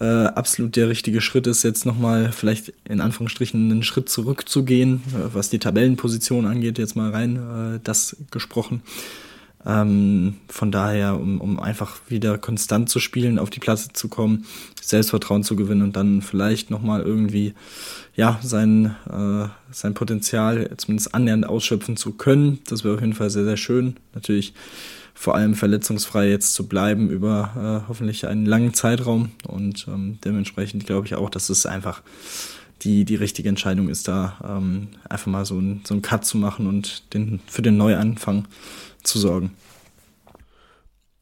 äh, 0.00 0.04
absolut 0.04 0.76
der 0.76 0.88
richtige 0.88 1.20
Schritt 1.20 1.46
ist, 1.46 1.62
jetzt 1.62 1.86
nochmal 1.86 2.32
vielleicht 2.32 2.72
in 2.88 3.00
Anführungsstrichen 3.00 3.70
einen 3.70 3.82
Schritt 3.82 4.08
zurückzugehen, 4.08 5.02
äh, 5.14 5.34
was 5.34 5.50
die 5.50 5.58
Tabellenposition 5.58 6.46
angeht, 6.46 6.78
jetzt 6.78 6.96
mal 6.96 7.10
rein 7.10 7.36
äh, 7.36 7.80
das 7.82 8.16
gesprochen. 8.30 8.82
Ähm, 9.64 10.36
von 10.48 10.72
daher, 10.72 11.20
um, 11.20 11.40
um 11.40 11.60
einfach 11.60 11.98
wieder 12.08 12.36
konstant 12.36 12.88
zu 12.88 12.98
spielen, 12.98 13.38
auf 13.38 13.50
die 13.50 13.60
Platte 13.60 13.92
zu 13.92 14.08
kommen, 14.08 14.44
Selbstvertrauen 14.80 15.44
zu 15.44 15.56
gewinnen 15.56 15.82
und 15.82 15.94
dann 15.94 16.20
vielleicht 16.20 16.70
nochmal 16.70 17.02
irgendwie 17.02 17.54
ja, 18.14 18.38
sein, 18.42 18.96
äh, 19.10 19.48
sein 19.72 19.94
Potenzial 19.94 20.70
zumindest 20.76 21.14
annähernd 21.14 21.46
ausschöpfen 21.46 21.96
zu 21.96 22.12
können. 22.12 22.60
Das 22.66 22.84
wäre 22.84 22.94
auf 22.94 23.00
jeden 23.00 23.14
Fall 23.14 23.30
sehr, 23.30 23.44
sehr 23.44 23.56
schön. 23.56 23.96
Natürlich 24.14 24.54
vor 25.14 25.34
allem 25.34 25.54
verletzungsfrei 25.54 26.28
jetzt 26.28 26.54
zu 26.54 26.68
bleiben 26.68 27.10
über 27.10 27.82
äh, 27.84 27.88
hoffentlich 27.88 28.26
einen 28.26 28.46
langen 28.46 28.74
Zeitraum 28.74 29.30
und 29.46 29.86
ähm, 29.88 30.18
dementsprechend 30.24 30.86
glaube 30.86 31.06
ich 31.06 31.14
auch, 31.14 31.30
dass 31.30 31.48
es 31.48 31.66
einfach 31.66 32.02
die, 32.82 33.04
die 33.04 33.14
richtige 33.14 33.48
Entscheidung 33.48 33.88
ist, 33.88 34.08
da 34.08 34.38
ähm, 34.44 34.88
einfach 35.08 35.28
mal 35.28 35.44
so 35.44 35.58
ein, 35.58 35.82
so 35.84 35.94
ein 35.94 36.02
Cut 36.02 36.24
zu 36.24 36.36
machen 36.38 36.66
und 36.66 37.14
den, 37.14 37.40
für 37.46 37.62
den 37.62 37.76
Neuanfang 37.76 38.48
zu 39.02 39.18
sorgen. 39.18 39.52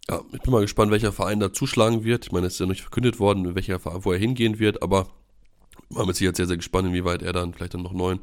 Ja, 0.09 0.23
ich 0.33 0.41
bin 0.41 0.53
mal 0.53 0.63
gespannt, 0.63 0.91
welcher 0.91 1.13
Verein 1.13 1.39
da 1.39 1.53
zuschlagen 1.53 2.03
wird. 2.03 2.27
Ich 2.27 2.33
meine, 2.33 2.47
es 2.47 2.55
ist 2.55 2.61
ja 2.61 2.67
noch 2.67 2.73
nicht 2.73 2.83
verkündet 2.83 3.21
worden, 3.21 3.55
welcher 3.55 3.81
wo 3.85 4.13
er 4.13 4.19
hingehen 4.19 4.59
wird, 4.59 4.83
aber 4.83 5.09
war 5.91 6.07
mit 6.07 6.17
Sicherheit 6.17 6.37
sehr, 6.37 6.47
sehr 6.47 6.57
gespannt, 6.57 6.89
inwieweit 6.89 7.23
er 7.23 7.33
dann 7.33 7.53
vielleicht 7.53 7.75
dann 7.75 7.83
noch 7.83 7.91
einen 7.91 7.99
neuen 7.99 8.21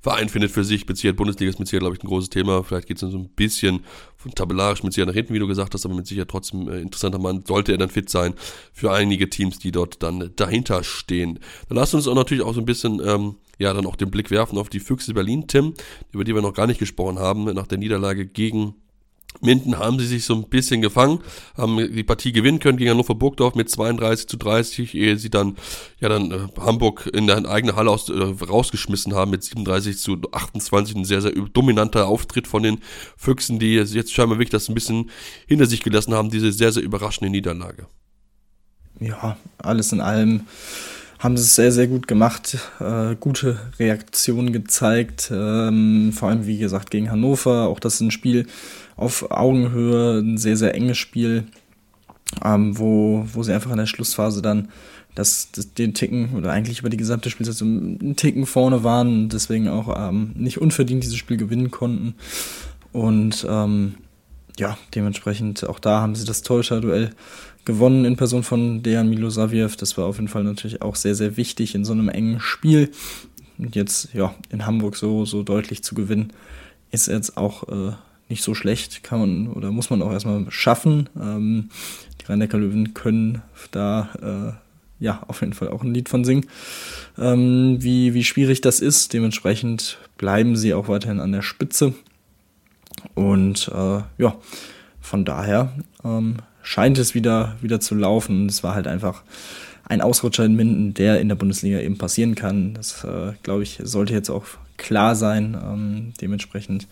Verein 0.00 0.28
findet 0.30 0.50
für 0.50 0.64
sich. 0.64 0.86
Sicherheit 0.88 1.16
Bundesliga 1.16 1.50
ist 1.50 1.58
mit 1.58 1.68
Sicherheit, 1.68 1.82
glaube 1.82 1.96
ich, 1.96 2.02
ein 2.02 2.08
großes 2.08 2.30
Thema. 2.30 2.64
Vielleicht 2.64 2.88
geht 2.88 2.96
es 2.96 3.02
dann 3.02 3.10
so 3.10 3.18
ein 3.18 3.28
bisschen 3.28 3.84
von 4.16 4.32
tabellarisch 4.32 4.82
mit 4.82 4.94
Sicherheit 4.94 5.08
nach 5.08 5.14
hinten, 5.14 5.34
wie 5.34 5.38
du 5.38 5.46
gesagt 5.46 5.74
hast, 5.74 5.84
aber 5.84 5.94
mit 5.94 6.06
Sicherheit 6.06 6.28
trotzdem 6.28 6.68
äh, 6.68 6.80
interessanter 6.80 7.18
Mann. 7.18 7.44
Sollte 7.46 7.72
er 7.72 7.78
dann 7.78 7.90
fit 7.90 8.08
sein 8.08 8.34
für 8.72 8.90
einige 8.90 9.28
Teams, 9.28 9.58
die 9.58 9.70
dort 9.70 10.02
dann 10.02 10.32
dahinter 10.36 10.82
stehen. 10.82 11.38
Dann 11.68 11.76
lass 11.76 11.92
uns 11.92 12.08
auch 12.08 12.14
natürlich 12.14 12.42
auch 12.42 12.54
so 12.54 12.60
ein 12.60 12.66
bisschen, 12.66 13.00
ähm, 13.06 13.36
ja, 13.58 13.74
dann 13.74 13.86
auch 13.86 13.96
den 13.96 14.10
Blick 14.10 14.30
werfen 14.30 14.58
auf 14.58 14.70
die 14.70 14.80
Füchse 14.80 15.12
Berlin, 15.12 15.46
Tim, 15.46 15.74
über 16.12 16.24
die 16.24 16.34
wir 16.34 16.40
noch 16.40 16.54
gar 16.54 16.66
nicht 16.66 16.80
gesprochen 16.80 17.18
haben, 17.18 17.44
nach 17.44 17.66
der 17.66 17.78
Niederlage 17.78 18.26
gegen 18.26 18.74
Minden 19.40 19.78
haben 19.78 19.98
sie 19.98 20.06
sich 20.06 20.24
so 20.24 20.34
ein 20.34 20.48
bisschen 20.48 20.82
gefangen, 20.82 21.20
haben 21.56 21.76
die 21.76 22.04
Partie 22.04 22.32
gewinnen 22.32 22.58
können 22.58 22.76
gegen 22.76 22.90
Hannover 22.90 23.14
Burgdorf 23.14 23.54
mit 23.54 23.70
32 23.70 24.26
zu 24.26 24.36
30, 24.36 24.94
ehe 24.94 25.16
sie 25.16 25.30
dann 25.30 25.56
ja 25.98 26.08
dann 26.08 26.30
äh, 26.30 26.38
Hamburg 26.60 27.08
in 27.12 27.26
der 27.26 27.48
eigenen 27.48 27.76
Halle 27.76 27.90
aus, 27.90 28.08
äh, 28.10 28.12
rausgeschmissen 28.14 29.14
haben 29.14 29.30
mit 29.30 29.42
37 29.42 29.98
zu 29.98 30.18
28. 30.30 30.96
Ein 30.96 31.04
sehr, 31.04 31.22
sehr 31.22 31.32
dominanter 31.32 32.06
Auftritt 32.06 32.46
von 32.46 32.62
den 32.62 32.80
Füchsen, 33.16 33.58
die 33.58 33.76
jetzt 33.76 34.12
scheinbar 34.12 34.38
wirklich 34.38 34.50
das 34.50 34.68
ein 34.68 34.74
bisschen 34.74 35.10
hinter 35.46 35.66
sich 35.66 35.82
gelassen 35.82 36.12
haben, 36.12 36.30
diese 36.30 36.52
sehr, 36.52 36.72
sehr 36.72 36.82
überraschende 36.82 37.30
Niederlage. 37.30 37.86
Ja, 38.98 39.38
alles 39.56 39.92
in 39.92 40.02
allem 40.02 40.42
haben 41.20 41.36
sie 41.36 41.44
es 41.44 41.54
sehr, 41.54 41.70
sehr 41.70 41.86
gut 41.86 42.08
gemacht, 42.08 42.58
äh, 42.80 43.14
gute 43.14 43.58
Reaktionen 43.78 44.52
gezeigt, 44.52 45.30
ähm, 45.32 46.12
vor 46.14 46.30
allem 46.30 46.46
wie 46.46 46.58
gesagt 46.58 46.90
gegen 46.90 47.10
Hannover, 47.10 47.68
auch 47.68 47.78
das 47.78 47.94
ist 47.94 48.00
ein 48.00 48.10
Spiel, 48.10 48.46
auf 49.00 49.30
Augenhöhe, 49.30 50.20
ein 50.20 50.38
sehr, 50.38 50.56
sehr 50.56 50.74
enges 50.74 50.98
Spiel, 50.98 51.44
ähm, 52.44 52.78
wo, 52.78 53.24
wo 53.32 53.42
sie 53.42 53.52
einfach 53.52 53.70
in 53.70 53.78
der 53.78 53.86
Schlussphase 53.86 54.42
dann 54.42 54.68
das, 55.14 55.50
das, 55.52 55.74
den 55.74 55.94
Ticken 55.94 56.36
oder 56.36 56.52
eigentlich 56.52 56.80
über 56.80 56.90
die 56.90 56.96
gesamte 56.96 57.30
Spielzeit 57.30 57.60
einen 57.62 58.16
Ticken 58.16 58.46
vorne 58.46 58.84
waren 58.84 59.08
und 59.08 59.32
deswegen 59.32 59.68
auch 59.68 59.94
ähm, 59.96 60.32
nicht 60.34 60.60
unverdient 60.60 61.02
dieses 61.02 61.16
Spiel 61.16 61.36
gewinnen 61.36 61.70
konnten. 61.70 62.14
Und 62.92 63.46
ähm, 63.48 63.94
ja, 64.58 64.76
dementsprechend 64.94 65.68
auch 65.68 65.78
da 65.78 66.00
haben 66.00 66.14
sie 66.14 66.26
das 66.26 66.42
Torhüter-Duell 66.42 67.10
gewonnen 67.64 68.04
in 68.04 68.16
Person 68.16 68.42
von 68.42 68.82
Dejan 68.82 69.08
Milosaviev. 69.08 69.76
Das 69.76 69.96
war 69.96 70.06
auf 70.06 70.16
jeden 70.16 70.28
Fall 70.28 70.44
natürlich 70.44 70.82
auch 70.82 70.96
sehr, 70.96 71.14
sehr 71.14 71.36
wichtig 71.36 71.74
in 71.74 71.84
so 71.84 71.92
einem 71.92 72.08
engen 72.08 72.40
Spiel. 72.40 72.90
Und 73.58 73.74
jetzt 73.76 74.10
ja 74.14 74.34
in 74.50 74.66
Hamburg 74.66 74.96
so, 74.96 75.24
so 75.24 75.42
deutlich 75.42 75.82
zu 75.82 75.94
gewinnen, 75.94 76.32
ist 76.90 77.08
jetzt 77.08 77.36
auch 77.36 77.68
äh, 77.68 77.92
nicht 78.30 78.42
so 78.42 78.54
schlecht, 78.54 79.02
kann 79.02 79.20
man 79.20 79.48
oder 79.48 79.70
muss 79.70 79.90
man 79.90 80.02
auch 80.02 80.12
erstmal 80.12 80.46
schaffen. 80.50 81.08
Ähm, 81.20 81.70
die 82.20 82.26
rhein 82.26 82.40
löwen 82.40 82.94
können 82.94 83.42
da 83.70 84.56
äh, 85.00 85.04
ja 85.04 85.22
auf 85.26 85.40
jeden 85.40 85.54
Fall 85.54 85.68
auch 85.68 85.82
ein 85.82 85.94
Lied 85.94 86.08
von 86.08 86.24
singen, 86.24 86.46
ähm, 87.18 87.78
wie, 87.80 88.14
wie 88.14 88.24
schwierig 88.24 88.60
das 88.60 88.80
ist. 88.80 89.12
Dementsprechend 89.12 89.98
bleiben 90.16 90.56
sie 90.56 90.74
auch 90.74 90.88
weiterhin 90.88 91.20
an 91.20 91.32
der 91.32 91.42
Spitze. 91.42 91.94
Und 93.14 93.68
äh, 93.74 94.02
ja, 94.18 94.36
von 95.00 95.24
daher 95.24 95.72
ähm, 96.04 96.36
scheint 96.62 96.98
es 96.98 97.14
wieder, 97.14 97.56
wieder 97.60 97.80
zu 97.80 97.94
laufen. 97.94 98.46
Es 98.46 98.62
war 98.62 98.74
halt 98.74 98.86
einfach 98.86 99.22
ein 99.84 100.00
Ausrutscher 100.00 100.44
in 100.44 100.54
Minden, 100.54 100.94
der 100.94 101.20
in 101.20 101.28
der 101.28 101.34
Bundesliga 101.34 101.80
eben 101.80 101.98
passieren 101.98 102.34
kann. 102.34 102.74
Das, 102.74 103.02
äh, 103.04 103.32
glaube 103.42 103.62
ich, 103.62 103.80
sollte 103.82 104.12
jetzt 104.12 104.30
auch 104.30 104.44
klar 104.76 105.16
sein. 105.16 105.56
Ähm, 105.60 106.12
dementsprechend 106.20 106.86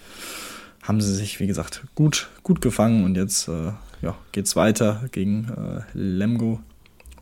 haben 0.88 1.02
sie 1.02 1.14
sich, 1.14 1.38
wie 1.38 1.46
gesagt, 1.46 1.84
gut, 1.94 2.28
gut 2.42 2.62
gefangen 2.62 3.04
und 3.04 3.14
jetzt 3.14 3.46
äh, 3.46 3.72
ja, 4.00 4.16
geht 4.32 4.46
es 4.46 4.56
weiter 4.56 5.04
gegen 5.12 5.48
äh, 5.48 5.82
Lemgo. 5.92 6.60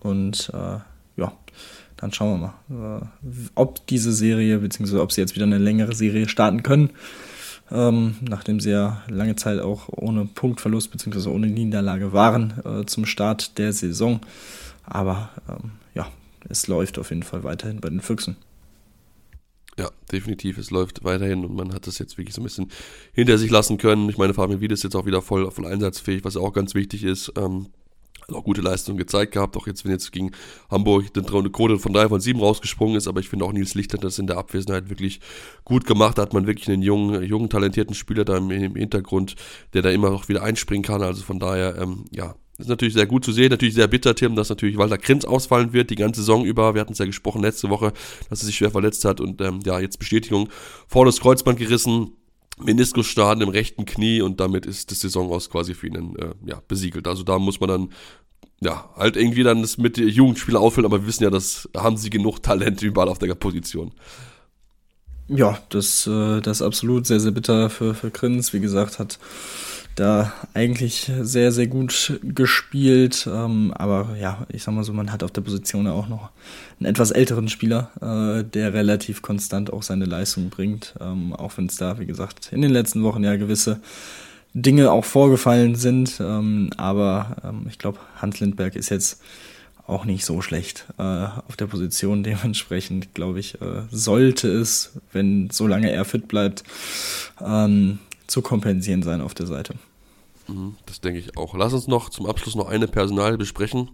Und 0.00 0.52
äh, 0.54 0.78
ja, 1.20 1.32
dann 1.96 2.12
schauen 2.12 2.40
wir 2.40 2.52
mal, 2.70 3.00
äh, 3.00 3.48
ob 3.56 3.84
diese 3.88 4.12
Serie, 4.12 4.58
beziehungsweise 4.58 5.02
ob 5.02 5.10
sie 5.10 5.20
jetzt 5.20 5.34
wieder 5.34 5.46
eine 5.46 5.58
längere 5.58 5.96
Serie 5.96 6.28
starten 6.28 6.62
können. 6.62 6.90
Ähm, 7.72 8.14
nachdem 8.20 8.60
sie 8.60 8.70
ja 8.70 9.02
lange 9.08 9.34
Zeit 9.34 9.58
auch 9.58 9.88
ohne 9.88 10.26
Punktverlust 10.26 10.92
bzw. 10.92 11.28
ohne 11.30 11.48
Niederlage 11.48 12.12
waren 12.12 12.54
äh, 12.64 12.86
zum 12.86 13.04
Start 13.04 13.58
der 13.58 13.72
Saison. 13.72 14.20
Aber 14.84 15.30
ähm, 15.48 15.72
ja, 15.92 16.06
es 16.48 16.68
läuft 16.68 17.00
auf 17.00 17.10
jeden 17.10 17.24
Fall 17.24 17.42
weiterhin 17.42 17.80
bei 17.80 17.88
den 17.88 18.00
Füchsen. 18.00 18.36
Ja, 19.78 19.90
definitiv. 20.10 20.56
Es 20.56 20.70
läuft 20.70 21.04
weiterhin 21.04 21.44
und 21.44 21.54
man 21.54 21.74
hat 21.74 21.86
das 21.86 21.98
jetzt 21.98 22.16
wirklich 22.16 22.34
so 22.34 22.40
ein 22.40 22.44
bisschen 22.44 22.70
hinter 23.12 23.36
sich 23.36 23.50
lassen 23.50 23.76
können. 23.76 24.08
Ich 24.08 24.16
meine, 24.16 24.32
Fabian 24.32 24.60
Wied 24.60 24.72
ist 24.72 24.84
jetzt 24.84 24.96
auch 24.96 25.04
wieder 25.04 25.20
voll, 25.20 25.50
voll 25.50 25.66
einsatzfähig, 25.66 26.24
was 26.24 26.36
auch 26.36 26.52
ganz 26.52 26.74
wichtig 26.74 27.04
ist. 27.04 27.32
Ähm, 27.36 27.66
auch 28.32 28.44
gute 28.44 28.60
Leistungen 28.60 28.98
gezeigt 28.98 29.32
gehabt, 29.32 29.56
auch 29.56 29.66
jetzt, 29.66 29.84
wenn 29.84 29.92
jetzt 29.92 30.10
gegen 30.10 30.32
Hamburg 30.70 31.04
eine 31.14 31.50
Quote 31.50 31.78
von 31.78 31.92
3 31.92 32.08
von 32.08 32.20
7 32.20 32.40
rausgesprungen 32.40 32.96
ist, 32.96 33.06
aber 33.06 33.20
ich 33.20 33.28
finde 33.28 33.44
auch 33.44 33.52
Nils 33.52 33.74
Licht 33.74 33.92
hat 33.92 34.02
das 34.02 34.18
in 34.18 34.26
der 34.26 34.38
Abwesenheit 34.38 34.88
wirklich 34.88 35.20
gut 35.64 35.86
gemacht, 35.86 36.18
da 36.18 36.22
hat 36.22 36.32
man 36.32 36.46
wirklich 36.46 36.68
einen 36.68 36.82
jungen, 36.82 37.22
jungen, 37.22 37.48
talentierten 37.48 37.94
Spieler 37.94 38.24
da 38.24 38.36
im, 38.36 38.50
im 38.50 38.74
Hintergrund, 38.74 39.36
der 39.74 39.82
da 39.82 39.90
immer 39.90 40.10
noch 40.10 40.28
wieder 40.28 40.42
einspringen 40.42 40.82
kann, 40.82 41.02
also 41.02 41.22
von 41.22 41.38
daher, 41.38 41.76
ähm, 41.78 42.06
ja, 42.10 42.34
ist 42.58 42.68
natürlich 42.68 42.94
sehr 42.94 43.06
gut 43.06 43.24
zu 43.24 43.32
sehen, 43.32 43.50
natürlich 43.50 43.74
sehr 43.74 43.86
bitter, 43.86 44.14
Tim, 44.14 44.34
dass 44.34 44.48
natürlich 44.48 44.78
Walter 44.78 44.98
Krinz 44.98 45.24
ausfallen 45.24 45.72
wird, 45.72 45.90
die 45.90 45.96
ganze 45.96 46.20
Saison 46.20 46.44
über. 46.44 46.74
Wir 46.74 46.80
hatten 46.80 46.92
es 46.92 46.98
ja 46.98 47.06
gesprochen 47.06 47.42
letzte 47.42 47.68
Woche, 47.68 47.92
dass 48.30 48.42
er 48.42 48.46
sich 48.46 48.56
schwer 48.56 48.70
verletzt 48.70 49.04
hat 49.04 49.20
und 49.20 49.40
ähm, 49.40 49.60
ja, 49.64 49.78
jetzt 49.78 49.98
Bestätigung, 49.98 50.48
vor 50.86 51.04
das 51.04 51.20
Kreuzband 51.20 51.58
gerissen, 51.58 52.12
Meniskusschaden 52.58 53.42
im 53.42 53.50
rechten 53.50 53.84
Knie 53.84 54.22
und 54.22 54.40
damit 54.40 54.64
ist 54.64 54.90
das 54.90 55.00
Saison 55.00 55.30
aus 55.30 55.50
quasi 55.50 55.74
für 55.74 55.88
ihn 55.88 56.16
äh, 56.16 56.30
ja, 56.46 56.62
besiegelt. 56.66 57.06
Also 57.06 57.22
da 57.22 57.38
muss 57.38 57.60
man 57.60 57.68
dann 57.68 57.88
ja, 58.60 58.88
halt 58.96 59.16
irgendwie 59.16 59.42
dann 59.42 59.60
das 59.60 59.76
mit 59.76 59.98
Jugendspieler 59.98 60.60
auffüllen, 60.60 60.86
aber 60.86 61.02
wir 61.02 61.06
wissen 61.06 61.24
ja, 61.24 61.30
das 61.30 61.68
haben 61.76 61.98
sie 61.98 62.08
genug 62.08 62.42
Talent 62.42 62.80
überall 62.80 63.08
auf 63.08 63.18
der 63.18 63.34
Position. 63.34 63.92
Ja, 65.28 65.58
das, 65.70 66.06
äh, 66.06 66.40
das 66.40 66.60
ist 66.60 66.66
absolut 66.66 67.06
sehr, 67.06 67.20
sehr 67.20 67.32
bitter 67.32 67.68
für, 67.68 67.94
für 67.94 68.10
Grins. 68.10 68.52
Wie 68.52 68.60
gesagt, 68.60 68.98
hat 68.98 69.18
da 69.96 70.32
eigentlich 70.54 71.10
sehr, 71.20 71.50
sehr 71.50 71.66
gut 71.66 72.20
gespielt. 72.22 73.28
Ähm, 73.30 73.72
aber 73.74 74.16
ja, 74.20 74.46
ich 74.50 74.62
sag 74.62 74.74
mal 74.74 74.84
so, 74.84 74.92
man 74.92 75.10
hat 75.10 75.22
auf 75.22 75.32
der 75.32 75.40
Position 75.40 75.88
auch 75.88 76.08
noch 76.08 76.30
einen 76.78 76.88
etwas 76.88 77.10
älteren 77.10 77.48
Spieler, 77.48 77.90
äh, 78.00 78.44
der 78.44 78.74
relativ 78.74 79.22
konstant 79.22 79.72
auch 79.72 79.82
seine 79.82 80.04
Leistung 80.04 80.50
bringt. 80.50 80.94
Ähm, 81.00 81.32
auch 81.32 81.56
wenn 81.56 81.66
es 81.66 81.76
da, 81.76 81.98
wie 81.98 82.06
gesagt, 82.06 82.52
in 82.52 82.62
den 82.62 82.70
letzten 82.70 83.02
Wochen 83.02 83.24
ja 83.24 83.36
gewisse 83.36 83.80
Dinge 84.52 84.92
auch 84.92 85.04
vorgefallen 85.04 85.74
sind. 85.74 86.20
Ähm, 86.20 86.70
aber 86.76 87.36
ähm, 87.42 87.66
ich 87.68 87.78
glaube, 87.78 87.98
Hans 88.20 88.38
Lindberg 88.38 88.76
ist 88.76 88.90
jetzt 88.90 89.20
auch 89.86 90.04
nicht 90.04 90.24
so 90.24 90.42
schlecht 90.42 90.86
äh, 90.98 91.02
auf 91.02 91.56
der 91.58 91.66
Position. 91.66 92.22
Dementsprechend, 92.22 93.14
glaube 93.14 93.40
ich, 93.40 93.60
äh, 93.62 93.82
sollte 93.90 94.48
es, 94.48 94.92
wenn 95.12 95.48
solange 95.50 95.90
er 95.90 96.04
fit 96.04 96.28
bleibt, 96.28 96.64
ähm, 97.44 97.98
zu 98.26 98.42
kompensieren 98.42 99.02
sein 99.02 99.20
auf 99.20 99.34
der 99.34 99.46
Seite. 99.46 99.74
Mhm, 100.48 100.76
das 100.86 101.00
denke 101.00 101.18
ich 101.18 101.36
auch. 101.36 101.54
Lass 101.54 101.72
uns 101.72 101.88
noch 101.88 102.10
zum 102.10 102.26
Abschluss 102.26 102.54
noch 102.54 102.68
eine 102.68 102.88
Personal 102.88 103.36
besprechen, 103.36 103.90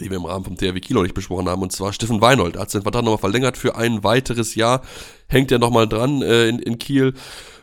die 0.00 0.10
wir 0.10 0.16
im 0.16 0.24
Rahmen 0.24 0.44
vom 0.44 0.56
THW 0.56 0.80
Kilo 0.80 1.02
nicht 1.02 1.14
besprochen 1.14 1.48
haben, 1.48 1.62
und 1.62 1.72
zwar 1.72 1.92
Steffen 1.92 2.20
Weinhold. 2.20 2.56
Er 2.56 2.62
hat 2.62 2.70
seinen 2.70 2.82
Vertrag 2.82 3.04
nochmal 3.04 3.18
verlängert 3.18 3.56
für 3.56 3.76
ein 3.76 4.04
weiteres 4.04 4.54
Jahr, 4.54 4.82
hängt 5.26 5.50
er 5.50 5.58
nochmal 5.58 5.88
dran 5.88 6.22
äh, 6.22 6.48
in, 6.48 6.58
in 6.58 6.78
Kiel. 6.78 7.14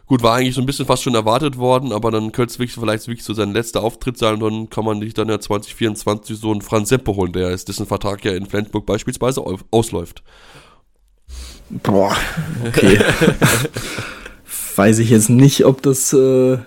Gut, 0.07 0.21
war 0.21 0.35
eigentlich 0.35 0.53
so 0.53 0.61
ein 0.61 0.67
bisschen 0.67 0.85
fast 0.85 1.01
schon 1.01 1.15
erwartet 1.15 1.57
worden, 1.57 1.91
aber 1.91 2.11
dann 2.11 2.31
könnte 2.31 2.51
es 2.51 2.59
wirklich 2.59 2.75
vielleicht 2.75 3.07
wirklich 3.07 3.25
so 3.25 3.33
sein 3.33 3.53
letzter 3.53 3.81
Auftritt 3.81 4.19
sein 4.19 4.35
und 4.35 4.41
dann 4.41 4.69
kann 4.69 4.85
man 4.85 4.99
sich 4.99 5.15
dann 5.15 5.29
ja 5.29 5.39
2024 5.39 6.37
so 6.37 6.51
einen 6.51 6.61
Franz 6.61 6.89
Sempe 6.89 7.15
holen, 7.15 7.33
der 7.33 7.49
ist, 7.49 7.69
dessen 7.69 7.87
Vertrag 7.87 8.23
ja 8.23 8.33
in 8.33 8.45
Flensburg 8.45 8.85
beispielsweise 8.85 9.43
ausläuft. 9.71 10.21
Boah, 11.69 12.15
okay. 12.67 12.99
Weiß 14.75 14.99
ich 14.99 15.09
jetzt 15.09 15.29
nicht, 15.29 15.65
ob 15.65 15.81
das 15.81 16.11
äh, 16.13 16.57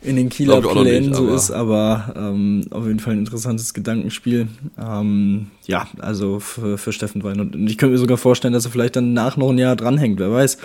in 0.00 0.16
den 0.16 0.28
Kieler 0.28 0.60
Plänen 0.60 1.12
so 1.12 1.28
ist, 1.28 1.50
aber 1.50 2.14
ähm, 2.16 2.64
auf 2.70 2.86
jeden 2.86 3.00
Fall 3.00 3.14
ein 3.14 3.20
interessantes 3.20 3.74
Gedankenspiel. 3.74 4.46
Ähm, 4.80 5.48
ja, 5.66 5.88
also 5.98 6.38
für, 6.38 6.78
für 6.78 6.92
Steffen 6.92 7.24
Wein. 7.24 7.40
Und 7.40 7.68
ich 7.68 7.78
könnte 7.78 7.92
mir 7.92 7.98
sogar 7.98 8.16
vorstellen, 8.16 8.54
dass 8.54 8.64
er 8.64 8.70
vielleicht 8.70 8.96
dann 8.96 9.12
nach 9.12 9.36
noch 9.36 9.50
ein 9.50 9.58
Jahr 9.58 9.74
dranhängt, 9.74 10.20
wer 10.20 10.30
weiß. 10.30 10.58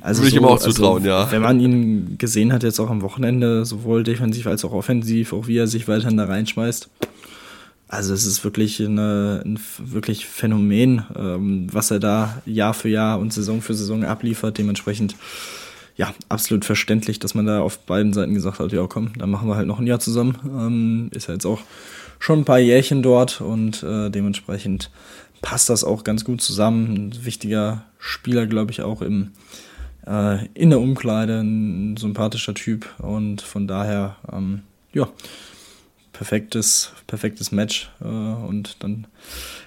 Also 0.00 0.22
Würde 0.22 0.30
so, 0.30 0.36
ich 0.36 0.42
ihm 0.42 0.46
auch 0.46 0.52
also, 0.52 0.70
zutrauen, 0.70 1.04
ja. 1.04 1.30
Wenn 1.30 1.42
man 1.42 1.58
ihn 1.58 2.16
gesehen 2.18 2.52
hat, 2.52 2.62
jetzt 2.62 2.78
auch 2.78 2.90
am 2.90 3.02
Wochenende, 3.02 3.64
sowohl 3.64 4.04
defensiv 4.04 4.46
als 4.46 4.64
auch 4.64 4.72
offensiv, 4.72 5.32
auch 5.32 5.48
wie 5.48 5.56
er 5.56 5.66
sich 5.66 5.88
weiterhin 5.88 6.16
da 6.16 6.26
reinschmeißt. 6.26 6.88
Also 7.88 8.14
es 8.14 8.26
ist 8.26 8.44
wirklich 8.44 8.80
eine, 8.80 9.42
ein 9.44 9.58
wirklich 9.78 10.26
Phänomen, 10.26 11.04
ähm, 11.16 11.68
was 11.72 11.90
er 11.90 12.00
da 12.00 12.42
Jahr 12.44 12.74
für 12.74 12.88
Jahr 12.88 13.18
und 13.18 13.32
Saison 13.32 13.62
für 13.62 13.74
Saison 13.74 14.04
abliefert. 14.04 14.58
Dementsprechend 14.58 15.16
ja, 15.96 16.14
absolut 16.28 16.64
verständlich, 16.64 17.18
dass 17.18 17.34
man 17.34 17.46
da 17.46 17.60
auf 17.60 17.78
beiden 17.80 18.12
Seiten 18.12 18.34
gesagt 18.34 18.58
hat, 18.58 18.72
ja 18.72 18.86
komm, 18.86 19.12
dann 19.18 19.30
machen 19.30 19.48
wir 19.48 19.56
halt 19.56 19.66
noch 19.66 19.78
ein 19.78 19.86
Jahr 19.86 19.98
zusammen. 19.98 20.38
Ähm, 20.44 21.10
ist 21.12 21.28
ja 21.28 21.34
jetzt 21.34 21.46
auch 21.46 21.60
schon 22.18 22.40
ein 22.40 22.44
paar 22.44 22.58
Jährchen 22.58 23.02
dort 23.02 23.40
und 23.40 23.82
äh, 23.82 24.10
dementsprechend 24.10 24.90
passt 25.40 25.70
das 25.70 25.84
auch 25.84 26.04
ganz 26.04 26.24
gut 26.24 26.42
zusammen. 26.42 26.94
Ein 26.94 27.24
wichtiger 27.24 27.84
Spieler, 27.98 28.46
glaube 28.46 28.72
ich, 28.72 28.82
auch 28.82 29.00
im, 29.00 29.32
äh, 30.06 30.46
in 30.54 30.70
der 30.70 30.80
Umkleide, 30.80 31.40
ein 31.40 31.96
sympathischer 31.96 32.54
Typ 32.54 32.86
und 32.98 33.40
von 33.40 33.66
daher, 33.66 34.16
ähm, 34.30 34.62
ja, 34.92 35.08
perfektes, 36.16 36.92
perfektes 37.06 37.52
Match 37.52 37.90
äh, 38.00 38.06
und 38.06 38.82
dann 38.82 39.06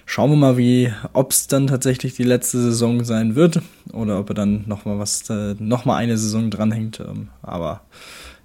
schauen 0.04 0.30
wir 0.30 0.36
mal, 0.36 0.56
wie, 0.56 0.92
ob 1.12 1.30
es 1.30 1.46
dann 1.46 1.68
tatsächlich 1.68 2.14
die 2.14 2.24
letzte 2.24 2.60
Saison 2.60 3.04
sein 3.04 3.36
wird 3.36 3.60
oder 3.92 4.18
ob 4.18 4.30
er 4.30 4.34
dann 4.34 4.64
nochmal 4.66 4.98
was, 4.98 5.28
äh, 5.30 5.54
noch 5.58 5.84
mal 5.84 5.96
eine 5.96 6.18
Saison 6.18 6.50
dranhängt. 6.50 7.00
Ähm, 7.00 7.28
aber 7.42 7.82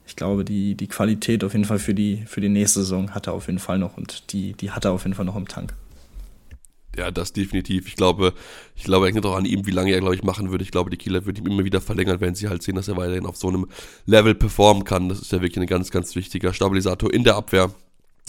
ich 0.05 0.15
glaube, 0.15 0.45
die, 0.45 0.75
die 0.75 0.87
Qualität 0.87 1.43
auf 1.43 1.53
jeden 1.53 1.65
Fall 1.65 1.79
für 1.79 1.95
die, 1.95 2.23
für 2.27 2.41
die 2.41 2.49
nächste 2.49 2.81
Saison 2.81 3.11
hat 3.15 3.27
er 3.27 3.33
auf 3.33 3.47
jeden 3.47 3.59
Fall 3.59 3.79
noch 3.79 3.97
und 3.97 4.31
die, 4.33 4.53
die 4.53 4.71
hat 4.71 4.85
er 4.85 4.91
auf 4.91 5.03
jeden 5.03 5.15
Fall 5.15 5.25
noch 5.25 5.35
im 5.35 5.47
Tank. 5.47 5.73
Ja, 6.95 7.11
das 7.11 7.33
definitiv. 7.33 7.87
Ich 7.87 7.95
glaube, 7.95 8.33
ich 8.75 8.83
glaube 8.83 9.07
hängt 9.07 9.25
auch 9.25 9.35
an 9.35 9.45
ihm, 9.45 9.65
wie 9.65 9.71
lange 9.71 9.91
er, 9.91 9.99
glaube 9.99 10.15
ich, 10.15 10.23
machen 10.23 10.51
würde. 10.51 10.63
Ich 10.63 10.71
glaube, 10.71 10.89
die 10.89 10.97
Kieler 10.97 11.25
würden 11.25 11.45
ihm 11.45 11.51
immer 11.51 11.65
wieder 11.65 11.81
verlängern, 11.81 12.21
wenn 12.21 12.35
sie 12.35 12.47
halt 12.47 12.63
sehen, 12.63 12.75
dass 12.75 12.87
er 12.87 12.95
weiterhin 12.95 13.25
auf 13.25 13.35
so 13.35 13.49
einem 13.49 13.67
Level 14.05 14.35
performen 14.35 14.85
kann. 14.85 15.09
Das 15.09 15.19
ist 15.19 15.31
ja 15.31 15.41
wirklich 15.41 15.59
ein 15.59 15.67
ganz, 15.67 15.91
ganz 15.91 16.15
wichtiger 16.15 16.53
Stabilisator 16.53 17.11
in 17.13 17.25
der 17.25 17.35
Abwehr. 17.35 17.71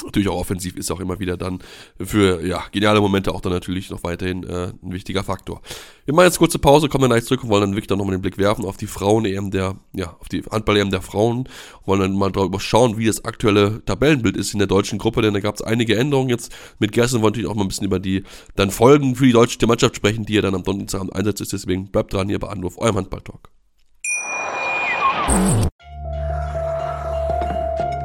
Natürlich 0.04 0.28
auch 0.28 0.36
offensiv 0.36 0.76
ist 0.76 0.90
auch 0.90 1.00
immer 1.00 1.20
wieder 1.20 1.38
dann 1.38 1.60
für 1.98 2.44
ja, 2.46 2.62
geniale 2.70 3.00
Momente 3.00 3.34
auch 3.34 3.40
dann 3.40 3.52
natürlich 3.52 3.88
noch 3.88 4.04
weiterhin 4.04 4.44
äh, 4.44 4.72
ein 4.82 4.92
wichtiger 4.92 5.24
Faktor. 5.24 5.62
Wir 6.04 6.12
machen 6.12 6.26
jetzt 6.26 6.38
kurze 6.38 6.58
Pause, 6.58 6.90
kommen 6.90 7.02
dann 7.02 7.12
gleich 7.12 7.24
zurück 7.24 7.44
und 7.44 7.48
wollen 7.48 7.62
dann 7.62 7.70
wirklich 7.70 7.86
dann 7.86 7.96
nochmal 7.96 8.14
den 8.14 8.20
Blick 8.20 8.36
werfen 8.36 8.66
auf 8.66 8.76
die 8.76 8.88
Frauen-EM 8.88 9.50
der, 9.50 9.76
ja, 9.94 10.14
auf 10.20 10.28
die 10.28 10.42
Handball-EM 10.42 10.90
der 10.90 11.00
Frauen, 11.00 11.48
wollen 11.86 12.00
dann 12.00 12.12
mal 12.12 12.30
darüber 12.30 12.60
schauen, 12.60 12.98
wie 12.98 13.06
das 13.06 13.24
aktuelle 13.24 13.82
Tabellenbild 13.86 14.36
ist 14.36 14.52
in 14.52 14.58
der 14.58 14.68
deutschen 14.68 14.98
Gruppe, 14.98 15.22
denn 15.22 15.32
da 15.32 15.40
gab 15.40 15.54
es 15.54 15.62
einige 15.62 15.96
Änderungen 15.96 16.28
jetzt. 16.28 16.54
Mit 16.78 16.92
Gersten 16.92 17.22
wollen 17.22 17.32
natürlich 17.32 17.48
auch 17.48 17.54
mal 17.54 17.62
ein 17.62 17.68
bisschen 17.68 17.86
über 17.86 17.98
die 17.98 18.22
dann 18.54 18.70
Folgen 18.70 19.16
für 19.16 19.24
die 19.24 19.32
deutsche 19.32 19.66
Mannschaft 19.66 19.96
sprechen, 19.96 20.26
die 20.26 20.34
ja 20.34 20.42
dann 20.42 20.54
am 20.54 20.62
Donnerstag 20.62 21.04
Einsatz 21.12 21.40
ist, 21.40 21.54
deswegen 21.54 21.90
bleibt 21.90 22.12
dran 22.12 22.28
hier 22.28 22.38
bei 22.38 22.48
Anruf, 22.48 22.76
eurem 22.76 22.96
Handball-Talk. 22.96 23.50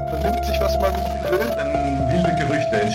Vernimmt 0.09 0.45
sich, 0.45 0.59
was 0.61 0.79
man 0.79 1.10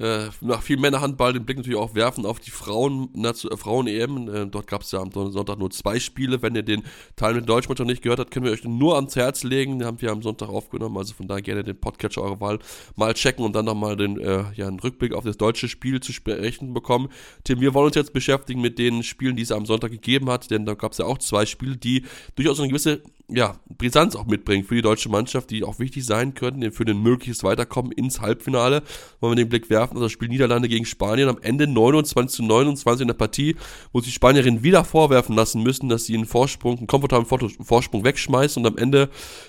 äh, 0.00 0.30
nach 0.40 0.62
viel 0.62 0.78
Männerhandball 0.78 1.34
den 1.34 1.44
Blick 1.44 1.58
natürlich 1.58 1.78
auch 1.78 1.94
werfen 1.94 2.24
auf 2.24 2.40
die 2.40 2.50
Frauen, 2.50 3.10
äh, 3.22 3.34
Frauen-EM. 3.34 4.28
Äh, 4.28 4.46
dort 4.46 4.66
gab 4.66 4.80
es 4.80 4.92
ja 4.92 5.00
am 5.00 5.12
Sonntag 5.12 5.58
nur 5.58 5.70
zwei 5.70 6.00
Spiele. 6.00 6.40
Wenn 6.40 6.54
ihr 6.54 6.62
den 6.62 6.84
Teil 7.16 7.34
mit 7.34 7.46
Deutschmannschaft 7.46 7.86
nicht 7.86 8.02
gehört 8.02 8.18
habt, 8.18 8.30
können 8.30 8.46
wir 8.46 8.52
euch 8.52 8.64
nur 8.64 8.96
ans 8.96 9.14
Herz 9.14 9.42
legen. 9.42 9.78
Den 9.78 9.86
haben 9.86 10.00
wir 10.00 10.10
am 10.10 10.22
Sonntag 10.22 10.48
aufgenommen. 10.48 10.96
Also 10.96 11.12
von 11.12 11.28
daher 11.28 11.42
gerne 11.42 11.64
den 11.64 11.78
Podcatcher 11.78 12.22
eurer 12.22 12.40
Wahl 12.40 12.58
mal 12.96 13.12
checken 13.12 13.44
und 13.44 13.54
dann 13.54 13.66
nochmal 13.66 13.96
den 13.96 14.18
äh, 14.18 14.44
ja, 14.54 14.68
einen 14.68 14.80
Rückblick 14.80 15.12
auf 15.12 15.24
das 15.24 15.36
deutsche 15.36 15.68
Spiel 15.68 16.00
zu 16.00 16.14
sprechen 16.14 16.72
bekommen. 16.72 17.08
Tim, 17.44 17.60
wir 17.60 17.74
wollen 17.74 17.88
uns 17.88 17.96
jetzt 17.96 18.14
beschäftigen 18.14 18.62
mit 18.62 18.78
den 18.78 19.02
Spielen, 19.02 19.36
die 19.36 19.42
es 19.42 19.52
am 19.52 19.66
Sonntag 19.66 19.90
gegeben 19.90 20.30
hat, 20.30 20.50
denn 20.50 20.64
da 20.64 20.74
gab 20.74 20.92
es 20.92 20.98
ja 20.98 21.04
auch 21.04 21.18
zwei 21.18 21.44
Spiele, 21.44 21.76
die 21.76 22.04
durchaus 22.36 22.58
eine 22.58 22.68
gewisse 22.68 23.02
ja, 23.32 23.56
Brisanz 23.78 24.16
auch 24.16 24.26
mitbringen 24.26 24.64
für 24.64 24.74
die 24.74 24.82
deutsche 24.82 25.08
Mannschaft, 25.08 25.50
die 25.50 25.64
auch 25.64 25.78
wichtig 25.78 26.04
sein 26.04 26.34
könnten 26.34 26.70
für 26.72 26.84
ein 26.84 27.02
mögliches 27.02 27.42
Weiterkommen 27.42 27.92
ins 27.92 28.20
Halbfinale. 28.20 28.82
Wollen 29.20 29.32
wir 29.32 29.44
den 29.44 29.48
Blick 29.48 29.70
werfen 29.70 29.96
auf 29.96 30.02
das 30.02 30.12
Spiel 30.12 30.28
Niederlande 30.28 30.68
gegen 30.68 30.84
Spanien 30.84 31.28
am 31.28 31.38
Ende 31.40 31.66
29 31.66 32.36
zu 32.36 32.42
29 32.42 33.02
in 33.02 33.08
der 33.08 33.14
Partie, 33.14 33.56
wo 33.92 34.00
sich 34.00 34.14
Spanierinnen 34.14 34.62
wieder 34.62 34.84
vorwerfen 34.84 35.34
lassen 35.36 35.62
müssen, 35.62 35.88
dass 35.88 36.04
sie 36.04 36.14
einen 36.14 36.26
Vorsprung, 36.26 36.78
einen 36.78 36.86
komfortablen 36.86 37.26
Vorsprung 37.62 38.04
wegschmeißen 38.04 38.62
und 38.62 38.70
am 38.70 38.78
Ende, 38.78 39.08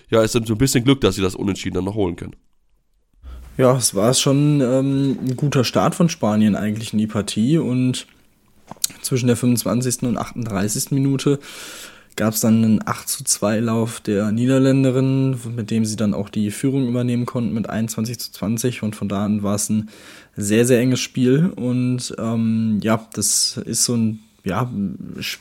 ja, 0.10 0.22
ist 0.22 0.36
dann 0.36 0.46
so 0.46 0.54
ein 0.54 0.60
bisschen 0.60 0.84
Glück, 0.84 1.02
dass 1.02 1.16
sie 1.16 1.22
das 1.22 1.36
Unentschieden 1.36 1.76
dann 1.76 1.86
noch 1.86 1.96
holen 1.96 2.16
können. 2.16 2.36
Ja, 3.58 3.76
es 3.76 3.94
war 3.96 4.14
schon 4.14 4.62
ähm, 4.62 5.18
ein 5.22 5.36
guter 5.36 5.64
Start 5.64 5.94
von 5.94 6.10
Spanien 6.10 6.56
eigentlich 6.56 6.94
in 6.94 7.00
die 7.00 7.08
Partie 7.08 7.58
und 7.58 8.08
zwischen 9.02 9.28
der 9.28 9.36
25. 9.36 10.04
und 10.04 10.18
38. 10.18 10.92
Minute 10.92 11.40
gab 12.16 12.34
es 12.34 12.41
dann 12.41 12.64
einen 12.64 12.88
8 12.88 13.07
zu 13.07 13.24
2 13.24 13.59
Lauf 13.59 13.99
der 14.01 14.32
Niederländerin, 14.32 15.38
mit 15.55 15.72
dem 15.72 15.86
sie 15.86 15.95
dann 15.95 16.14
auch 16.14 16.30
die 16.30 16.51
Führung 16.51 16.88
übernehmen 16.88 17.26
konnten 17.26 17.53
mit 17.53 17.70
21 17.70 18.20
zu 18.20 18.32
20 18.32 18.84
und 18.84 18.95
von 18.95 19.09
da 19.09 19.26
an 19.26 19.43
war 19.43 19.55
es 19.55 19.70
ein 19.70 19.89
sehr, 20.36 20.66
sehr 20.66 20.80
enges 20.80 20.99
Spiel 20.99 21.51
und 21.55 22.14
ähm, 22.18 22.80
ja, 22.82 23.07
das 23.14 23.57
ist 23.66 23.86
so 23.86 23.95
ein, 23.95 24.20
ja, 24.43 24.70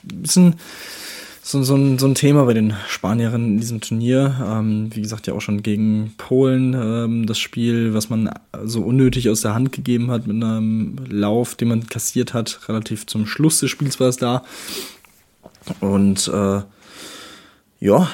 bisschen 0.03 0.57
so, 1.43 1.63
so, 1.63 1.75
ein, 1.75 1.99
so 1.99 2.07
ein 2.07 2.15
Thema 2.15 2.45
bei 2.45 2.55
den 2.55 2.75
Spanierinnen 2.89 3.55
in 3.55 3.61
diesem 3.61 3.81
Turnier. 3.81 4.37
Ähm, 4.47 4.91
wie 4.95 5.03
gesagt, 5.03 5.27
ja 5.27 5.35
auch 5.35 5.41
schon 5.41 5.63
gegen 5.63 6.15
Polen 6.17 6.75
ähm, 6.75 7.27
das 7.27 7.39
Spiel, 7.39 7.95
was 7.95 8.11
man 8.11 8.31
so 8.65 8.83
unnötig 8.83 9.29
aus 9.31 9.41
der 9.41 9.55
Hand 9.55 9.73
gegeben 9.73 10.11
hat 10.11 10.27
mit 10.27 10.37
einem 10.37 10.97
Lauf, 11.09 11.55
den 11.55 11.69
man 11.69 11.87
kassiert 11.87 12.35
hat. 12.35 12.69
Relativ 12.69 13.07
zum 13.07 13.27
Schluss 13.27 13.61
des 13.61 13.71
Spiels 13.71 13.99
war 13.99 14.09
es 14.09 14.17
da. 14.17 14.45
Und 15.81 16.29
äh, 16.29 16.63
ja, 17.81 18.09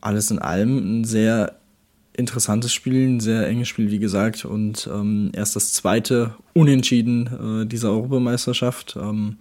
alles 0.00 0.30
in 0.30 0.38
allem 0.38 1.00
ein 1.00 1.04
sehr 1.04 1.56
interessantes 2.12 2.72
Spiel, 2.72 3.08
ein 3.08 3.20
sehr 3.20 3.46
enges 3.46 3.68
Spiel, 3.68 3.90
wie 3.90 3.98
gesagt. 3.98 4.44
Und 4.44 4.88
ähm, 4.92 5.30
erst 5.34 5.56
das 5.56 5.72
zweite 5.72 6.34
Unentschieden 6.54 7.62
äh, 7.62 7.66
dieser 7.66 7.90
Europameisterschaft. 7.90 8.96
Ähm, 9.00 9.36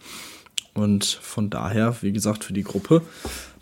und 0.73 1.05
von 1.05 1.49
daher, 1.49 1.95
wie 2.01 2.11
gesagt, 2.11 2.43
für 2.43 2.53
die 2.53 2.63
Gruppe 2.63 3.01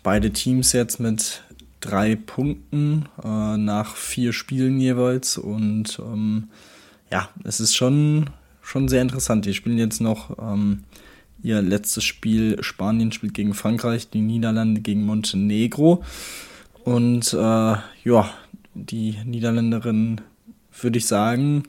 beide 0.02 0.32
Teams 0.32 0.72
jetzt 0.72 1.00
mit 1.00 1.42
drei 1.80 2.16
Punkten 2.16 3.06
äh, 3.22 3.56
nach 3.56 3.96
vier 3.96 4.32
Spielen 4.32 4.80
jeweils. 4.80 5.38
Und 5.38 5.98
ähm, 6.00 6.48
ja, 7.10 7.28
es 7.44 7.60
ist 7.60 7.76
schon, 7.76 8.30
schon 8.62 8.88
sehr 8.88 9.02
interessant. 9.02 9.46
Die 9.46 9.54
spielen 9.54 9.78
jetzt 9.78 10.00
noch 10.00 10.38
ähm, 10.38 10.84
ihr 11.44 11.62
letztes 11.62 12.02
Spiel. 12.02 12.60
Spanien 12.62 13.12
spielt 13.12 13.34
gegen 13.34 13.54
Frankreich, 13.54 14.08
die 14.08 14.22
Niederlande 14.22 14.80
gegen 14.80 15.04
Montenegro. 15.04 16.02
Und 16.82 17.32
äh, 17.32 17.36
ja, 17.36 18.30
die 18.74 19.16
Niederländerin 19.24 20.22
würde 20.80 20.98
ich 20.98 21.06
sagen, 21.06 21.64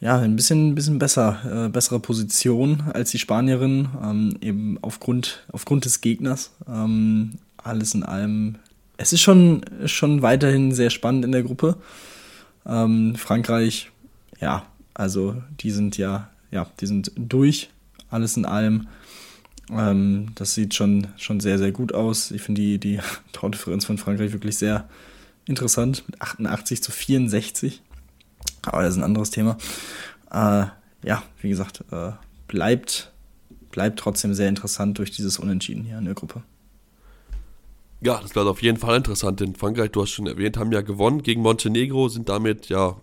ja, 0.00 0.18
ein 0.18 0.36
bisschen, 0.36 0.74
bisschen 0.74 0.98
besser, 0.98 1.66
äh, 1.66 1.68
bessere 1.68 2.00
Position 2.00 2.84
als 2.92 3.10
die 3.10 3.18
Spanierin, 3.18 3.88
ähm, 4.02 4.36
eben 4.40 4.78
aufgrund, 4.82 5.44
aufgrund 5.52 5.86
des 5.86 6.00
Gegners. 6.00 6.52
Ähm, 6.68 7.38
alles 7.56 7.94
in 7.94 8.02
allem. 8.02 8.56
Es 8.96 9.12
ist 9.12 9.22
schon, 9.22 9.62
schon 9.86 10.22
weiterhin 10.22 10.72
sehr 10.72 10.90
spannend 10.90 11.24
in 11.24 11.32
der 11.32 11.42
Gruppe. 11.42 11.76
Ähm, 12.66 13.14
Frankreich, 13.16 13.90
ja, 14.40 14.64
also 14.94 15.36
die 15.60 15.70
sind 15.70 15.96
ja, 15.96 16.30
ja, 16.50 16.66
die 16.80 16.86
sind 16.86 17.12
durch, 17.16 17.70
alles 18.10 18.36
in 18.36 18.44
allem. 18.44 18.88
Ähm, 19.70 20.32
das 20.34 20.54
sieht 20.54 20.74
schon, 20.74 21.08
schon 21.16 21.40
sehr, 21.40 21.58
sehr 21.58 21.72
gut 21.72 21.94
aus. 21.94 22.30
Ich 22.30 22.42
finde 22.42 22.60
die, 22.60 22.78
die 22.78 23.00
Tordifferenz 23.32 23.84
von 23.84 23.98
Frankreich 23.98 24.32
wirklich 24.32 24.58
sehr 24.58 24.88
interessant 25.46 26.04
mit 26.06 26.20
88 26.20 26.82
zu 26.82 26.92
64. 26.92 27.82
Aber 28.62 28.82
das 28.82 28.92
ist 28.92 28.98
ein 28.98 29.04
anderes 29.04 29.30
Thema. 29.30 29.56
Äh, 30.30 30.66
ja, 31.02 31.22
wie 31.40 31.48
gesagt, 31.48 31.84
äh, 31.90 32.12
bleibt, 32.46 33.12
bleibt 33.70 33.98
trotzdem 33.98 34.34
sehr 34.34 34.48
interessant 34.48 34.98
durch 34.98 35.10
dieses 35.10 35.38
Unentschieden 35.38 35.84
hier 35.84 35.98
in 35.98 36.04
der 36.04 36.14
Gruppe. 36.14 36.42
Ja, 38.02 38.18
das 38.20 38.32
bleibt 38.32 38.48
auf 38.48 38.62
jeden 38.62 38.78
Fall 38.78 38.96
interessant, 38.96 39.40
denn 39.40 39.54
Frankreich, 39.54 39.90
du 39.90 40.02
hast 40.02 40.10
schon 40.10 40.26
erwähnt, 40.26 40.56
haben 40.56 40.72
ja 40.72 40.80
gewonnen 40.80 41.22
gegen 41.22 41.42
Montenegro, 41.42 42.08
sind 42.08 42.30
damit 42.30 42.68
ja 42.70 42.96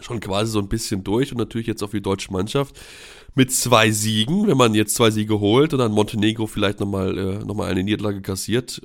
schon 0.00 0.20
quasi 0.20 0.52
so 0.52 0.58
ein 0.58 0.68
bisschen 0.68 1.04
durch 1.04 1.32
und 1.32 1.38
natürlich 1.38 1.66
jetzt 1.66 1.82
auf 1.82 1.90
die 1.90 2.02
deutsche 2.02 2.32
Mannschaft 2.32 2.78
mit 3.34 3.52
zwei 3.52 3.90
Siegen, 3.90 4.46
wenn 4.46 4.56
man 4.56 4.74
jetzt 4.74 4.94
zwei 4.94 5.10
Siege 5.10 5.40
holt 5.40 5.72
und 5.72 5.80
dann 5.80 5.92
Montenegro 5.92 6.46
vielleicht 6.46 6.80
nochmal 6.80 7.18
äh, 7.18 7.44
noch 7.44 7.58
eine 7.58 7.82
Niederlage 7.82 8.22
kassiert, 8.22 8.82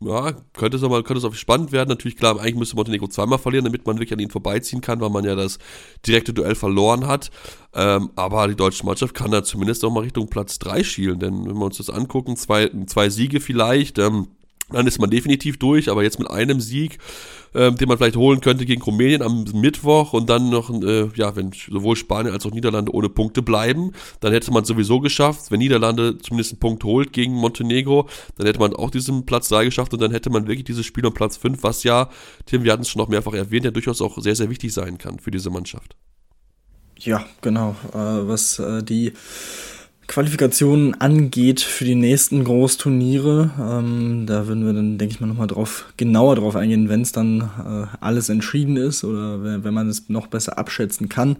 ja, 0.00 0.32
könnte 0.52 0.76
es 0.76 0.84
aber 0.84 1.02
könnte 1.02 1.18
es 1.18 1.24
auch 1.24 1.34
spannend 1.34 1.72
werden. 1.72 1.88
Natürlich, 1.88 2.16
klar, 2.16 2.38
eigentlich 2.38 2.54
müsste 2.54 2.76
Montenegro 2.76 3.08
zweimal 3.08 3.38
verlieren, 3.38 3.64
damit 3.64 3.84
man 3.84 3.96
wirklich 3.96 4.12
an 4.12 4.20
ihn 4.20 4.30
vorbeiziehen 4.30 4.80
kann, 4.80 5.00
weil 5.00 5.10
man 5.10 5.24
ja 5.24 5.34
das 5.34 5.58
direkte 6.06 6.32
Duell 6.32 6.54
verloren 6.54 7.08
hat. 7.08 7.30
Ähm, 7.74 8.10
aber 8.14 8.46
die 8.46 8.54
deutsche 8.54 8.86
Mannschaft 8.86 9.14
kann 9.14 9.32
da 9.32 9.42
zumindest 9.42 9.84
auch 9.84 9.90
mal 9.90 10.04
Richtung 10.04 10.28
Platz 10.28 10.60
3 10.60 10.84
schielen, 10.84 11.18
denn 11.18 11.46
wenn 11.46 11.56
wir 11.56 11.64
uns 11.64 11.78
das 11.78 11.90
angucken, 11.90 12.36
zwei, 12.36 12.70
zwei 12.86 13.10
Siege 13.10 13.40
vielleicht, 13.40 13.98
ähm, 13.98 14.28
dann 14.70 14.86
ist 14.86 15.00
man 15.00 15.10
definitiv 15.10 15.58
durch, 15.58 15.90
aber 15.90 16.02
jetzt 16.02 16.18
mit 16.18 16.30
einem 16.30 16.60
Sieg, 16.60 16.98
äh, 17.54 17.72
den 17.72 17.88
man 17.88 17.98
vielleicht 17.98 18.16
holen 18.16 18.40
könnte 18.40 18.66
gegen 18.66 18.82
Rumänien 18.82 19.22
am 19.22 19.44
Mittwoch 19.54 20.12
und 20.12 20.28
dann 20.28 20.50
noch, 20.50 20.70
äh, 20.70 21.08
ja, 21.14 21.36
wenn 21.36 21.52
sowohl 21.52 21.96
Spanien 21.96 22.32
als 22.32 22.46
auch 22.46 22.50
Niederlande 22.50 22.92
ohne 22.92 23.08
Punkte 23.08 23.42
bleiben, 23.42 23.92
dann 24.20 24.32
hätte 24.32 24.50
man 24.50 24.64
sowieso 24.64 25.00
geschafft. 25.00 25.50
Wenn 25.50 25.58
Niederlande 25.58 26.18
zumindest 26.18 26.52
einen 26.52 26.60
Punkt 26.60 26.84
holt 26.84 27.12
gegen 27.12 27.34
Montenegro, 27.34 28.08
dann 28.36 28.46
hätte 28.46 28.58
man 28.58 28.74
auch 28.74 28.90
diesen 28.90 29.26
Platz 29.26 29.48
3 29.48 29.64
geschafft 29.64 29.92
und 29.92 30.02
dann 30.02 30.12
hätte 30.12 30.30
man 30.30 30.46
wirklich 30.46 30.64
dieses 30.64 30.86
Spiel 30.86 31.06
um 31.06 31.14
Platz 31.14 31.36
5, 31.36 31.62
was 31.62 31.82
ja, 31.82 32.10
Tim, 32.46 32.64
wir 32.64 32.72
hatten 32.72 32.82
es 32.82 32.88
schon 32.88 33.00
noch 33.00 33.08
mehrfach 33.08 33.34
erwähnt, 33.34 33.64
ja 33.64 33.70
durchaus 33.70 34.02
auch 34.02 34.18
sehr, 34.18 34.36
sehr 34.36 34.50
wichtig 34.50 34.72
sein 34.72 34.98
kann 34.98 35.18
für 35.18 35.30
diese 35.30 35.50
Mannschaft. 35.50 35.96
Ja, 36.98 37.24
genau. 37.40 37.76
Äh, 37.92 37.96
was 38.28 38.58
äh, 38.58 38.82
die 38.82 39.12
Qualifikationen 40.08 40.98
angeht 41.02 41.60
für 41.60 41.84
die 41.84 41.94
nächsten 41.94 42.42
Großturniere. 42.42 43.50
Ähm, 43.60 44.24
da 44.24 44.46
würden 44.46 44.64
wir 44.64 44.72
dann, 44.72 44.96
denke 44.96 45.14
ich 45.14 45.20
mal, 45.20 45.26
nochmal 45.26 45.46
drauf, 45.46 45.84
genauer 45.98 46.36
drauf 46.36 46.56
eingehen, 46.56 46.88
wenn 46.88 47.02
es 47.02 47.12
dann 47.12 47.42
äh, 47.42 47.96
alles 48.00 48.30
entschieden 48.30 48.78
ist 48.78 49.04
oder 49.04 49.62
wenn, 49.62 49.74
man 49.74 49.86
es 49.86 50.08
noch 50.08 50.26
besser 50.26 50.56
abschätzen 50.56 51.10
kann. 51.10 51.36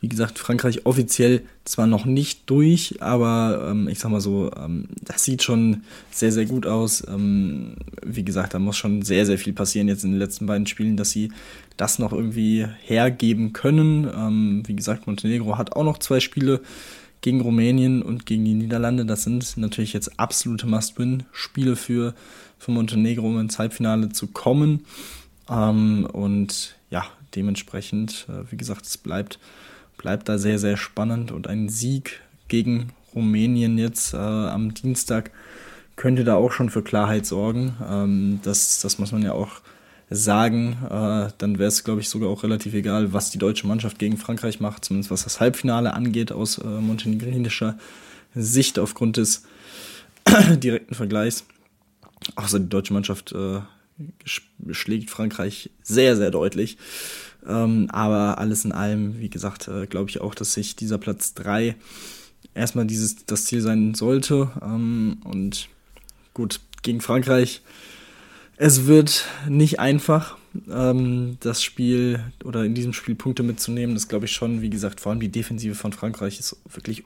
Wie 0.00 0.08
gesagt, 0.08 0.38
Frankreich 0.38 0.86
offiziell 0.86 1.42
zwar 1.66 1.86
noch 1.86 2.06
nicht 2.06 2.48
durch, 2.48 3.02
aber 3.02 3.68
ähm, 3.70 3.86
ich 3.86 3.98
sag 3.98 4.10
mal 4.10 4.22
so, 4.22 4.50
ähm, 4.56 4.88
das 5.02 5.22
sieht 5.22 5.42
schon 5.42 5.82
sehr, 6.10 6.32
sehr 6.32 6.46
gut 6.46 6.66
aus. 6.66 7.06
Ähm, 7.06 7.76
wie 8.02 8.24
gesagt, 8.24 8.54
da 8.54 8.58
muss 8.58 8.78
schon 8.78 9.02
sehr, 9.02 9.26
sehr 9.26 9.36
viel 9.36 9.52
passieren 9.52 9.88
jetzt 9.88 10.04
in 10.04 10.12
den 10.12 10.18
letzten 10.18 10.46
beiden 10.46 10.66
Spielen, 10.66 10.96
dass 10.96 11.10
sie 11.10 11.32
das 11.76 11.98
noch 11.98 12.14
irgendwie 12.14 12.66
hergeben 12.82 13.52
können. 13.52 14.04
Ähm, 14.04 14.62
wie 14.66 14.76
gesagt, 14.76 15.06
Montenegro 15.06 15.58
hat 15.58 15.76
auch 15.76 15.84
noch 15.84 15.98
zwei 15.98 16.20
Spiele 16.20 16.62
gegen 17.26 17.40
Rumänien 17.40 18.02
und 18.02 18.24
gegen 18.24 18.44
die 18.44 18.54
Niederlande. 18.54 19.04
Das 19.04 19.24
sind 19.24 19.56
natürlich 19.56 19.92
jetzt 19.92 20.20
absolute 20.20 20.68
Must-Win-Spiele 20.68 21.74
für, 21.74 22.14
für 22.56 22.70
Montenegro, 22.70 23.26
um 23.26 23.40
ins 23.40 23.58
Halbfinale 23.58 24.10
zu 24.10 24.28
kommen. 24.28 24.86
Ähm, 25.50 26.06
und 26.12 26.76
ja, 26.88 27.04
dementsprechend, 27.34 28.28
äh, 28.28 28.48
wie 28.52 28.56
gesagt, 28.56 28.86
es 28.86 28.96
bleibt, 28.96 29.40
bleibt 29.98 30.28
da 30.28 30.38
sehr, 30.38 30.60
sehr 30.60 30.76
spannend 30.76 31.32
und 31.32 31.48
ein 31.48 31.68
Sieg 31.68 32.20
gegen 32.46 32.90
Rumänien 33.12 33.76
jetzt 33.76 34.14
äh, 34.14 34.18
am 34.18 34.72
Dienstag 34.72 35.32
könnte 35.96 36.22
da 36.22 36.36
auch 36.36 36.52
schon 36.52 36.70
für 36.70 36.82
Klarheit 36.82 37.26
sorgen. 37.26 37.74
Ähm, 37.90 38.38
das, 38.44 38.78
das 38.82 39.00
muss 39.00 39.10
man 39.10 39.22
ja 39.22 39.32
auch 39.32 39.62
sagen, 40.08 40.78
äh, 40.84 41.32
dann 41.38 41.58
wäre 41.58 41.68
es, 41.68 41.82
glaube 41.82 42.00
ich, 42.00 42.08
sogar 42.08 42.28
auch 42.28 42.42
relativ 42.42 42.74
egal, 42.74 43.12
was 43.12 43.30
die 43.30 43.38
deutsche 43.38 43.66
Mannschaft 43.66 43.98
gegen 43.98 44.16
Frankreich 44.16 44.60
macht, 44.60 44.84
zumindest 44.84 45.10
was 45.10 45.24
das 45.24 45.40
Halbfinale 45.40 45.94
angeht, 45.94 46.32
aus 46.32 46.58
äh, 46.58 46.66
montenegrinischer 46.66 47.76
Sicht 48.34 48.78
aufgrund 48.78 49.16
des 49.16 49.42
direkten 50.56 50.94
Vergleichs. 50.94 51.44
Außer 52.36 52.60
die 52.60 52.68
deutsche 52.68 52.92
Mannschaft 52.92 53.32
äh, 53.32 53.60
schlägt 54.70 55.10
Frankreich 55.10 55.70
sehr, 55.82 56.16
sehr 56.16 56.30
deutlich. 56.30 56.78
Ähm, 57.46 57.88
aber 57.90 58.38
alles 58.38 58.64
in 58.64 58.72
allem, 58.72 59.18
wie 59.20 59.30
gesagt, 59.30 59.68
äh, 59.68 59.86
glaube 59.86 60.10
ich 60.10 60.20
auch, 60.20 60.34
dass 60.34 60.54
sich 60.54 60.76
dieser 60.76 60.98
Platz 60.98 61.34
3 61.34 61.76
erstmal 62.54 62.86
dieses, 62.86 63.26
das 63.26 63.44
Ziel 63.44 63.60
sein 63.60 63.94
sollte. 63.94 64.50
Ähm, 64.62 65.18
und 65.24 65.68
gut, 66.34 66.60
gegen 66.82 67.00
Frankreich 67.00 67.62
es 68.56 68.86
wird 68.86 69.26
nicht 69.48 69.80
einfach, 69.80 70.36
ähm, 70.70 71.36
das 71.40 71.62
Spiel 71.62 72.20
oder 72.44 72.64
in 72.64 72.74
diesem 72.74 72.92
Spiel 72.92 73.14
Punkte 73.14 73.42
mitzunehmen. 73.42 73.94
Das 73.94 74.08
glaube 74.08 74.24
ich 74.24 74.32
schon. 74.32 74.62
Wie 74.62 74.70
gesagt, 74.70 75.00
vor 75.00 75.12
allem 75.12 75.20
die 75.20 75.28
Defensive 75.28 75.74
von 75.74 75.92
Frankreich 75.92 76.38
ist 76.38 76.56
wirklich 76.72 77.04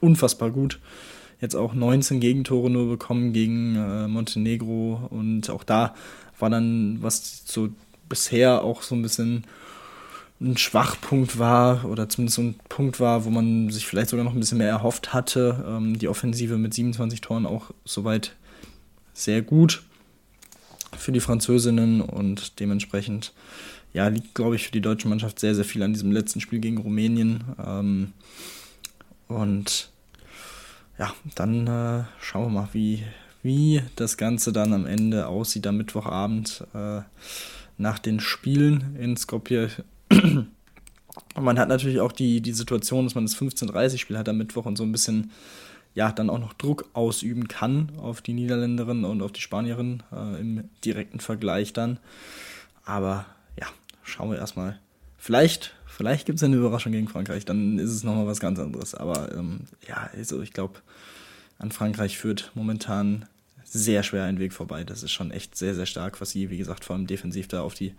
unfassbar 0.00 0.50
gut. 0.50 0.80
Jetzt 1.40 1.54
auch 1.54 1.74
19 1.74 2.20
Gegentore 2.20 2.70
nur 2.70 2.88
bekommen 2.88 3.34
gegen 3.34 3.76
äh, 3.76 4.08
Montenegro 4.08 5.06
und 5.10 5.50
auch 5.50 5.64
da 5.64 5.94
war 6.38 6.48
dann, 6.48 6.98
was 7.02 7.42
so 7.44 7.68
bisher 8.08 8.62
auch 8.62 8.82
so 8.82 8.94
ein 8.94 9.02
bisschen 9.02 9.44
ein 10.40 10.56
Schwachpunkt 10.56 11.38
war 11.38 11.84
oder 11.86 12.08
zumindest 12.08 12.36
so 12.36 12.42
ein 12.42 12.54
Punkt 12.68 13.00
war, 13.00 13.24
wo 13.24 13.30
man 13.30 13.70
sich 13.70 13.86
vielleicht 13.86 14.10
sogar 14.10 14.24
noch 14.24 14.32
ein 14.32 14.40
bisschen 14.40 14.58
mehr 14.58 14.68
erhofft 14.68 15.12
hatte. 15.12 15.64
Ähm, 15.66 15.98
die 15.98 16.08
Offensive 16.08 16.56
mit 16.56 16.72
27 16.72 17.20
Toren 17.20 17.44
auch 17.44 17.70
soweit 17.84 18.34
sehr 19.12 19.42
gut 19.42 19.82
für 21.06 21.12
die 21.12 21.20
Französinnen 21.20 22.00
und 22.00 22.58
dementsprechend 22.58 23.32
ja, 23.92 24.08
liegt, 24.08 24.34
glaube 24.34 24.56
ich, 24.56 24.66
für 24.66 24.72
die 24.72 24.80
deutsche 24.80 25.06
Mannschaft 25.06 25.38
sehr, 25.38 25.54
sehr 25.54 25.64
viel 25.64 25.84
an 25.84 25.92
diesem 25.92 26.10
letzten 26.10 26.40
Spiel 26.40 26.58
gegen 26.58 26.78
Rumänien. 26.78 27.44
Ähm, 27.64 28.12
und 29.28 29.88
ja, 30.98 31.14
dann 31.36 31.68
äh, 31.68 32.04
schauen 32.20 32.46
wir 32.46 32.60
mal, 32.60 32.68
wie, 32.72 33.04
wie 33.44 33.82
das 33.94 34.16
Ganze 34.16 34.52
dann 34.52 34.72
am 34.72 34.84
Ende 34.84 35.28
aussieht 35.28 35.68
am 35.68 35.76
Mittwochabend 35.76 36.66
äh, 36.74 37.02
nach 37.78 38.00
den 38.00 38.18
Spielen 38.18 38.96
in 38.98 39.16
Skopje. 39.16 39.70
Und 40.10 40.48
man 41.40 41.56
hat 41.56 41.68
natürlich 41.68 42.00
auch 42.00 42.10
die, 42.10 42.40
die 42.40 42.52
Situation, 42.52 43.04
dass 43.04 43.14
man 43.14 43.26
das 43.26 43.36
15:30-Spiel 43.36 44.18
hat 44.18 44.28
am 44.28 44.38
Mittwoch 44.38 44.66
und 44.66 44.76
so 44.76 44.82
ein 44.82 44.90
bisschen 44.90 45.30
ja 45.96 46.12
dann 46.12 46.30
auch 46.30 46.38
noch 46.38 46.52
Druck 46.52 46.88
ausüben 46.92 47.48
kann 47.48 47.90
auf 47.96 48.20
die 48.20 48.34
Niederländerin 48.34 49.04
und 49.04 49.22
auf 49.22 49.32
die 49.32 49.40
Spanierin 49.40 50.02
äh, 50.12 50.40
im 50.40 50.68
direkten 50.84 51.20
Vergleich 51.20 51.72
dann. 51.72 51.98
Aber 52.84 53.24
ja, 53.58 53.66
schauen 54.02 54.30
wir 54.30 54.38
erstmal. 54.38 54.78
Vielleicht, 55.16 55.74
vielleicht 55.86 56.26
gibt 56.26 56.36
es 56.36 56.42
eine 56.42 56.56
Überraschung 56.56 56.92
gegen 56.92 57.08
Frankreich, 57.08 57.46
dann 57.46 57.78
ist 57.78 57.90
es 57.90 58.04
nochmal 58.04 58.26
was 58.26 58.40
ganz 58.40 58.58
anderes. 58.58 58.94
Aber 58.94 59.32
ähm, 59.34 59.62
ja, 59.88 60.10
also 60.14 60.42
ich 60.42 60.52
glaube, 60.52 60.80
an 61.58 61.72
Frankreich 61.72 62.18
führt 62.18 62.52
momentan 62.54 63.24
sehr 63.64 64.02
schwer 64.02 64.24
ein 64.24 64.38
Weg 64.38 64.52
vorbei. 64.52 64.84
Das 64.84 65.02
ist 65.02 65.12
schon 65.12 65.30
echt 65.30 65.56
sehr, 65.56 65.74
sehr 65.74 65.86
stark, 65.86 66.20
was 66.20 66.30
sie, 66.30 66.50
wie 66.50 66.58
gesagt, 66.58 66.84
vor 66.84 66.94
allem 66.94 67.06
defensiv 67.06 67.48
da 67.48 67.62
auf 67.62 67.72
die, 67.72 67.94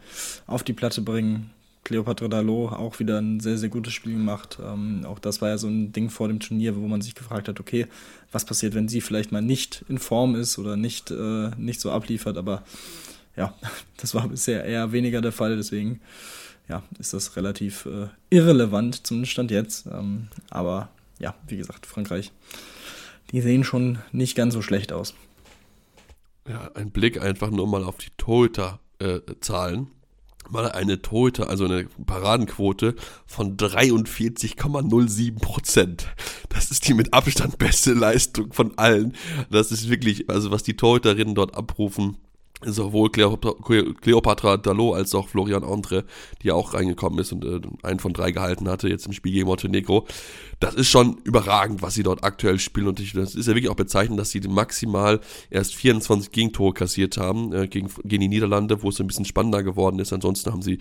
auf 0.45 0.63
die 0.63 0.73
Platte 0.73 1.01
bringen. 1.01 1.49
Cleopatra 1.87 2.27
Dalot 2.27 2.73
auch 2.73 2.99
wieder 2.99 3.17
ein 3.21 3.39
sehr, 3.39 3.57
sehr 3.57 3.69
gutes 3.69 3.93
Spiel 3.93 4.11
gemacht. 4.11 4.57
Ähm, 4.61 5.05
auch 5.05 5.19
das 5.19 5.41
war 5.41 5.47
ja 5.47 5.57
so 5.57 5.67
ein 5.67 5.93
Ding 5.93 6.09
vor 6.09 6.27
dem 6.27 6.41
Turnier, 6.41 6.75
wo 6.75 6.85
man 6.85 6.99
sich 6.99 7.15
gefragt 7.15 7.47
hat, 7.47 7.61
okay, 7.61 7.87
was 8.29 8.43
passiert, 8.43 8.75
wenn 8.75 8.89
sie 8.89 8.99
vielleicht 8.99 9.31
mal 9.31 9.41
nicht 9.41 9.85
in 9.87 9.97
Form 9.97 10.35
ist 10.35 10.57
oder 10.57 10.75
nicht, 10.75 11.11
äh, 11.11 11.51
nicht 11.55 11.79
so 11.79 11.89
abliefert. 11.89 12.35
Aber 12.35 12.63
ja, 13.37 13.55
das 13.97 14.13
war 14.13 14.27
bisher 14.27 14.65
eher 14.65 14.91
weniger 14.91 15.21
der 15.21 15.31
Fall. 15.31 15.55
Deswegen 15.55 16.01
ja, 16.67 16.83
ist 16.99 17.13
das 17.13 17.37
relativ 17.37 17.85
äh, 17.85 18.09
irrelevant, 18.29 19.07
zumindest 19.07 19.31
Stand 19.31 19.51
jetzt. 19.51 19.85
Ähm, 19.85 20.27
aber 20.49 20.89
ja, 21.19 21.35
wie 21.47 21.55
gesagt, 21.55 21.85
Frankreich, 21.85 22.33
die 23.31 23.39
sehen 23.39 23.63
schon 23.63 23.99
nicht 24.11 24.35
ganz 24.35 24.53
so 24.53 24.61
schlecht 24.61 24.91
aus. 24.91 25.13
Ja, 26.49 26.69
ein 26.73 26.91
Blick 26.91 27.21
einfach 27.21 27.49
nur 27.49 27.65
mal 27.65 27.85
auf 27.85 27.95
die 27.95 28.11
Torhüter-Zahlen. 28.17 29.87
Mal 30.49 30.71
eine 30.71 31.01
Torhüter, 31.01 31.49
also 31.49 31.65
eine 31.65 31.87
Paradenquote 32.05 32.95
von 33.25 33.57
43,07 33.57 35.39
Prozent. 35.39 36.07
Das 36.49 36.71
ist 36.71 36.87
die 36.87 36.93
mit 36.93 37.13
Abstand 37.13 37.57
beste 37.57 37.93
Leistung 37.93 38.53
von 38.53 38.77
allen. 38.77 39.13
Das 39.49 39.71
ist 39.71 39.89
wirklich, 39.89 40.29
also 40.29 40.51
was 40.51 40.63
die 40.63 40.75
Torhüterinnen 40.75 41.35
dort 41.35 41.55
abrufen, 41.55 42.17
sowohl 42.65 43.11
Cleopatra 43.11 44.57
Dalot 44.57 44.95
als 44.95 45.13
auch 45.13 45.27
Florian 45.27 45.63
Andre, 45.63 46.05
die 46.41 46.51
auch 46.51 46.73
reingekommen 46.73 47.19
ist 47.19 47.31
und 47.31 47.45
äh, 47.45 47.61
einen 47.83 47.99
von 47.99 48.13
drei 48.13 48.31
gehalten 48.31 48.67
hatte, 48.67 48.89
jetzt 48.89 49.05
im 49.05 49.13
Spiel 49.13 49.31
gegen 49.31 49.45
Montenegro. 49.45 50.07
Das 50.59 50.73
ist 50.73 50.89
schon 50.89 51.17
überragend, 51.23 51.83
was 51.83 51.93
sie 51.93 52.03
dort 52.03 52.23
aktuell 52.23 52.57
spielen 52.57 52.87
und 52.87 52.99
ich, 52.99 53.13
das 53.13 53.35
ist 53.35 53.47
ja 53.47 53.53
wirklich 53.53 53.69
auch 53.69 53.75
bezeichnend, 53.75 54.19
dass 54.19 54.31
sie 54.31 54.41
maximal 54.41 55.19
erst 55.51 55.75
24 55.75 56.31
Gegentore 56.31 56.73
kassiert 56.73 57.17
haben 57.17 57.53
äh, 57.53 57.67
gegen, 57.67 57.89
gegen 58.03 58.21
die 58.21 58.27
Niederlande, 58.27 58.81
wo 58.81 58.89
es 58.89 58.99
ein 58.99 59.07
bisschen 59.07 59.25
spannender 59.25 59.61
geworden 59.61 59.99
ist. 59.99 60.11
Ansonsten 60.11 60.51
haben 60.51 60.63
sie 60.63 60.79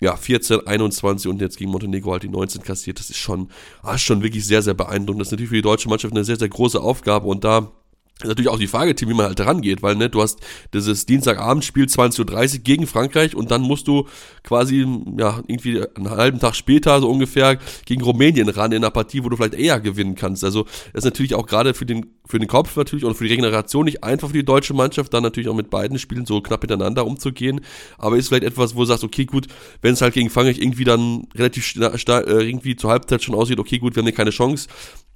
ja 0.00 0.16
14, 0.16 0.66
21 0.66 1.30
und 1.30 1.40
jetzt 1.40 1.56
gegen 1.56 1.70
Montenegro 1.70 2.12
halt 2.12 2.24
die 2.24 2.28
19 2.28 2.62
kassiert. 2.62 2.98
Das 2.98 3.08
ist 3.08 3.16
schon, 3.16 3.48
ah, 3.82 3.96
schon 3.96 4.22
wirklich 4.22 4.46
sehr, 4.46 4.60
sehr 4.60 4.74
beeindruckend. 4.74 5.22
Das 5.22 5.28
ist 5.28 5.32
natürlich 5.32 5.48
für 5.48 5.56
die 5.56 5.62
deutsche 5.62 5.88
Mannschaft 5.88 6.12
eine 6.12 6.24
sehr, 6.24 6.36
sehr 6.36 6.50
große 6.50 6.80
Aufgabe 6.80 7.26
und 7.26 7.44
da 7.44 7.72
ist 8.20 8.28
natürlich 8.28 8.48
auch 8.48 8.60
die 8.60 8.68
Frage, 8.68 8.94
Tim, 8.94 9.08
wie 9.08 9.14
man 9.14 9.26
halt 9.26 9.40
rangeht, 9.40 9.82
weil 9.82 9.96
ne, 9.96 10.08
du 10.08 10.22
hast 10.22 10.38
dieses 10.72 11.04
Dienstagabendspiel 11.04 11.86
20.30 11.86 12.54
Uhr 12.54 12.58
gegen 12.60 12.86
Frankreich 12.86 13.34
und 13.34 13.50
dann 13.50 13.60
musst 13.60 13.88
du 13.88 14.06
quasi, 14.44 14.86
ja, 15.18 15.42
irgendwie 15.48 15.82
einen 15.96 16.10
halben 16.10 16.38
Tag 16.38 16.54
später 16.54 17.00
so 17.00 17.10
ungefähr 17.10 17.58
gegen 17.86 18.02
Rumänien 18.02 18.48
ran 18.48 18.70
in 18.70 18.84
einer 18.84 18.92
Partie, 18.92 19.24
wo 19.24 19.30
du 19.30 19.36
vielleicht 19.36 19.54
eher 19.54 19.80
gewinnen 19.80 20.14
kannst. 20.14 20.44
Also 20.44 20.62
das 20.62 21.00
ist 21.00 21.04
natürlich 21.04 21.34
auch 21.34 21.46
gerade 21.46 21.74
für 21.74 21.86
den, 21.86 22.06
für 22.24 22.38
den 22.38 22.46
Kopf 22.46 22.76
natürlich 22.76 23.04
und 23.04 23.16
für 23.16 23.24
die 23.24 23.30
Regeneration 23.30 23.84
nicht 23.84 24.04
einfach 24.04 24.28
für 24.28 24.34
die 24.34 24.44
deutsche 24.44 24.74
Mannschaft, 24.74 25.12
dann 25.12 25.24
natürlich 25.24 25.48
auch 25.48 25.56
mit 25.56 25.68
beiden 25.68 25.98
Spielen 25.98 26.24
so 26.24 26.40
knapp 26.40 26.62
miteinander 26.62 27.04
umzugehen. 27.04 27.62
Aber 27.98 28.16
ist 28.16 28.28
vielleicht 28.28 28.44
etwas, 28.44 28.76
wo 28.76 28.80
du 28.80 28.86
sagst, 28.86 29.02
okay, 29.02 29.24
gut, 29.24 29.48
wenn 29.82 29.94
es 29.94 30.02
halt 30.02 30.14
gegen 30.14 30.30
Frankreich 30.30 30.58
irgendwie 30.58 30.84
dann 30.84 31.26
relativ 31.34 31.74
äh, 31.76 32.48
irgendwie 32.48 32.76
zur 32.76 32.90
Halbzeit 32.90 33.24
schon 33.24 33.34
aussieht, 33.34 33.58
okay, 33.58 33.78
gut, 33.78 33.96
wir 33.96 34.02
haben 34.02 34.06
hier 34.06 34.14
keine 34.14 34.30
Chance, 34.30 34.68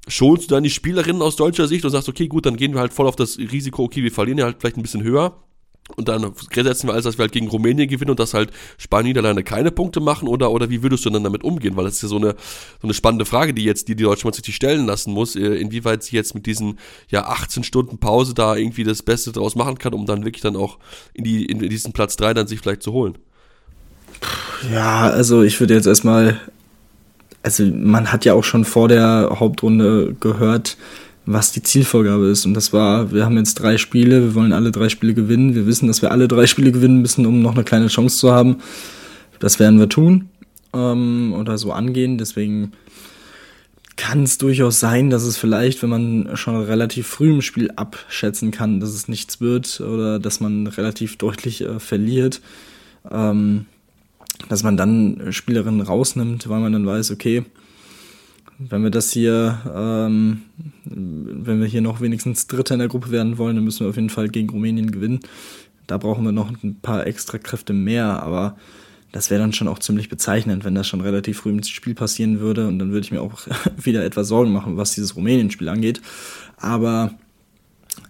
schonst 0.07 0.51
du 0.51 0.55
dann 0.55 0.63
die 0.63 0.71
Spielerinnen 0.71 1.23
aus 1.23 1.37
deutscher 1.37 1.69
Sicht 1.69 1.85
und 1.85 1.91
sagst, 1.91 2.09
okay, 2.09 2.29
gut, 2.29 2.47
dann 2.47 2.57
gehen 2.57 2.75
wir 2.75 2.81
halt 2.81 2.93
voll 2.93 3.07
auf 3.07 3.17
das 3.17 3.39
Risiko, 3.39 3.85
okay, 3.85 4.03
wir 4.03 4.13
verlieren 4.13 4.39
ja 4.39 4.45
halt 4.45 4.57
vielleicht 4.61 4.77
ein 4.77 4.83
bisschen 4.83 5.03
höher. 5.03 5.37
Und 5.97 6.09
dann 6.09 6.35
setzen 6.55 6.87
wir 6.87 6.93
alles, 6.93 7.05
dass 7.05 7.17
wir 7.17 7.23
halt 7.23 7.33
gegen 7.33 7.49
Rumänien 7.49 7.89
gewinnen 7.89 8.11
und 8.11 8.21
dass 8.21 8.35
halt 8.35 8.51
Spanien 8.77 9.09
Niederlande 9.09 9.43
keine 9.43 9.71
Punkte 9.71 10.01
machen 10.01 10.29
oder, 10.29 10.51
oder 10.51 10.69
wie 10.69 10.83
würdest 10.83 11.07
du 11.07 11.11
dann 11.11 11.25
damit 11.25 11.45
umgehen? 11.45 11.77
Weil 11.77 11.85
das 11.85 11.95
ist 11.95 12.03
ja 12.03 12.09
so 12.09 12.17
eine, 12.17 12.37
so 12.81 12.87
eine 12.87 12.93
spannende 12.93 13.25
Frage, 13.25 13.55
die 13.55 13.65
jetzt, 13.65 13.89
die 13.89 13.97
die 13.97 14.05
deutsche 14.05 14.27
Mannschaft 14.27 14.45
sich 14.45 14.55
stellen 14.55 14.85
lassen 14.85 15.15
muss, 15.15 15.35
äh, 15.35 15.55
inwieweit 15.55 16.03
sie 16.03 16.15
jetzt 16.15 16.35
mit 16.35 16.45
diesen, 16.45 16.79
ja, 17.09 17.25
18 17.25 17.65
Stunden 17.65 17.99
Pause 17.99 18.35
da 18.35 18.55
irgendwie 18.55 18.85
das 18.85 19.03
Beste 19.03 19.33
draus 19.33 19.57
machen 19.57 19.79
kann, 19.79 19.95
um 19.95 20.05
dann 20.05 20.25
wirklich 20.25 20.43
dann 20.43 20.57
auch 20.57 20.79
in 21.15 21.25
die, 21.25 21.47
in 21.47 21.59
diesen 21.59 21.95
Platz 21.95 22.17
3 22.17 22.35
dann 22.35 22.47
sich 22.47 22.61
vielleicht 22.61 22.83
zu 22.83 22.93
holen. 22.93 23.17
Ja, 24.71 25.09
also 25.09 25.43
ich 25.43 25.59
würde 25.59 25.75
jetzt 25.75 25.87
erstmal 25.87 26.39
also 27.43 27.65
man 27.65 28.13
hat 28.13 28.25
ja 28.25 28.35
auch 28.35 28.45
schon 28.45 28.65
vor 28.65 28.89
der 28.89 29.37
Hauptrunde 29.39 30.17
gehört, 30.21 30.77
was 31.27 31.53
die 31.53 31.63
Zielvorgabe 31.63 32.27
ist. 32.27 32.47
Und 32.47 32.55
das 32.55 32.73
war, 32.73 33.13
wir 33.13 33.25
haben 33.25 33.37
jetzt 33.37 33.55
drei 33.55 33.77
Spiele, 33.79 34.23
wir 34.23 34.35
wollen 34.35 34.53
alle 34.53 34.73
drei 34.73 34.89
Spiele 34.89 35.15
gewinnen. 35.15 35.55
Wir 35.55 35.67
wissen, 35.67 35.87
dass 35.87 36.03
wir 36.03 36.11
alle 36.11 36.27
drei 36.27 36.47
Spiele 36.47 36.73
gewinnen 36.73 37.03
müssen, 37.03 37.27
um 37.27 37.43
noch 37.43 37.55
eine 37.55 37.65
kleine 37.65 37.89
Chance 37.89 38.19
zu 38.19 38.33
haben. 38.33 38.57
Das 39.39 39.61
werden 39.61 39.79
wir 39.79 39.89
tun 39.89 40.31
ähm, 40.75 41.35
oder 41.39 41.59
so 41.59 41.73
angehen. 41.73 42.19
Deswegen 42.19 42.73
kann 43.97 44.23
es 44.23 44.39
durchaus 44.39 44.81
sein, 44.81 45.11
dass 45.11 45.25
es 45.25 45.37
vielleicht, 45.37 45.83
wenn 45.83 45.91
man 45.91 46.37
schon 46.37 46.57
relativ 46.57 47.07
früh 47.07 47.31
im 47.31 47.43
Spiel 47.43 47.71
abschätzen 47.73 48.51
kann, 48.51 48.81
dass 48.81 48.91
es 48.91 49.09
nichts 49.09 49.41
wird 49.41 49.81
oder 49.81 50.19
dass 50.19 50.41
man 50.41 50.67
relativ 50.67 51.17
deutlich 51.19 51.63
äh, 51.63 51.79
verliert. 51.79 52.41
Ähm, 53.11 53.67
dass 54.49 54.63
man 54.63 54.77
dann 54.77 55.33
Spielerinnen 55.33 55.81
rausnimmt, 55.81 56.49
weil 56.49 56.61
man 56.61 56.73
dann 56.73 56.87
weiß, 56.87 57.11
okay, 57.11 57.45
wenn 58.59 58.83
wir 58.83 58.91
das 58.91 59.13
hier, 59.13 59.61
ähm, 59.75 60.43
wenn 60.85 61.61
wir 61.61 61.67
hier 61.67 61.81
noch 61.81 62.01
wenigstens 62.01 62.47
Dritter 62.47 62.75
in 62.75 62.81
der 62.81 62.89
Gruppe 62.89 63.11
werden 63.11 63.39
wollen, 63.39 63.57
dann 63.57 63.65
müssen 63.65 63.81
wir 63.81 63.91
auf 63.91 63.97
jeden 63.97 64.11
Fall 64.11 64.29
gegen 64.29 64.51
Rumänien 64.51 64.91
gewinnen. 64.91 65.21
Da 65.87 65.97
brauchen 65.97 66.25
wir 66.25 66.33
noch 66.33 66.51
ein 66.51 66.77
paar 66.81 67.07
extra 67.07 67.39
Kräfte 67.39 67.73
mehr, 67.73 68.23
aber 68.23 68.57
das 69.13 69.31
wäre 69.31 69.41
dann 69.41 69.53
schon 69.53 69.69
auch 69.69 69.79
ziemlich 69.79 70.09
bezeichnend, 70.09 70.65
wenn 70.65 70.75
das 70.75 70.87
schon 70.87 71.01
relativ 71.01 71.39
früh 71.39 71.51
im 71.51 71.63
Spiel 71.63 71.95
passieren 71.95 72.41
würde. 72.41 72.67
Und 72.69 72.79
dann 72.79 72.91
würde 72.91 73.05
ich 73.05 73.13
mir 73.13 73.23
auch 73.23 73.41
wieder 73.77 74.05
etwas 74.05 74.29
Sorgen 74.29 74.53
machen, 74.53 74.77
was 74.77 74.95
dieses 74.95 75.17
Rumänien-Spiel 75.17 75.69
angeht. 75.69 76.03
Aber 76.57 77.15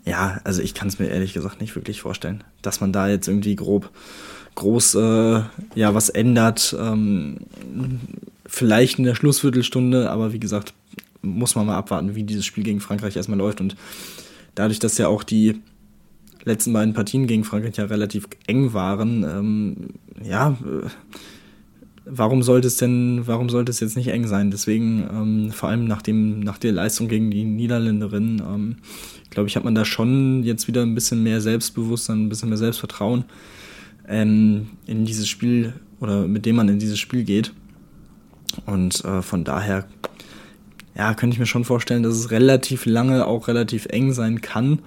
ja, 0.05 0.41
also 0.45 0.63
ich 0.63 0.75
kann 0.75 0.89
es 0.89 0.99
mir 0.99 1.09
ehrlich 1.09 1.35
gesagt 1.35 1.61
nicht 1.61 1.77
wirklich 1.77 2.01
vorstellen, 2.01 2.43
dass 2.63 2.81
man 2.81 2.93
da 2.93 3.09
jetzt 3.09 3.29
irgendwie 3.29 3.55
grob 3.55 3.91
groß 4.59 4.97
äh, 4.97 5.43
ja 5.75 5.95
was 5.95 6.09
ändert. 6.09 6.77
Ähm, 6.79 7.39
vielleicht 8.47 8.99
in 8.99 9.05
der 9.05 9.15
Schlussviertelstunde, 9.15 10.11
aber 10.11 10.33
wie 10.33 10.41
gesagt, 10.41 10.75
muss 11.23 11.55
man 11.55 11.67
mal 11.67 11.77
abwarten, 11.77 12.15
wie 12.15 12.25
dieses 12.25 12.45
Spiel 12.45 12.65
gegen 12.65 12.81
Frankreich 12.81 13.17
erstmal 13.17 13.39
läuft. 13.39 13.61
Und 13.61 13.77
dadurch, 14.55 14.79
dass 14.79 14.99
ja 14.99 15.09
auch 15.09 15.23
die 15.23 15.61
letzten 16.45 16.73
beiden 16.73 16.95
Partien 16.95 17.27
gegen 17.27 17.45
Frankreich 17.45 17.77
ja 17.77 17.85
relativ 17.85 18.29
eng 18.47 18.73
waren, 18.73 19.25
ähm, 19.25 19.77
ja, 20.25 20.51
äh, 20.51 20.89
warum 22.05 22.43
sollte 22.43 22.67
es 22.67 22.79
denn, 22.79 23.27
warum 23.27 23.51
sollte 23.51 23.71
es 23.71 23.81
jetzt 23.81 23.97
nicht 23.97 24.09
eng 24.09 24.27
sein? 24.27 24.51
Deswegen, 24.51 25.07
ähm, 25.13 25.51
vor 25.53 25.69
allem 25.69 25.85
nach, 25.85 26.03
dem, 26.03 26.41
nach 26.41 26.59
der 26.59 26.73
Leistung 26.73 27.09
gegen 27.09 27.31
die 27.31 27.45
Niederländerin, 27.45 28.43
ähm, 28.45 28.77
glaube 29.31 29.49
ich, 29.49 29.57
hat 29.57 29.65
man 29.65 29.75
da 29.75 29.85
schon 29.85 30.43
jetzt 30.43 30.67
wieder 30.67 30.83
ein 30.83 30.95
bisschen 30.95 31.23
mehr 31.23 31.41
Selbstbewusstsein, 31.41 32.25
ein 32.25 32.29
bisschen 32.29 32.49
mehr 32.49 32.59
Selbstvertrauen 32.59 33.25
ähm, 34.09 34.71
in 34.87 35.05
dieses 35.05 35.29
Spiel 35.29 35.75
oder 36.01 36.27
mit 36.27 36.47
dem 36.47 36.57
man 36.57 36.69
in 36.69 36.79
dieses 36.79 36.99
Spiel 36.99 37.25
geht. 37.25 37.53
Und 38.67 39.05
äh, 39.05 39.23
von 39.23 39.45
daher, 39.45 39.87
ja, 40.97 41.15
könnte 41.15 41.35
ich 41.35 41.41
mir 41.41 41.47
schon 41.47 41.65
vorstellen, 41.65 42.03
dass 42.03 42.15
es 42.15 42.31
relativ 42.31 42.87
lange 42.87 43.27
auch 43.27 43.49
relativ 43.49 43.87
eng 43.87 44.13
sein 44.13 44.41
kann. 44.41 44.81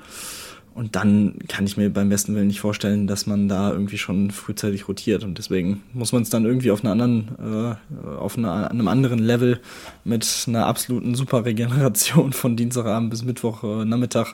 Und 0.74 0.95
dann 0.95 1.36
kann 1.49 1.65
ich 1.65 1.76
mir 1.76 1.89
beim 1.89 2.07
besten 2.07 2.34
Willen 2.34 2.47
nicht 2.47 2.61
vorstellen, 2.61 3.05
dass 3.05 3.28
man 3.28 3.49
da 3.49 3.72
irgendwie 3.72 3.97
schon 3.97 4.32
frühzeitig 4.32 4.88
rotiert. 4.88 5.24
Und 5.26 5.38
deswegen 5.38 5.84
muss 5.93 6.13
man 6.13 6.22
es 6.22 6.30
dann 6.30 6.45
irgendwie 6.45 6.72
auf, 6.72 6.84
einer 6.84 6.91
anderen, 6.91 7.28
äh, 7.39 8.09
auf 8.09 8.38
einer, 8.38 8.72
einem 8.72 8.88
anderen 8.88 9.19
Level 9.19 9.59
mit 10.05 10.45
einer 10.47 10.65
absoluten 10.67 11.13
Superregeneration 11.13 12.32
von 12.32 12.55
Dienstagabend 12.55 13.09
bis 13.09 13.24
Mittwoch 13.24 13.63
äh, 13.63 14.26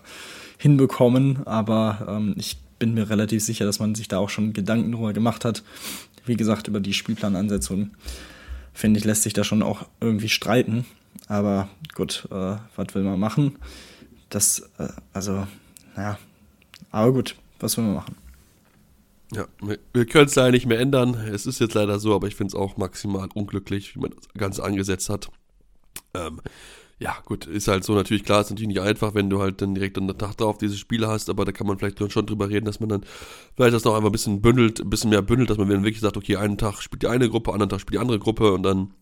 hinbekommen. 0.60 1.40
Aber 1.46 2.08
ähm, 2.08 2.36
ich 2.38 2.58
bin 2.80 2.94
mir 2.94 3.10
relativ 3.10 3.44
sicher, 3.44 3.66
dass 3.66 3.80
man 3.80 3.96
sich 3.96 4.08
da 4.08 4.18
auch 4.20 4.30
schon 4.30 4.54
Gedanken 4.54 4.92
drüber 4.92 5.14
gemacht 5.14 5.46
hat. 5.46 5.64
Wie 6.26 6.36
gesagt, 6.36 6.68
über 6.68 6.80
die 6.80 6.94
Spielplanansetzung, 6.94 7.92
finde 8.74 9.00
ich, 9.00 9.06
lässt 9.06 9.24
sich 9.24 9.34
da 9.34 9.44
schon 9.44 9.64
auch 9.64 9.86
irgendwie 10.00 10.30
streiten. 10.30 10.86
Aber 11.28 11.70
gut, 11.96 12.28
äh, 12.32 12.58
was 12.76 12.96
will 12.96 13.04
man 13.04 13.20
machen? 13.20 13.58
Das, 14.30 14.70
äh, 14.78 14.90
also, 15.14 15.48
naja, 15.96 16.18
aber 16.92 17.14
gut, 17.14 17.36
was 17.60 17.78
will 17.78 17.86
man 17.86 17.96
machen? 17.96 18.16
Ja, 19.34 19.46
wir 19.94 20.06
können 20.06 20.28
es 20.28 20.36
leider 20.36 20.52
nicht 20.52 20.68
mehr 20.68 20.80
ändern. 20.80 21.16
Es 21.16 21.46
ist 21.46 21.60
jetzt 21.60 21.74
leider 21.74 22.00
so, 22.00 22.16
aber 22.16 22.28
ich 22.28 22.36
finde 22.36 22.52
es 22.52 22.56
auch 22.56 22.78
maximal 22.78 23.28
unglücklich, 23.34 23.96
wie 23.96 24.00
man 24.00 24.12
das 24.12 24.28
Ganze 24.38 24.64
angesetzt 24.64 25.10
hat. 25.10 25.30
Ähm, 26.14 26.40
ja, 27.00 27.16
gut, 27.26 27.46
ist 27.46 27.68
halt 27.68 27.84
so 27.84 27.94
natürlich 27.94 28.24
klar, 28.24 28.42
ist 28.42 28.50
natürlich 28.50 28.70
nicht 28.70 28.82
einfach, 28.82 29.14
wenn 29.14 29.30
du 29.30 29.40
halt 29.40 29.62
dann 29.62 29.76
direkt 29.76 29.98
an 30.00 30.08
der 30.08 30.18
Tag 30.18 30.36
drauf 30.38 30.58
diese 30.58 30.78
Spiele 30.78 31.08
hast, 31.08 31.30
aber 31.30 31.46
da 31.46 31.52
kann 31.52 31.68
man 31.68 31.78
vielleicht 31.78 32.12
schon 32.12 32.26
drüber 32.26 32.50
reden, 32.50 32.66
dass 32.66 32.80
man 32.80 32.90
dann 32.90 33.06
vielleicht 33.56 33.76
das 33.76 33.84
noch 33.84 33.96
einfach 33.96 34.10
ein 34.10 34.12
bisschen 34.12 34.42
bündelt, 34.42 34.80
ein 34.80 34.90
bisschen 34.90 35.12
mehr 35.12 35.22
bündelt, 35.22 35.50
dass 35.52 35.58
man 35.58 35.70
dann 35.70 35.84
wirklich 35.84 36.02
sagt, 36.02 36.18
okay, 36.18 36.38
einen 36.38 36.58
Tag 36.58 36.82
spielt 36.82 37.04
die 37.04 37.08
eine 37.08 37.30
Gruppe, 37.30 37.54
anderen 37.54 37.70
Tag 37.70 37.82
spielt 37.82 37.96
die 37.96 38.00
andere 38.00 38.18
Gruppe 38.18 38.52
und 38.52 38.64
dann 38.64 38.94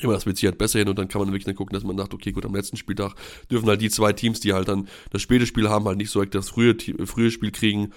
immer 0.00 0.12
das 0.12 0.26
wird 0.26 0.36
sich 0.36 0.46
halt 0.46 0.58
besser 0.58 0.80
hin 0.80 0.88
und 0.88 0.98
dann 0.98 1.08
kann 1.08 1.20
man 1.20 1.28
wirklich 1.28 1.44
dann 1.44 1.54
gucken, 1.54 1.74
dass 1.74 1.84
man 1.84 1.96
sagt, 1.96 2.12
okay, 2.12 2.32
gut, 2.32 2.44
am 2.44 2.54
letzten 2.54 2.76
Spieltag 2.76 3.14
dürfen 3.50 3.68
halt 3.68 3.80
die 3.80 3.88
zwei 3.88 4.12
Teams, 4.12 4.40
die 4.40 4.52
halt 4.52 4.68
dann 4.68 4.88
das 5.10 5.22
späte 5.22 5.46
Spiel 5.46 5.68
haben, 5.68 5.86
halt 5.86 5.98
nicht 5.98 6.10
so 6.10 6.24
das 6.24 6.50
frühe, 6.50 6.76
frühe 7.06 7.30
Spiel 7.30 7.52
kriegen 7.52 7.92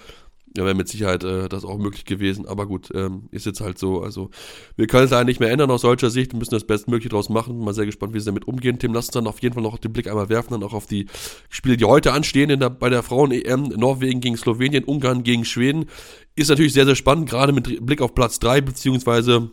ja, 0.56 0.64
wäre 0.64 0.74
mit 0.74 0.88
Sicherheit 0.88 1.24
äh, 1.24 1.48
das 1.48 1.64
auch 1.64 1.78
möglich 1.78 2.04
gewesen. 2.04 2.46
Aber 2.46 2.66
gut, 2.66 2.90
ähm, 2.94 3.28
ist 3.30 3.46
jetzt 3.46 3.60
halt 3.60 3.78
so. 3.78 4.02
Also, 4.02 4.30
wir 4.76 4.86
können 4.86 5.04
es 5.04 5.10
leider 5.10 5.24
nicht 5.24 5.40
mehr 5.40 5.50
ändern 5.50 5.70
aus 5.70 5.82
solcher 5.82 6.10
Sicht. 6.10 6.32
Wir 6.32 6.38
müssen 6.38 6.54
das 6.54 6.64
Bestmögliche 6.64 7.08
draus 7.08 7.28
machen. 7.28 7.58
Mal 7.58 7.74
sehr 7.74 7.86
gespannt, 7.86 8.14
wie 8.14 8.20
sie 8.20 8.26
damit 8.26 8.46
umgehen. 8.46 8.78
Tim, 8.78 8.92
lass 8.92 9.06
uns 9.06 9.14
dann 9.14 9.26
auf 9.26 9.40
jeden 9.40 9.54
Fall 9.54 9.62
noch 9.62 9.78
den 9.78 9.92
Blick 9.92 10.08
einmal 10.08 10.28
werfen, 10.28 10.52
dann 10.52 10.62
auch 10.62 10.74
auf 10.74 10.86
die 10.86 11.06
Spiele, 11.48 11.76
die 11.76 11.84
heute 11.84 12.12
anstehen 12.12 12.50
in 12.50 12.60
der, 12.60 12.70
bei 12.70 12.90
der 12.90 13.02
Frauen-EM. 13.02 13.68
Norwegen 13.76 14.20
gegen 14.20 14.36
Slowenien, 14.36 14.84
Ungarn 14.84 15.22
gegen 15.22 15.44
Schweden. 15.44 15.86
Ist 16.34 16.50
natürlich 16.50 16.72
sehr, 16.72 16.86
sehr 16.86 16.96
spannend, 16.96 17.28
gerade 17.28 17.52
mit 17.52 17.84
Blick 17.84 18.00
auf 18.00 18.14
Platz 18.14 18.38
3, 18.38 18.60
beziehungsweise 18.60 19.50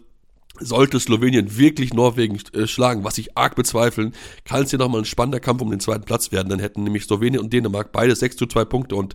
sollte 0.59 0.99
Slowenien 0.99 1.57
wirklich 1.57 1.93
Norwegen 1.93 2.39
äh, 2.53 2.67
schlagen, 2.67 3.03
was 3.03 3.17
ich 3.17 3.37
arg 3.37 3.55
bezweifeln, 3.55 4.13
kann 4.45 4.63
es 4.63 4.69
hier 4.69 4.79
nochmal 4.79 5.01
ein 5.01 5.05
spannender 5.05 5.39
Kampf 5.39 5.61
um 5.61 5.69
den 5.69 5.79
zweiten 5.79 6.03
Platz 6.03 6.31
werden. 6.31 6.49
Dann 6.49 6.59
hätten 6.59 6.83
nämlich 6.83 7.03
Slowenien 7.03 7.41
und 7.41 7.53
Dänemark 7.53 7.91
beide 7.91 8.15
6 8.15 8.37
zu 8.37 8.45
2 8.45 8.65
Punkte. 8.65 8.95
Und 8.95 9.13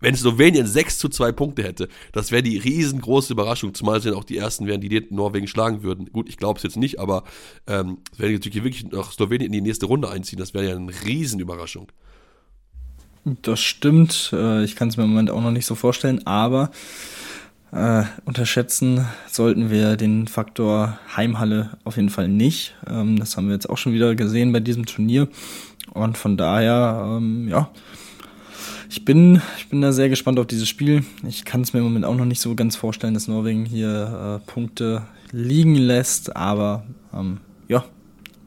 wenn 0.00 0.14
Slowenien 0.14 0.66
6 0.66 0.98
zu 0.98 1.08
2 1.08 1.32
Punkte 1.32 1.62
hätte, 1.62 1.88
das 2.12 2.30
wäre 2.30 2.42
die 2.42 2.58
riesengroße 2.58 3.32
Überraschung, 3.32 3.74
zumal 3.74 4.00
sie 4.00 4.10
dann 4.10 4.18
auch 4.18 4.24
die 4.24 4.36
ersten 4.36 4.66
wären, 4.66 4.80
die 4.80 5.06
Norwegen 5.10 5.46
schlagen 5.46 5.82
würden. 5.82 6.10
Gut, 6.12 6.28
ich 6.28 6.36
glaube 6.36 6.58
es 6.58 6.62
jetzt 6.62 6.76
nicht, 6.76 6.98
aber 6.98 7.24
ähm, 7.66 7.98
wenn 8.16 8.32
natürlich 8.32 8.62
wirklich 8.62 8.90
noch 8.90 9.12
Slowenien 9.12 9.46
in 9.46 9.52
die 9.52 9.60
nächste 9.60 9.86
Runde 9.86 10.10
einziehen, 10.10 10.38
das 10.38 10.54
wäre 10.54 10.68
ja 10.68 10.76
eine 10.76 10.92
Riesenüberraschung. 11.04 11.88
Das 13.24 13.60
stimmt. 13.60 14.30
Äh, 14.32 14.64
ich 14.64 14.76
kann 14.76 14.88
es 14.88 14.96
mir 14.96 15.04
im 15.04 15.10
Moment 15.10 15.30
auch 15.30 15.40
noch 15.40 15.50
nicht 15.50 15.66
so 15.66 15.74
vorstellen, 15.74 16.26
aber 16.26 16.70
äh, 17.74 18.04
unterschätzen 18.24 19.06
sollten 19.30 19.70
wir 19.70 19.96
den 19.96 20.28
Faktor 20.28 20.98
Heimhalle 21.16 21.70
auf 21.84 21.96
jeden 21.96 22.10
Fall 22.10 22.28
nicht. 22.28 22.74
Ähm, 22.88 23.18
das 23.18 23.36
haben 23.36 23.48
wir 23.48 23.54
jetzt 23.54 23.68
auch 23.68 23.78
schon 23.78 23.92
wieder 23.92 24.14
gesehen 24.14 24.52
bei 24.52 24.60
diesem 24.60 24.86
Turnier. 24.86 25.28
Und 25.92 26.16
von 26.16 26.36
daher, 26.36 27.18
ähm, 27.18 27.48
ja, 27.48 27.70
ich 28.88 29.04
bin, 29.04 29.42
ich 29.58 29.68
bin 29.68 29.80
da 29.80 29.92
sehr 29.92 30.08
gespannt 30.08 30.38
auf 30.38 30.46
dieses 30.46 30.68
Spiel. 30.68 31.04
Ich 31.26 31.44
kann 31.44 31.62
es 31.62 31.72
mir 31.72 31.80
im 31.80 31.86
Moment 31.86 32.04
auch 32.04 32.14
noch 32.14 32.24
nicht 32.24 32.40
so 32.40 32.54
ganz 32.54 32.76
vorstellen, 32.76 33.14
dass 33.14 33.28
Norwegen 33.28 33.64
hier 33.64 34.40
äh, 34.44 34.50
Punkte 34.50 35.02
liegen 35.32 35.74
lässt, 35.74 36.36
aber 36.36 36.84
ähm, 37.12 37.40
ja, 37.66 37.84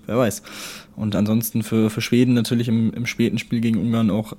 wer 0.05 0.17
weiß. 0.17 0.41
Und 0.97 1.15
ansonsten 1.15 1.61
für, 1.61 1.91
für 1.91 2.01
Schweden 2.01 2.33
natürlich 2.33 2.67
im, 2.67 2.91
im 2.91 3.05
späten 3.05 3.37
Spiel 3.37 3.61
gegen 3.61 3.77
Ungarn 3.77 4.09
auch 4.09 4.33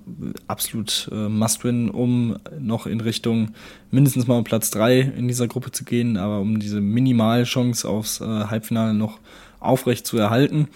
absolut 0.48 1.08
äh, 1.12 1.28
Must-Win, 1.28 1.88
um 1.88 2.36
noch 2.58 2.86
in 2.86 3.00
Richtung 3.00 3.52
mindestens 3.92 4.26
mal 4.26 4.42
Platz 4.42 4.70
drei 4.70 4.98
in 4.98 5.28
dieser 5.28 5.46
Gruppe 5.46 5.70
zu 5.70 5.84
gehen, 5.84 6.16
aber 6.16 6.40
um 6.40 6.58
diese 6.58 6.80
Minimalchance 6.80 7.88
aufs 7.88 8.20
äh, 8.20 8.24
Halbfinale 8.24 8.92
noch 8.92 9.20
aufrecht 9.60 10.04
zu 10.04 10.18
erhalten. 10.18 10.66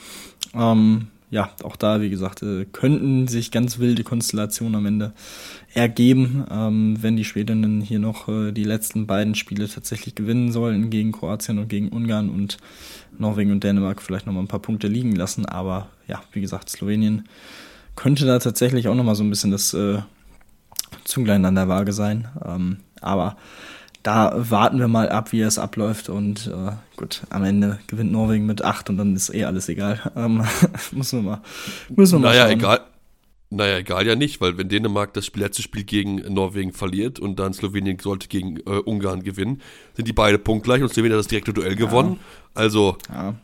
Ähm, 0.54 1.08
ja, 1.32 1.50
auch 1.64 1.76
da, 1.76 2.00
wie 2.00 2.10
gesagt, 2.10 2.42
äh, 2.42 2.66
könnten 2.70 3.26
sich 3.26 3.50
ganz 3.50 3.78
wilde 3.78 4.04
Konstellationen 4.04 4.76
am 4.76 4.86
Ende 4.86 5.14
ergeben, 5.72 6.44
ähm, 6.50 6.98
wenn 7.00 7.16
die 7.16 7.24
Schwedinnen 7.24 7.80
hier 7.80 7.98
noch 7.98 8.28
äh, 8.28 8.52
die 8.52 8.64
letzten 8.64 9.06
beiden 9.06 9.34
Spiele 9.34 9.66
tatsächlich 9.66 10.14
gewinnen 10.14 10.52
sollten 10.52 10.90
gegen 10.90 11.10
Kroatien 11.10 11.58
und 11.58 11.68
gegen 11.68 11.88
Ungarn 11.88 12.28
und 12.28 12.58
Norwegen 13.18 13.52
und 13.52 13.64
Dänemark 13.64 14.02
vielleicht 14.02 14.26
nochmal 14.26 14.42
ein 14.42 14.48
paar 14.48 14.60
Punkte 14.60 14.88
liegen 14.88 15.14
lassen. 15.14 15.46
Aber 15.46 15.88
ja, 16.08 16.22
wie 16.32 16.40
gesagt, 16.40 16.70
Slowenien 16.70 17.28
könnte 17.96 18.26
da 18.26 18.38
tatsächlich 18.38 18.88
auch 18.88 18.94
nochmal 18.94 19.14
so 19.14 19.24
ein 19.24 19.30
bisschen 19.30 19.50
das 19.50 19.74
äh, 19.74 19.98
Zünglein 21.04 21.44
an 21.44 21.54
der 21.54 21.68
Waage 21.68 21.92
sein. 21.92 22.28
Ähm, 22.44 22.78
aber 23.00 23.36
da 24.02 24.32
warten 24.34 24.78
wir 24.78 24.88
mal 24.88 25.08
ab, 25.08 25.32
wie 25.32 25.40
es 25.42 25.58
abläuft. 25.58 26.08
Und 26.08 26.48
äh, 26.48 26.72
gut, 26.96 27.22
am 27.30 27.44
Ende 27.44 27.78
gewinnt 27.86 28.12
Norwegen 28.12 28.46
mit 28.46 28.64
8 28.64 28.90
und 28.90 28.98
dann 28.98 29.14
ist 29.14 29.32
eh 29.34 29.44
alles 29.44 29.68
egal. 29.68 30.00
Ähm, 30.16 30.44
müssen 30.92 31.22
wir 31.22 31.30
mal, 31.30 31.40
müssen 31.90 32.14
wir 32.14 32.18
mal 32.20 32.28
naja, 32.30 32.44
schauen. 32.44 32.52
egal. 32.52 32.80
Naja, 33.54 33.78
egal 33.78 34.06
ja 34.06 34.16
nicht, 34.16 34.40
weil 34.40 34.56
wenn 34.56 34.70
Dänemark 34.70 35.12
das 35.12 35.30
letzte 35.34 35.60
Spiel 35.60 35.84
gegen 35.84 36.16
Norwegen 36.32 36.72
verliert 36.72 37.18
und 37.18 37.38
dann 37.38 37.52
Slowenien 37.52 37.98
sollte 37.98 38.28
gegen 38.28 38.56
äh, 38.60 38.78
Ungarn 38.78 39.22
gewinnen, 39.22 39.60
sind 39.94 40.08
die 40.08 40.14
beide 40.14 40.38
punktgleich 40.38 40.82
und 40.82 40.88
Slowenien 40.88 41.12
hat 41.12 41.20
das 41.20 41.28
direkte 41.28 41.52
Duell 41.52 41.76
gewonnen. 41.76 42.12
Ja. 42.14 42.62
Also, 42.62 42.96
ja. 43.10 43.34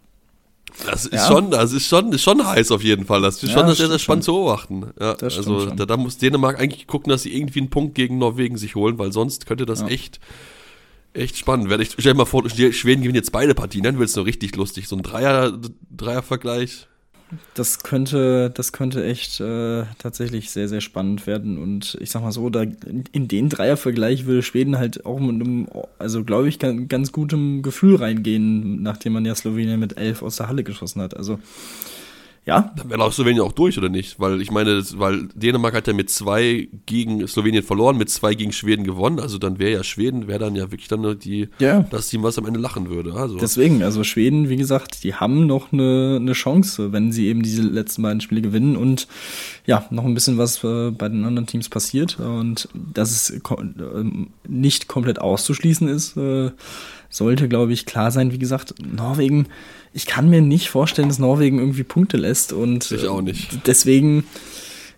das 0.87 1.05
ist 1.05 1.13
ja. 1.13 1.27
schon, 1.27 1.51
das 1.51 1.73
ist 1.75 1.87
schon, 1.87 2.11
ist 2.13 2.23
schon 2.23 2.47
heiß 2.47 2.71
auf 2.71 2.83
jeden 2.83 3.05
Fall. 3.05 3.21
Das 3.21 3.43
ist 3.43 3.53
schon 3.53 3.67
sehr, 3.75 3.89
sehr 3.89 3.99
spannend 3.99 4.25
schon. 4.25 4.35
zu 4.35 4.41
beobachten. 4.41 4.87
Ja, 4.99 5.13
also 5.13 5.67
da, 5.67 5.85
da, 5.85 5.97
muss 5.99 6.17
Dänemark 6.17 6.59
eigentlich 6.59 6.87
gucken, 6.87 7.11
dass 7.11 7.25
sie 7.25 7.37
irgendwie 7.37 7.61
einen 7.61 7.71
Punkt 7.71 7.95
gegen 7.95 8.17
Norwegen 8.17 8.57
sich 8.57 8.77
holen, 8.77 8.99
weil 8.99 9.13
sonst 9.13 9.45
könnte 9.45 9.67
das 9.67 9.83
echt 9.83 10.21
echt 11.13 11.37
spannend 11.37 11.69
werden. 11.69 11.83
Ich 11.83 11.91
stell 11.91 12.13
dir 12.13 12.19
mal 12.19 12.25
vor, 12.25 12.49
Schweden 12.49 13.03
gewinnen 13.03 13.15
jetzt 13.15 13.33
beide 13.33 13.55
Partien, 13.55 13.83
dann 13.83 13.99
wird 13.99 14.09
es 14.09 14.17
noch 14.17 14.27
richtig 14.27 14.57
lustig. 14.57 14.89
So 14.89 14.97
ein 14.97 15.03
Dreier, 15.03 15.59
Dreier-Vergleich. 15.91 16.88
Das 17.55 17.81
könnte, 17.81 18.51
das 18.51 18.73
könnte 18.73 19.05
echt 19.05 19.41
äh, 19.41 19.85
tatsächlich 19.99 20.51
sehr, 20.51 20.69
sehr 20.69 20.81
spannend 20.81 21.27
werden. 21.27 21.59
Und 21.59 21.99
ich 22.01 22.11
sag 22.11 22.23
mal 22.23 22.33
so, 22.33 22.49
da 22.49 22.63
in 22.63 23.29
den 23.29 23.51
Dreiervergleich 23.51 24.25
würde 24.25 24.43
Schweden 24.43 24.79
halt 24.79 25.05
auch 25.05 25.21
mit 25.21 25.35
einem, 25.35 25.69
also 25.99 26.25
glaube 26.25 26.49
ich, 26.49 26.59
ganz, 26.59 27.13
gutem 27.13 27.63
Gefühl 27.63 27.97
reingehen, 27.97 28.83
nachdem 28.83 29.13
man 29.13 29.27
ja 29.27 29.35
Slowenien 29.35 29.79
mit 29.79 29.99
elf 29.99 30.23
aus 30.23 30.37
der 30.37 30.49
Halle 30.49 30.65
geschossen 30.65 31.03
hat. 31.03 31.17
Also 31.17 31.39
ja. 32.49 32.73
Dann 32.77 32.89
wäre 32.89 33.05
auch 33.05 33.13
Slowenien 33.13 33.43
auch 33.43 33.53
durch, 33.53 33.77
oder 33.77 33.91
nicht? 33.91 34.19
Weil 34.19 34.41
ich 34.41 34.51
meine, 34.51 34.83
weil 34.95 35.29
Dänemark 35.35 35.75
hat 35.75 35.87
ja 35.87 35.93
mit 35.93 36.09
zwei 36.09 36.69
gegen 36.87 37.29
Slowenien 37.29 37.63
verloren, 37.63 37.99
mit 37.99 38.09
zwei 38.09 38.33
gegen 38.33 38.53
Schweden 38.53 38.85
gewonnen. 38.85 39.21
Also 39.21 39.37
dann 39.37 39.59
wäre 39.59 39.71
ja 39.71 39.85
Schweden, 39.85 40.29
wäre 40.29 40.39
dann 40.39 40.57
ja 40.57 40.71
wirklich 40.71 40.89
dann 40.89 41.19
die, 41.19 41.51
ja. 41.59 41.85
das 41.91 42.09
Team, 42.09 42.23
was 42.23 42.39
am 42.39 42.47
Ende 42.47 42.59
lachen 42.59 42.89
würde. 42.89 43.13
Also. 43.13 43.37
Deswegen, 43.37 43.83
also 43.83 44.03
Schweden, 44.03 44.49
wie 44.49 44.57
gesagt, 44.57 45.05
die 45.05 45.15
haben 45.15 45.47
noch 45.47 45.75
eine, 45.75 46.17
eine 46.19 46.33
Chance, 46.33 46.91
wenn 46.91 47.13
sie 47.13 47.27
eben 47.27 47.43
diese 47.43 47.61
letzten 47.61 48.01
beiden 48.01 48.23
Spiele 48.23 48.41
gewinnen 48.41 48.79
und 48.79 49.09
ja, 49.67 49.85
noch 49.91 50.07
ein 50.07 50.15
bisschen 50.15 50.39
was 50.39 50.65
äh, 50.65 50.91
bei 50.91 51.11
den 51.11 51.27
anderen 51.27 51.47
Teams 51.47 51.69
passiert. 51.69 52.19
Und 52.19 52.71
dass 52.73 53.11
es 53.11 53.29
äh, 53.29 53.41
nicht 54.49 54.89
komplett 54.89 55.21
auszuschließen 55.21 55.87
ist, 55.87 56.17
äh, 56.17 56.51
sollte, 57.11 57.47
glaube 57.47 57.75
ich, 57.75 57.85
klar 57.85 58.11
sein. 58.11 58.33
Wie 58.33 58.39
gesagt, 58.39 58.75
Norwegen, 58.83 59.49
ich 59.99 60.07
kann 60.07 60.31
mir 60.31 60.41
nicht 60.41 60.71
vorstellen, 60.71 61.09
dass 61.09 61.19
Norwegen 61.19 61.59
irgendwie 61.59 61.83
Punkte 61.83 62.19
lässt. 62.19 62.53
Und 62.53 62.93
ich 62.93 63.09
auch 63.09 63.21
nicht. 63.21 63.53
Äh, 63.53 63.57
deswegen, 63.67 64.23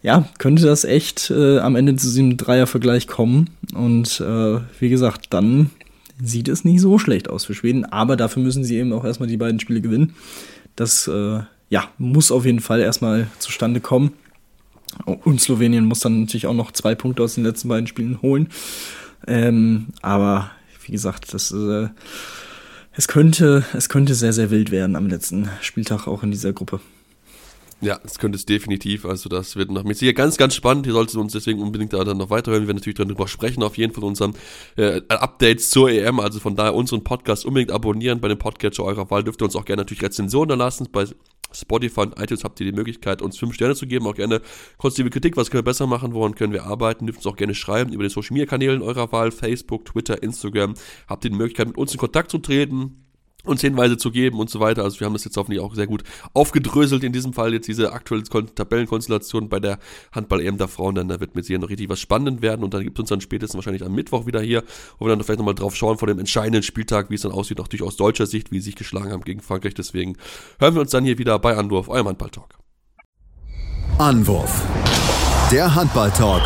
ja, 0.03 0.29
könnte 0.37 0.67
das 0.67 0.85
echt 0.85 1.31
äh, 1.31 1.59
am 1.59 1.75
Ende 1.75 1.97
zu 1.97 2.09
diesem 2.09 2.37
Dreiervergleich 2.37 3.07
kommen. 3.07 3.49
Und 3.75 4.21
äh, 4.21 4.61
wie 4.79 4.91
gesagt, 4.91 5.29
dann 5.31 5.71
sieht 6.23 6.49
es 6.49 6.67
nicht 6.67 6.83
so 6.83 6.99
schlecht 6.99 7.31
aus 7.31 7.47
für 7.47 7.55
Schweden. 7.55 7.87
Aber 7.87 8.17
dafür 8.17 8.43
müssen 8.43 8.63
sie 8.63 8.77
eben 8.77 8.93
auch 8.93 9.07
erstmal 9.07 9.29
die 9.31 9.39
beiden 9.39 9.59
Spiele 9.59 9.81
gewinnen. 9.81 10.15
Das 10.77 11.09
äh, 11.09 11.41
ja, 11.71 11.89
muss 11.97 12.31
auf 12.31 12.45
jeden 12.45 12.61
Fall 12.61 12.81
erstmal 12.81 13.29
zustande 13.39 13.81
kommen. 13.81 14.13
Und 15.07 15.41
Slowenien 15.41 15.87
muss 15.87 16.01
dann 16.01 16.21
natürlich 16.21 16.47
auch 16.47 16.53
noch 16.53 16.73
zwei 16.73 16.95
Punkte 16.95 17.23
aus 17.23 17.37
den 17.37 17.45
letzten 17.45 17.69
beiden 17.69 17.87
Spielen 17.87 18.21
holen. 18.21 18.49
Ähm, 19.27 19.87
aber 20.03 20.51
wie 20.85 20.93
gesagt, 20.93 21.33
das 21.33 21.53
äh, 21.53 21.89
es 23.01 23.09
könnte, 23.09 23.65
es 23.73 23.89
könnte 23.89 24.15
sehr, 24.15 24.35
sehr 24.35 24.51
wild 24.51 24.71
werden 24.71 24.95
am 24.95 25.07
letzten 25.07 25.49
Spieltag 25.63 26.07
auch 26.07 26.23
in 26.23 26.33
dieser 26.33 26.53
Gruppe. 26.53 26.81
Ja, 27.81 27.99
das 28.03 28.19
könnte 28.19 28.37
es 28.37 28.45
definitiv. 28.45 29.07
Also 29.07 29.31
das 29.31 29.57
wird 29.57 29.71
noch 29.71 29.85
mit 29.85 29.97
sicher 29.97 30.13
ganz, 30.13 30.37
ganz 30.37 30.55
spannend. 30.55 30.87
Ihr 30.87 30.93
solltet 30.93 31.17
uns 31.17 31.33
deswegen 31.33 31.63
unbedingt 31.63 31.95
da 31.95 32.05
dann 32.05 32.19
noch 32.19 32.29
weiterhören. 32.29 32.65
Wir 32.65 32.69
werden 32.69 32.77
natürlich 32.77 32.99
darüber 32.99 33.27
sprechen, 33.27 33.63
auf 33.63 33.79
jeden 33.79 33.95
Fall 33.95 34.05
unseren 34.05 34.35
äh, 34.77 35.01
Updates 35.09 35.71
zur 35.71 35.91
EM. 35.91 36.21
Also 36.21 36.41
von 36.41 36.57
daher 36.57 36.75
unseren 36.75 37.03
Podcast 37.03 37.47
unbedingt 37.47 37.73
abonnieren 37.73 38.21
bei 38.21 38.29
dem 38.29 38.37
Podcatcher 38.37 38.85
eurer 38.85 39.11
Wahl. 39.11 39.25
Dürft 39.25 39.41
ihr 39.41 39.47
uns 39.47 39.57
auch 39.57 39.65
gerne 39.65 39.81
natürlich 39.81 40.03
Rezensionen 40.03 40.51
da 40.51 40.55
lassen. 40.57 40.87
Bei 40.93 41.07
Spotify 41.53 42.01
und 42.01 42.21
iTunes 42.21 42.45
habt 42.45 42.61
ihr 42.61 42.67
die 42.67 42.77
Möglichkeit, 42.77 43.23
uns 43.23 43.39
fünf 43.39 43.55
Sterne 43.55 43.75
zu 43.75 43.87
geben. 43.87 44.07
Auch 44.07 44.15
gerne 44.15 44.41
konstruktive 44.79 45.11
Kritik, 45.11 45.37
was 45.37 45.51
können 45.51 45.61
wir 45.61 45.71
besser 45.71 45.87
machen, 45.87 46.15
woran 46.15 46.35
können 46.35 46.53
wir 46.53 46.65
arbeiten. 46.65 47.07
Dürft 47.07 47.19
uns 47.19 47.27
auch 47.27 47.37
gerne 47.37 47.55
schreiben 47.55 47.93
über 47.93 48.05
die 48.05 48.11
Social 48.11 48.35
Media 48.35 48.47
Kanälen 48.47 48.83
eurer 48.83 49.13
Wahl, 49.13 49.31
Facebook, 49.31 49.85
Twitter, 49.85 50.23
Instagram. 50.23 50.75
Habt 51.09 51.25
ihr 51.25 51.31
die 51.31 51.37
Möglichkeit, 51.37 51.69
mit 51.69 51.79
uns 51.79 51.93
in 51.93 51.99
Kontakt 51.99 52.31
zu 52.31 52.39
treten 52.39 53.05
uns 53.51 53.61
Hinweise 53.61 53.97
zu 53.97 54.11
geben 54.11 54.39
und 54.39 54.49
so 54.49 54.61
weiter. 54.61 54.85
Also 54.85 55.01
wir 55.01 55.07
haben 55.07 55.13
das 55.13 55.25
jetzt 55.25 55.37
hoffentlich 55.37 55.61
auch 55.61 55.75
sehr 55.75 55.87
gut 55.87 56.03
aufgedröselt 56.33 57.05
in 57.05 57.13
diesem 57.13 57.33
Fall 57.33 57.53
jetzt 57.53 57.69
diese 57.69 57.93
aktuelle 57.93 58.25
Tabellenkonstellation 58.25 59.49
bei 59.49 59.61
der 59.61 59.79
Handball-EM 60.13 60.57
der 60.59 60.69
Frauen, 60.69 60.95
dann 60.95 61.09
da 61.09 61.21
wird 61.21 61.35
mit 61.35 61.45
sicher 61.45 61.59
noch 61.59 61.69
richtig 61.69 61.89
was 61.89 62.01
spannend 62.01 62.43
werden 62.43 62.65
und 62.65 62.73
dann 62.73 62.83
gibt 62.83 62.99
es 62.99 63.01
uns 63.01 63.09
dann 63.11 63.21
spätestens 63.21 63.57
wahrscheinlich 63.57 63.85
am 63.85 63.95
Mittwoch 63.95 64.27
wieder 64.27 64.41
hier, 64.41 64.63
wo 64.99 65.07
wir 65.07 65.11
dann 65.11 65.23
vielleicht 65.23 65.39
nochmal 65.39 65.55
drauf 65.55 65.77
schauen 65.77 65.99
vor 65.99 66.09
dem 66.09 66.19
entscheidenden 66.19 66.63
Spieltag, 66.63 67.11
wie 67.11 67.15
es 67.15 67.23
dann 67.23 67.33
aussieht, 67.33 67.59
natürlich 67.59 67.83
aus 67.83 67.97
deutscher 67.97 68.27
Sicht, 68.27 68.53
wie 68.53 68.59
sie 68.59 68.67
sich 68.67 68.77
geschlagen 68.77 69.11
haben 69.13 69.23
gegen 69.23 69.41
Frankreich. 69.41 69.75
Deswegen 69.75 70.17
hören 70.59 70.75
wir 70.75 70.81
uns 70.81 70.91
dann 70.91 71.05
hier 71.05 71.19
wieder 71.19 71.39
bei 71.39 71.57
Anwurf, 71.57 71.89
eurem 71.89 72.09
Handball-Talk. 72.09 72.59
Anwurf. 73.99 74.63
Der 75.51 75.75
Handball-Talk 75.75 76.43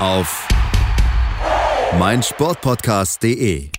auf 0.00 0.48
meinsportpodcast.de 1.98 3.75